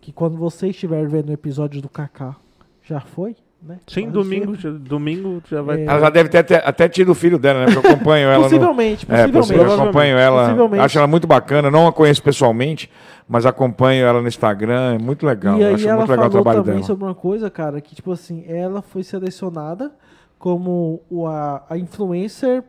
[0.00, 2.34] que quando você estiver vendo o episódio do Kaká,
[2.82, 3.78] já foi, né?
[3.86, 5.84] Sim, Quase domingo, já, domingo já vai É.
[5.84, 7.72] Ela já deve ter até, até tido o filho dela, né?
[7.72, 9.72] Porque eu acompanho ela no, Possivelmente, É, possivelmente.
[9.76, 10.84] eu acompanho ela, Possivelmente.
[10.84, 12.90] acho ela muito bacana, não a conheço pessoalmente,
[13.28, 16.26] mas acompanho ela no Instagram, é muito legal, E eu aí acho ela muito legal
[16.26, 16.86] o falou trabalho também dela.
[16.86, 19.92] sobre uma coisa, cara, que tipo assim, ela foi selecionada
[20.38, 22.62] como o, a, a influencer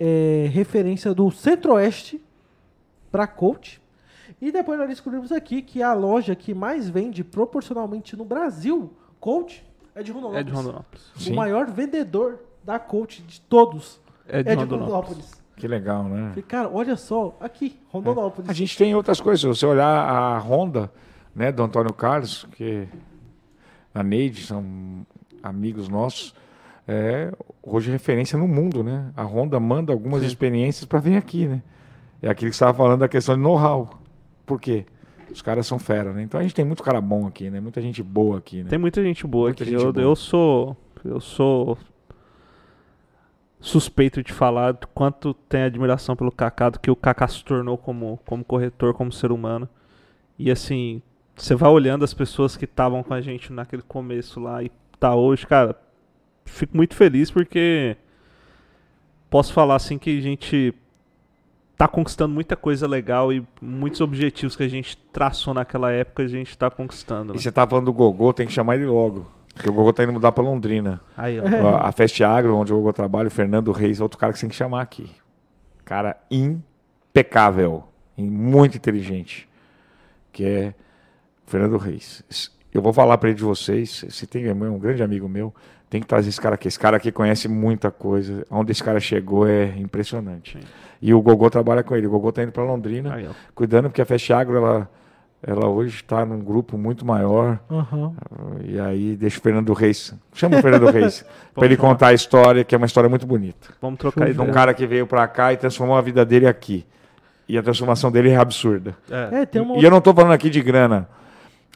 [0.00, 2.20] é, referência do Centro-Oeste
[3.10, 3.80] para coach.
[4.40, 9.62] E depois nós descobrimos aqui que a loja que mais vende proporcionalmente no Brasil, coach,
[9.94, 10.40] é de Rondonópolis.
[10.40, 11.12] É de Rondonópolis.
[11.16, 11.32] Sim.
[11.32, 14.92] O maior vendedor da coach de todos É de é de Rondonópolis.
[14.92, 15.42] Rondonópolis.
[15.56, 16.30] Que legal, né?
[16.30, 18.50] Falei, cara, olha só, aqui, Rondonópolis.
[18.50, 20.90] A gente tem outras coisas, se você olhar a Honda,
[21.34, 22.88] né, do Antônio Carlos, que
[23.94, 25.06] a Neide são
[25.42, 26.34] amigos nossos,
[26.86, 27.32] é
[27.62, 29.12] hoje referência no mundo, né?
[29.16, 31.62] A Honda manda algumas experiências para vir aqui, né?
[32.20, 33.90] É aquilo que você estava falando da questão de know-how.
[34.44, 34.84] Por quê?
[35.32, 36.22] Os caras são fera, né?
[36.22, 37.60] Então a gente tem muito cara bom aqui, né?
[37.60, 38.70] Muita gente boa aqui, né?
[38.70, 39.72] Tem muita gente boa Muita aqui.
[39.72, 40.04] gente eu, boa.
[40.04, 40.76] eu sou.
[41.04, 41.78] Eu sou.
[43.60, 47.78] suspeito de falar do quanto tem admiração pelo Kaká, do que o Kaká se tornou
[47.78, 49.68] como, como corretor, como ser humano.
[50.38, 51.00] E assim,
[51.36, 55.14] você vai olhando as pessoas que estavam com a gente naquele começo lá e tá
[55.14, 55.76] hoje, cara,
[56.44, 57.96] fico muito feliz porque
[59.30, 60.74] posso falar assim que a gente
[61.76, 66.28] tá conquistando muita coisa legal e muitos objetivos que a gente traçou naquela época a
[66.28, 67.32] gente tá conquistando.
[67.32, 67.42] E né?
[67.42, 69.26] você tá falando do Gogô, tem que chamar ele logo.
[69.54, 71.00] Porque o Gogô tá indo mudar pra Londrina.
[71.16, 71.76] Aí, ó.
[71.76, 74.46] A, a Fest Agro, onde o Gogô trabalha, o Fernando Reis, outro cara que você
[74.46, 75.10] tem que chamar aqui.
[75.84, 77.84] Cara impecável.
[78.16, 79.48] E muito inteligente.
[80.32, 80.74] Que é
[81.46, 82.24] Fernando Reis.
[82.72, 84.04] Eu vou falar pra ele de vocês.
[84.08, 85.54] Se tem é um grande amigo meu,
[85.90, 86.68] tem que trazer esse cara aqui.
[86.68, 88.46] Esse cara aqui conhece muita coisa.
[88.50, 90.58] Onde esse cara chegou é impressionante.
[90.58, 90.64] Sim.
[91.02, 92.06] E o Gogô trabalha com ele.
[92.06, 94.88] O Gogô tá indo pra Londrina, Aí, cuidando, porque a Fest Agro, ela,
[95.42, 97.58] ela hoje está num grupo muito maior.
[97.70, 98.14] Aham.
[98.64, 100.14] E aí deixa o Fernando Reis.
[100.32, 101.26] Chama o Fernando Reis.
[101.54, 103.68] para ele contar a história, que é uma história muito bonita.
[103.82, 104.52] Vamos trocar De um ideia.
[104.52, 106.86] cara que veio pra cá e transformou a vida dele aqui.
[107.46, 108.96] E a transformação dele é absurda.
[109.10, 109.42] É.
[109.42, 109.76] É, tem uma.
[109.76, 111.06] E eu não tô falando aqui de grana.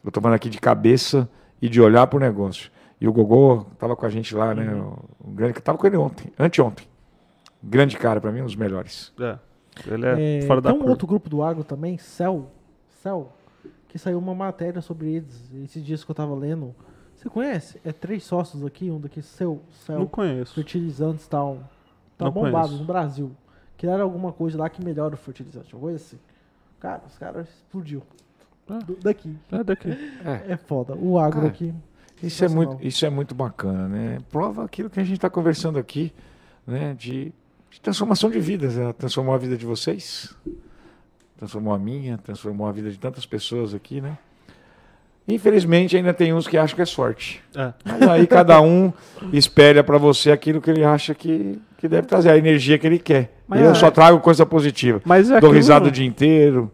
[0.07, 1.29] Eu tô falando aqui de cabeça
[1.61, 2.71] e de olhar pro negócio.
[3.01, 4.73] E o Gogô tava com a gente lá, né?
[5.21, 6.87] O grande, tava com ele ontem, anteontem.
[7.63, 9.13] Grande cara, pra mim, um dos melhores.
[9.21, 9.39] É.
[9.87, 10.93] Ele é, É, fora da tem um curva.
[10.93, 12.51] outro grupo do agro também, Cell.
[13.03, 13.33] Cell.
[13.89, 15.51] Que saiu uma matéria sobre eles.
[15.65, 16.75] Esses dias que eu tava lendo.
[17.17, 17.81] Você conhece?
[17.85, 19.61] É três sócios aqui, um daqui, Cell.
[19.85, 19.99] Cell.
[19.99, 20.55] Não conheço.
[20.55, 21.59] fertilizantes tal.
[22.17, 22.79] Tá Não bombado conheço.
[22.79, 23.33] no Brasil.
[23.77, 25.75] Criaram alguma coisa lá que melhora o fertilizante.
[25.75, 26.19] Uma coisa assim.
[26.81, 28.03] Cara, os caras explodiu.
[28.69, 28.79] Ah.
[28.79, 29.35] Do- daqui.
[29.53, 29.89] É daqui.
[30.49, 30.95] É foda.
[30.95, 31.73] O agro Cara, aqui.
[32.23, 34.19] Isso é, muito, isso é muito bacana, né?
[34.31, 36.13] Prova aquilo que a gente está conversando aqui,
[36.67, 36.95] né?
[36.99, 37.33] De,
[37.71, 38.77] de transformação de vidas.
[38.79, 40.35] Ela transformou a vida de vocês,
[41.39, 44.17] transformou a minha, transformou a vida de tantas pessoas aqui, né?
[45.29, 47.43] Infelizmente, ainda tem uns que acham que é sorte.
[47.55, 47.73] É.
[47.85, 48.93] Mas aí cada um
[49.33, 52.99] espelha para você aquilo que ele acha que, que deve trazer, a energia que ele
[52.99, 53.37] quer.
[53.47, 55.03] Mas eu é- só trago coisa positiva.
[55.05, 56.71] Mas é Dou risada o dia inteiro.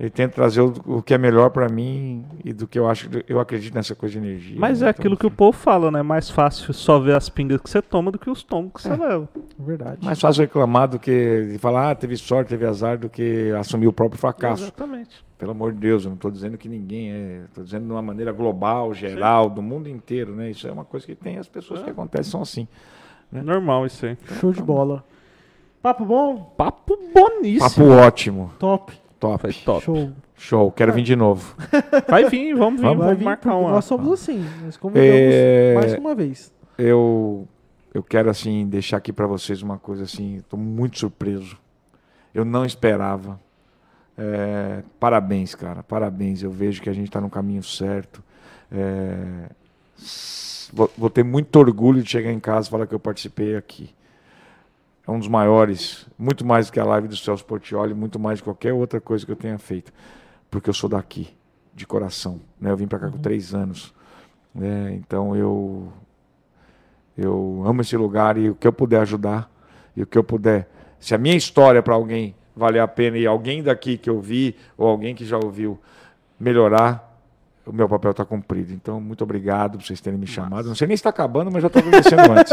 [0.00, 3.10] Ele tenta trazer o, o que é melhor para mim e do que eu acho.
[3.28, 4.56] Eu acredito nessa coisa de energia.
[4.58, 4.86] Mas né?
[4.86, 6.00] é Então, aquilo que o povo fala, né?
[6.02, 8.88] Mais fácil só ver as pingas que você toma do que os tomos que você
[8.88, 8.96] É.
[8.96, 9.28] leva.
[9.58, 9.98] Verdade.
[10.02, 13.88] Mais fácil reclamar do que de falar, ah, teve sorte, teve azar, do que assumir
[13.88, 14.62] o próprio fracasso.
[14.62, 15.22] Exatamente.
[15.36, 17.42] Pelo amor de Deus, eu não estou dizendo que ninguém é.
[17.44, 20.50] Estou dizendo de uma maneira global, geral, do mundo inteiro, né?
[20.50, 21.84] Isso é uma coisa que tem, as pessoas É.
[21.84, 22.66] que acontecem são assim.
[23.30, 24.16] Normal isso aí.
[24.40, 25.04] Show de bola.
[25.82, 26.54] Papo bom?
[26.56, 27.68] Papo boníssimo.
[27.68, 28.98] Papo ótimo, Top.
[29.20, 29.40] Top.
[29.42, 29.84] Foi top.
[29.84, 30.12] Show.
[30.36, 31.54] Show, quero vir de novo.
[32.08, 33.04] Vai vir, vamos vir, Vamos.
[33.04, 33.70] vamos, vir, marcar uma.
[33.70, 34.44] Nós somos assim.
[34.64, 36.52] Nós convidamos É, mais uma vez.
[36.78, 37.46] Eu,
[37.92, 41.58] eu quero, assim, deixar aqui para vocês uma coisa assim, estou muito surpreso.
[42.34, 43.38] Eu não esperava.
[44.16, 46.42] É, parabéns, cara, parabéns.
[46.42, 48.22] Eu vejo que a gente está no caminho certo.
[48.72, 49.50] É,
[50.72, 53.90] vou, vou ter muito orgulho de chegar em casa e falar que eu participei aqui.
[55.06, 58.38] É um dos maiores, muito mais do que a live do Celso Portioli, muito mais
[58.38, 59.92] de qualquer outra coisa que eu tenha feito.
[60.50, 61.28] Porque eu sou daqui,
[61.74, 62.40] de coração.
[62.60, 62.70] Né?
[62.70, 63.94] Eu vim para cá com três anos.
[64.54, 64.94] né?
[64.94, 65.92] Então eu
[67.16, 69.50] eu amo esse lugar e o que eu puder ajudar,
[69.94, 70.68] e o que eu puder.
[70.98, 74.56] Se a minha história para alguém valer a pena e alguém daqui que eu vi,
[74.76, 75.78] ou alguém que já ouviu,
[76.38, 77.09] melhorar,
[77.66, 78.72] o meu papel está cumprido.
[78.72, 80.68] Então, muito obrigado por vocês terem me chamado.
[80.68, 82.52] Não sei nem se está acabando, mas já estou agradecendo antes.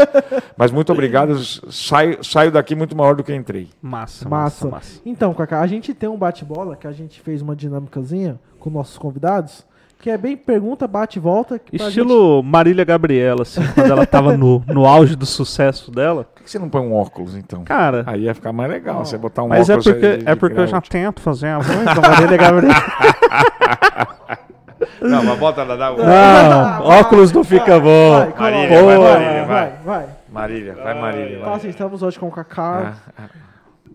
[0.56, 1.38] Mas muito obrigado.
[1.72, 3.68] Saio, saio daqui muito maior do que entrei.
[3.82, 4.66] Massa, Massa.
[4.66, 5.00] massa, massa.
[5.04, 8.98] Então, Kaká, a gente tem um bate-bola que a gente fez uma dinâmicazinha com nossos
[8.98, 9.66] convidados,
[10.00, 11.60] que é bem pergunta, bate e volta.
[11.72, 16.24] Estilo Marília Gabriela, assim, quando ela tava no, no auge do sucesso dela.
[16.24, 17.64] Por que você não põe um óculos, então?
[17.64, 18.96] Cara, Aí ia ficar mais legal.
[18.98, 19.04] Não.
[19.04, 19.92] Você botar um mas é óculos.
[19.92, 22.74] porque, aí é porque eu já tento fazer a voz da Marília Gabriela.
[25.00, 25.96] Não, mas bota lá, dá o.
[25.98, 28.18] Não, óculos não fica bom.
[28.36, 28.52] Vai.
[28.52, 30.06] Marília, vai, Marília, vai, vai.
[30.30, 31.38] Marília, vai, Marília.
[31.38, 31.56] Fala Vai.
[31.56, 32.94] assim, estamos hoje com o Kaká.
[33.16, 33.22] Ah,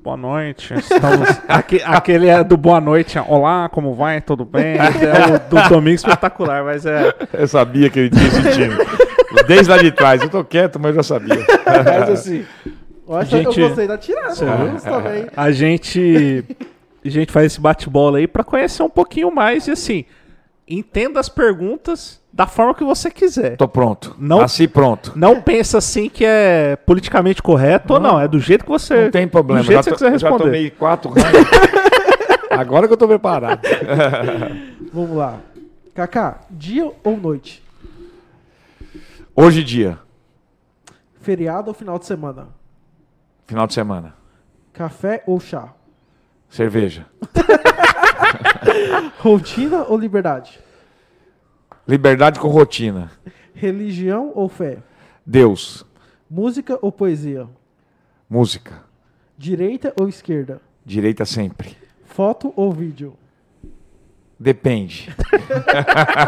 [0.03, 0.73] Boa noite.
[0.73, 1.29] Estamos...
[1.47, 3.17] Aque- aquele é do Boa Noite.
[3.25, 4.19] Olá, como vai?
[4.19, 4.75] Tudo bem?
[4.75, 7.13] É o do Domingo Espetacular, mas é.
[7.31, 8.75] Eu sabia que ele tinha esse time.
[9.47, 10.21] Desde lá de trás.
[10.21, 11.37] Eu tô quieto, mas eu já sabia.
[11.65, 12.45] Mas assim.
[13.07, 15.27] Olha, Gente- eu gostei da tirada, também.
[15.37, 16.43] A gente.
[17.05, 20.03] A gente faz esse bate-bola aí pra conhecer um pouquinho mais e assim.
[20.67, 23.57] Entenda as perguntas da forma que você quiser.
[23.57, 24.15] Tô pronto.
[24.17, 25.11] Não- Nasci pronto.
[25.15, 28.19] Não pensa assim que é politicamente correto ou não.
[28.19, 29.03] É do jeito que você.
[29.05, 29.61] Não tem problema.
[29.61, 30.43] Do jeito já, que você quiser to- já responder.
[30.45, 31.11] tomei quatro.
[32.49, 33.59] Agora que eu tô preparado.
[34.93, 35.39] Vamos lá.
[35.93, 37.61] Kaká, dia ou noite?
[39.35, 39.97] Hoje dia,
[41.21, 42.47] Feriado ou final de semana?
[43.47, 44.13] final de semana.
[44.71, 45.73] Café ou chá?
[46.49, 47.05] Cerveja.
[49.19, 50.59] Rotina ou liberdade?
[51.87, 53.11] Liberdade com rotina.
[53.53, 54.77] Religião ou fé?
[55.25, 55.85] Deus.
[56.29, 57.47] Música ou poesia?
[58.29, 58.83] Música.
[59.37, 60.61] Direita ou esquerda?
[60.85, 61.77] Direita sempre.
[62.05, 63.15] Foto ou vídeo?
[64.39, 65.13] Depende.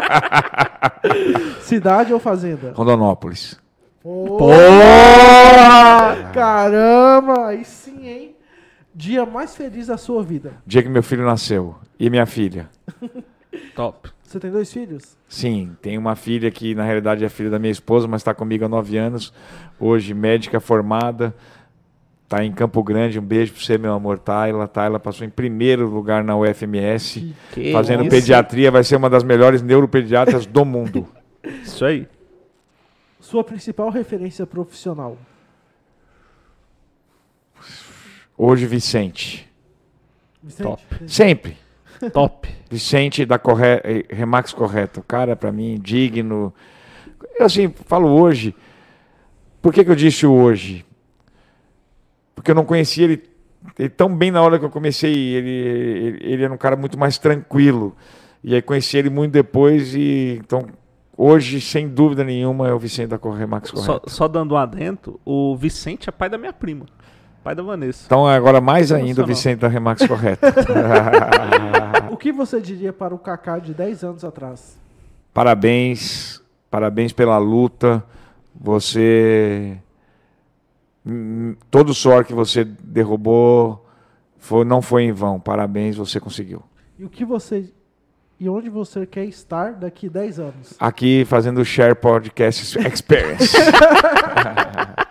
[1.61, 2.71] Cidade ou fazenda?
[2.73, 3.59] Rondonópolis.
[4.01, 4.55] Porra!
[6.33, 8.34] Caramba, aí sim, hein?
[8.95, 10.53] Dia mais feliz da sua vida.
[10.65, 11.75] Dia que meu filho nasceu.
[11.99, 12.69] E minha filha.
[13.75, 14.09] Top.
[14.23, 15.17] Você tem dois filhos?
[15.27, 18.63] Sim, tem uma filha que na realidade é filha da minha esposa, mas está comigo
[18.63, 19.33] há nove anos.
[19.77, 21.35] Hoje, médica formada.
[22.23, 23.19] Está em Campo Grande.
[23.19, 24.65] Um beijo para você, meu amor, Tayla.
[24.65, 27.35] Tayla passou em primeiro lugar na UFMS.
[27.51, 28.09] Que fazendo isso?
[28.11, 28.71] pediatria.
[28.71, 31.05] Vai ser uma das melhores neuropediatras do mundo.
[31.43, 32.07] Isso aí.
[33.19, 35.17] Sua principal referência profissional?
[38.37, 39.49] Hoje, Vicente.
[40.43, 40.63] Vicente?
[40.63, 40.83] Top.
[41.07, 41.57] Sempre.
[42.13, 42.47] Top.
[42.69, 43.81] Vicente da corre...
[43.83, 45.01] eh, Remax Correto.
[45.03, 46.53] Cara, para mim, digno.
[47.39, 48.55] Eu assim, falo hoje.
[49.61, 50.85] Por que, que eu disse hoje?
[52.35, 53.23] Porque eu não conhecia ele,
[53.79, 55.13] ele tão bem na hora que eu comecei.
[55.13, 57.95] Ele, ele, ele era um cara muito mais tranquilo.
[58.43, 59.95] E aí conheci ele muito depois.
[59.95, 60.67] e Então,
[61.17, 64.09] hoje, sem dúvida nenhuma, é o Vicente da Remax Só, Correto.
[64.11, 66.85] só dando um adendo, o Vicente é pai da minha prima.
[67.45, 68.05] Pai da Vanessa.
[68.07, 69.25] Então, agora mais ainda o.
[69.27, 70.41] Vicente da Remax Correto.
[72.09, 74.79] O que você diria para o Kaká de 10 anos atrás?
[75.33, 76.41] Parabéns,
[76.71, 78.03] parabéns pela luta.
[78.59, 79.77] Você.
[81.05, 83.85] hum, Todo o suor que você derrubou
[84.37, 85.39] foi, não foi em vão.
[85.39, 86.63] Parabéns, você conseguiu.
[86.97, 87.69] E o que você
[88.39, 90.73] e onde você quer estar daqui 10 anos?
[90.79, 93.55] Aqui fazendo o Share Podcast Experience.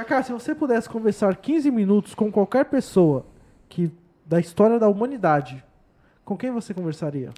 [0.00, 3.26] Kaká, se você pudesse conversar 15 minutos com qualquer pessoa
[3.68, 3.90] que
[4.24, 5.62] da história da humanidade,
[6.24, 7.28] com quem você conversaria?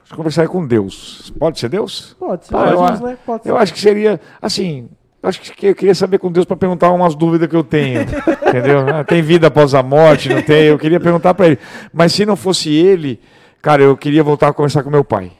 [0.00, 1.30] Deixa eu conversar com Deus.
[1.38, 2.16] Pode ser Deus?
[2.18, 3.18] Pode ser Ah, eu Jesus, né?
[3.26, 3.62] Pode Eu ser.
[3.62, 4.88] acho que seria assim.
[5.22, 8.00] eu Acho que eu queria saber com Deus para perguntar umas dúvidas que eu tenho,
[8.48, 8.88] entendeu?
[8.88, 10.30] Ah, Tem vida após a morte?
[10.30, 10.64] Não tem?
[10.68, 11.58] Eu queria perguntar para ele.
[11.92, 13.20] Mas se não fosse ele,
[13.60, 15.30] cara, eu queria voltar a conversar com meu pai,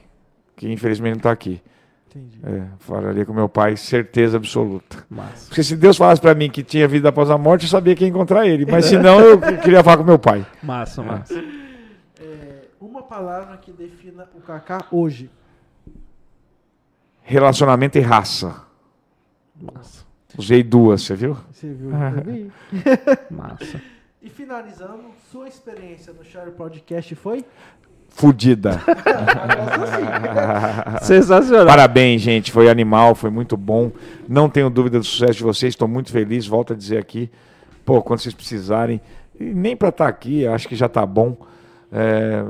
[0.55, 1.61] que infelizmente não está aqui.
[2.15, 2.39] Entendi.
[2.43, 5.05] É, falaria com meu pai, certeza absoluta.
[5.09, 5.47] Massa.
[5.47, 8.05] Porque se Deus falasse para mim que tinha vida após a morte, eu sabia que
[8.05, 8.65] ia encontrar ele.
[8.65, 10.45] Mas se não, eu queria falar com meu pai.
[10.63, 11.37] Massa, massa.
[12.17, 15.29] É, uma palavra que defina o Kaká hoje.
[17.21, 18.63] Relacionamento e raça.
[19.61, 20.05] Massa.
[20.37, 21.37] Usei duas, você viu?
[21.51, 21.91] Você viu?
[21.93, 22.13] Ah.
[23.29, 23.81] Massa.
[24.21, 27.45] E finalizando, sua experiência no Share Podcast foi?
[28.15, 28.81] Fudida.
[31.03, 31.67] Sensacional.
[31.67, 32.49] Parabéns, gente.
[32.49, 33.91] Foi animal, foi muito bom.
[34.27, 35.73] Não tenho dúvida do sucesso de vocês.
[35.73, 36.47] Estou muito feliz.
[36.47, 37.29] Volto a dizer aqui.
[37.83, 39.01] Pô, quando vocês precisarem,
[39.37, 41.35] e nem para estar aqui, acho que já está bom.
[41.91, 42.41] É,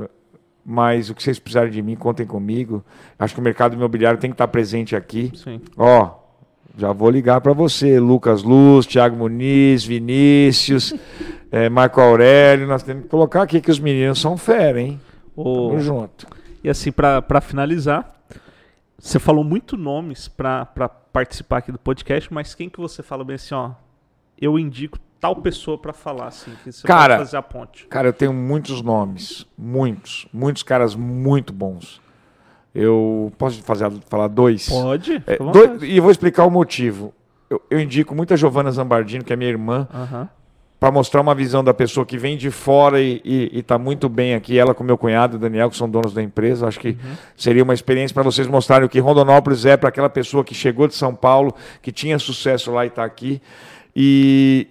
[0.64, 2.84] mas o que vocês precisarem de mim, contem comigo.
[3.18, 5.32] Acho que o mercado imobiliário tem que estar presente aqui.
[5.34, 5.60] Sim.
[5.76, 6.10] Ó,
[6.78, 10.94] já vou ligar para você, Lucas Luz, Thiago Muniz, Vinícius,
[11.50, 12.68] é, Marco Aurélio.
[12.68, 15.00] Nós temos que colocar aqui que os meninos são fera, hein?
[15.36, 15.68] O...
[15.70, 16.26] Tamo junto.
[16.64, 18.14] E assim, pra pra finalizar,
[18.98, 23.24] você falou muito nomes pra pra participar aqui do podcast, mas quem que você fala
[23.24, 23.70] bem assim, ó,
[24.40, 27.86] eu indico tal pessoa pra falar, assim, que você Cara, fazer a ponte.
[27.86, 32.00] Cara, eu tenho muitos nomes, muitos, muitos caras muito bons.
[32.74, 34.68] Eu posso fazer, falar dois?
[34.68, 35.22] Pode?
[35.26, 37.14] É, dois- e eu vou explicar o motivo.
[37.48, 40.28] Eu, eu indico muito a Giovana Zambardino, que é minha irmã, Aham.
[40.86, 43.20] Para mostrar uma visão da pessoa que vem de fora e
[43.52, 44.56] está muito bem aqui.
[44.56, 46.68] Ela com meu cunhado, Daniel, que são donos da empresa.
[46.68, 46.96] Acho que
[47.36, 50.86] seria uma experiência para vocês mostrarem o que Rondonópolis é para aquela pessoa que chegou
[50.86, 51.52] de São Paulo,
[51.82, 53.42] que tinha sucesso lá e está aqui.
[53.96, 54.68] E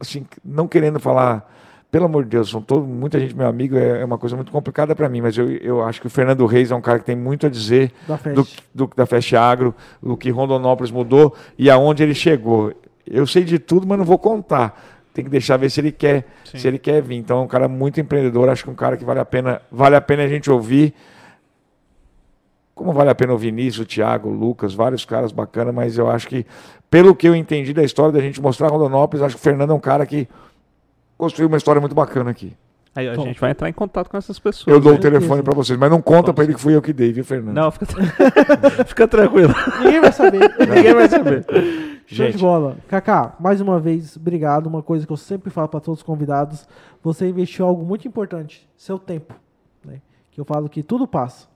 [0.00, 1.52] assim, não querendo falar,
[1.90, 4.50] pelo amor de Deus, são todo, muita gente meu amigo, é, é uma coisa muito
[4.50, 7.04] complicada para mim, mas eu, eu acho que o Fernando Reis é um cara que
[7.04, 8.58] tem muito a dizer Da do, Fest.
[8.74, 12.72] do- da Fest Agro, do que Rondonópolis mudou e aonde ele chegou.
[13.06, 14.80] Eu sei de tudo, mas não vou contar.
[15.12, 16.58] Tem que deixar ver se ele quer, Sim.
[16.58, 17.16] se ele quer vir.
[17.16, 19.94] Então é um cara muito empreendedor, acho que um cara que vale a pena, vale
[19.96, 20.94] a pena a gente ouvir.
[22.74, 26.08] Como vale a pena o Vinícius, o Thiago, o Lucas, vários caras bacanas, mas eu
[26.10, 26.46] acho que,
[26.90, 29.74] pelo que eu entendi da história da gente mostrar Rondonópolis, acho que o Fernando é
[29.74, 30.26] um cara que
[31.18, 32.56] construiu uma história muito bacana aqui.
[32.94, 33.26] Aí a Top.
[33.28, 34.66] gente vai entrar em contato com essas pessoas.
[34.74, 35.00] Eu dou o né?
[35.00, 37.54] telefone para vocês, mas não conta para ele que fui eu que dei, viu, Fernando?
[37.54, 39.54] Não, fica, tra- fica tranquilo.
[39.82, 40.54] Ninguém vai saber.
[40.58, 41.46] Ninguém vai saber.
[42.14, 42.76] Show de bola.
[42.88, 44.66] Kaká, mais uma vez, obrigado.
[44.66, 46.66] Uma coisa que eu sempre falo para todos os convidados:
[47.02, 49.34] você investiu algo muito importante, seu tempo.
[49.84, 50.00] né?
[50.30, 51.46] Que eu falo que tudo passa,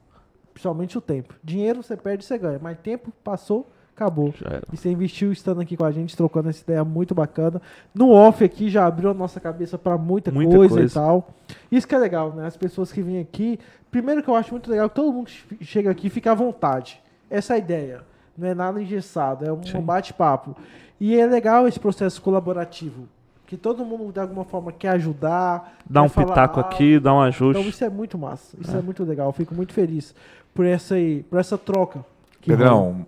[0.53, 1.35] principalmente o tempo.
[1.43, 4.33] Dinheiro você perde, você ganha, mas tempo passou, acabou.
[4.73, 7.61] E você investiu estando aqui com a gente, trocando essa ideia muito bacana.
[7.95, 10.93] No off aqui já abriu a nossa cabeça para muita, Muita coisa, coisa.
[10.93, 11.29] e tal.
[11.73, 12.47] Isso que é legal, né?
[12.47, 13.59] As pessoas que vêm aqui.
[13.91, 17.01] Primeiro que eu acho muito legal que todo mundo que chega aqui fica à vontade.
[17.31, 18.03] Essa é a ideia.
[18.37, 19.81] Não é nada engessado, é um Sim.
[19.81, 20.57] bate-papo.
[21.01, 23.09] E é legal esse processo colaborativo.
[23.47, 25.77] Que todo mundo, de alguma forma, quer ajudar.
[25.89, 26.71] Dá quer um falar pitaco algo.
[26.75, 27.69] aqui, dá um Então ajuste.
[27.69, 28.57] isso é muito massa.
[28.61, 29.29] Isso é, muito legal.
[29.29, 30.15] Eu fico muito feliz
[30.53, 32.05] por essa, aí, por essa troca.
[32.41, 32.59] que rola.
[32.65, 33.07] Pedrão,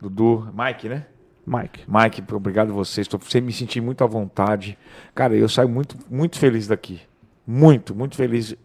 [0.00, 1.04] Dudu, Mike, né?
[1.46, 1.84] Mike.
[1.86, 3.06] Mike, obrigado a vocês.
[3.06, 4.76] Tô, você me senti muito à vontade.
[5.14, 7.00] Cara, eu saio muito, muito feliz daqui.
[7.46, 8.56] Muito, muito feliz.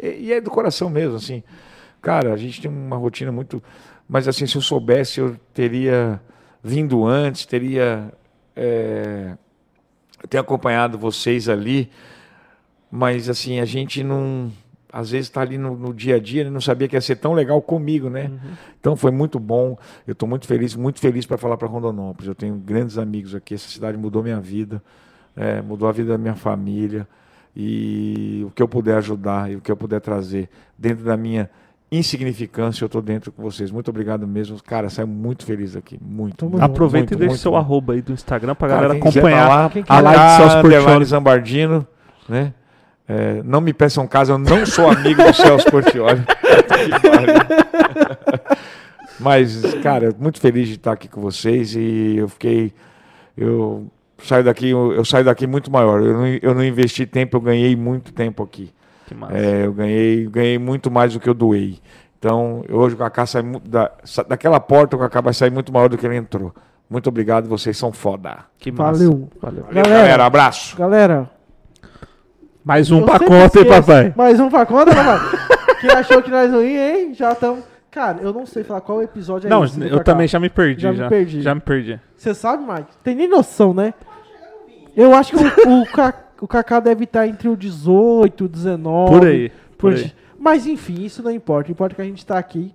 [0.00, 1.42] E, e é do coração mesmo, assim.
[2.00, 3.62] Cara, a gente tem uma rotina muito.
[4.08, 6.20] Mas assim, se eu soubesse, eu teria
[6.62, 8.12] vindo antes, teria.
[8.56, 9.36] É,
[10.28, 11.90] ter acompanhado vocês ali.
[12.90, 14.50] Mas assim, a gente não.
[14.90, 16.50] Às vezes está ali no, no dia a dia, né?
[16.50, 18.32] não sabia que ia ser tão legal comigo, né?
[18.80, 19.76] Então foi muito bom.
[20.06, 22.26] Eu estou muito feliz, muito feliz para falar para Rondonópolis.
[22.26, 23.54] Eu tenho grandes amigos aqui.
[23.54, 24.82] Essa cidade mudou minha vida,
[25.36, 27.06] é, mudou a vida da minha família.
[27.54, 30.48] E o que eu puder ajudar e o que eu puder trazer
[30.78, 31.50] dentro da minha
[31.90, 33.70] insignificância, eu estou dentro com vocês.
[33.70, 34.62] Muito obrigado mesmo.
[34.62, 35.98] Cara, saio muito feliz aqui.
[36.00, 36.48] Muito.
[36.48, 36.62] Muito.
[36.62, 37.56] Aproveita muito, e deixa muito seu bom.
[37.56, 41.04] arroba aí do Instagram pra Cara, galera acompanhar lá, Quem a live de Celso Portioli.
[41.04, 41.86] Zambardino,
[42.28, 42.52] né?
[43.08, 46.22] É, não me peçam casa, eu não sou amigo do Celso Portioli.
[49.18, 52.72] Mas, cara, muito feliz de estar aqui com vocês e eu fiquei.
[53.36, 53.90] Eu
[54.22, 56.00] saio daqui, eu, eu saio daqui muito maior.
[56.00, 58.70] Eu não, eu não investi tempo, eu ganhei muito tempo aqui.
[59.08, 59.36] Que massa.
[59.36, 61.78] É, eu ganhei, ganhei muito mais do que eu doei.
[62.18, 63.90] Então, hoje o Kaká sai da,
[64.28, 66.52] daquela porta, o Kaká vai sair muito maior do que ele entrou.
[66.90, 68.38] Muito obrigado, vocês são foda.
[68.58, 69.04] Que massa.
[69.04, 69.28] Valeu.
[69.40, 69.62] Valeu.
[69.64, 69.88] Valeu, Galera.
[70.02, 70.24] galera.
[70.26, 70.76] Abraço.
[70.76, 71.30] Galera,
[72.64, 74.12] Mais um conta, hein, papai?
[74.16, 75.18] Mais um pra conta, papai?
[75.80, 77.14] Quem achou que nós não ia, hein?
[77.14, 77.64] Já estamos.
[77.90, 79.80] Cara, eu não sei falar qual episódio é Não, esse.
[79.80, 80.82] eu também já me perdi.
[80.82, 81.40] Já Já, me perdi.
[81.40, 82.00] Já me perdi.
[82.16, 82.88] Você sabe, Mike?
[83.02, 83.94] Tem nem noção, né?
[84.96, 85.86] Eu acho que o, o,
[86.40, 89.10] o Kaká deve estar entre o 18 e o 19.
[89.12, 89.50] Por aí.
[89.50, 90.12] Por por aí.
[90.38, 91.70] Mas enfim, isso não importa.
[91.70, 92.72] Importa que a gente tá aqui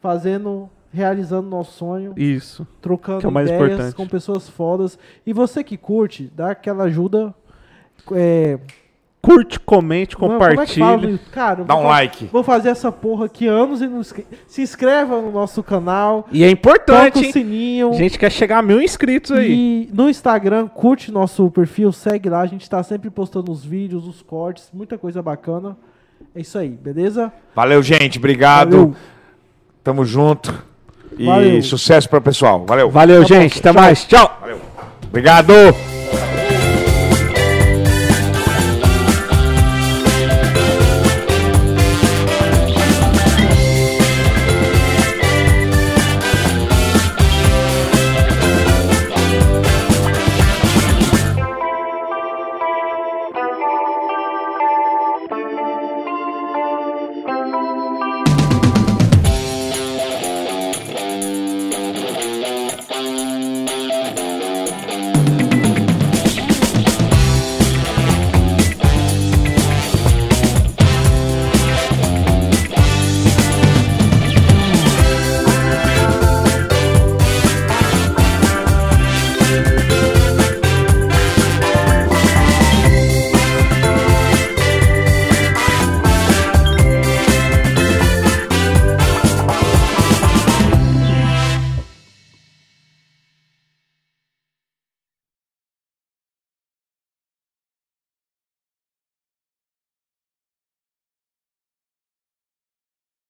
[0.00, 2.66] fazendo, realizando nosso sonho, Isso.
[2.80, 3.94] trocando é ideias importante.
[3.96, 4.98] com pessoas fodas.
[5.26, 7.34] E você que curte, dá aquela ajuda.
[8.12, 8.58] É,
[9.24, 11.12] Curte, comente, é compartilhe.
[11.12, 12.26] no- Cara, Dá vou um fa- like.
[12.32, 16.26] Vou fazer essa porra aqui anos e não esque- se inscreva no nosso canal.
[16.30, 17.32] E é Toca importante, o hein?
[17.32, 17.90] sininho.
[17.90, 19.50] A gente quer chegar a mil inscritos aí.
[19.52, 22.40] E no Instagram, curte nosso perfil, segue lá.
[22.40, 25.76] A gente tá sempre postando os vídeos, os cortes, muita coisa bacana.
[26.34, 27.32] É isso aí, beleza?
[27.54, 28.18] Valeu, gente.
[28.18, 28.70] Obrigado.
[28.76, 28.94] Valeu.
[29.82, 30.52] Tamo junto.
[31.16, 31.62] E Valeu.
[31.62, 32.64] sucesso para o pessoal.
[32.66, 32.90] Valeu.
[32.90, 33.58] Valeu, Tá bom, gente.
[33.58, 33.82] Até tchau.
[33.82, 34.04] mais.
[34.04, 34.40] Tchau.
[35.08, 35.52] Obrigado.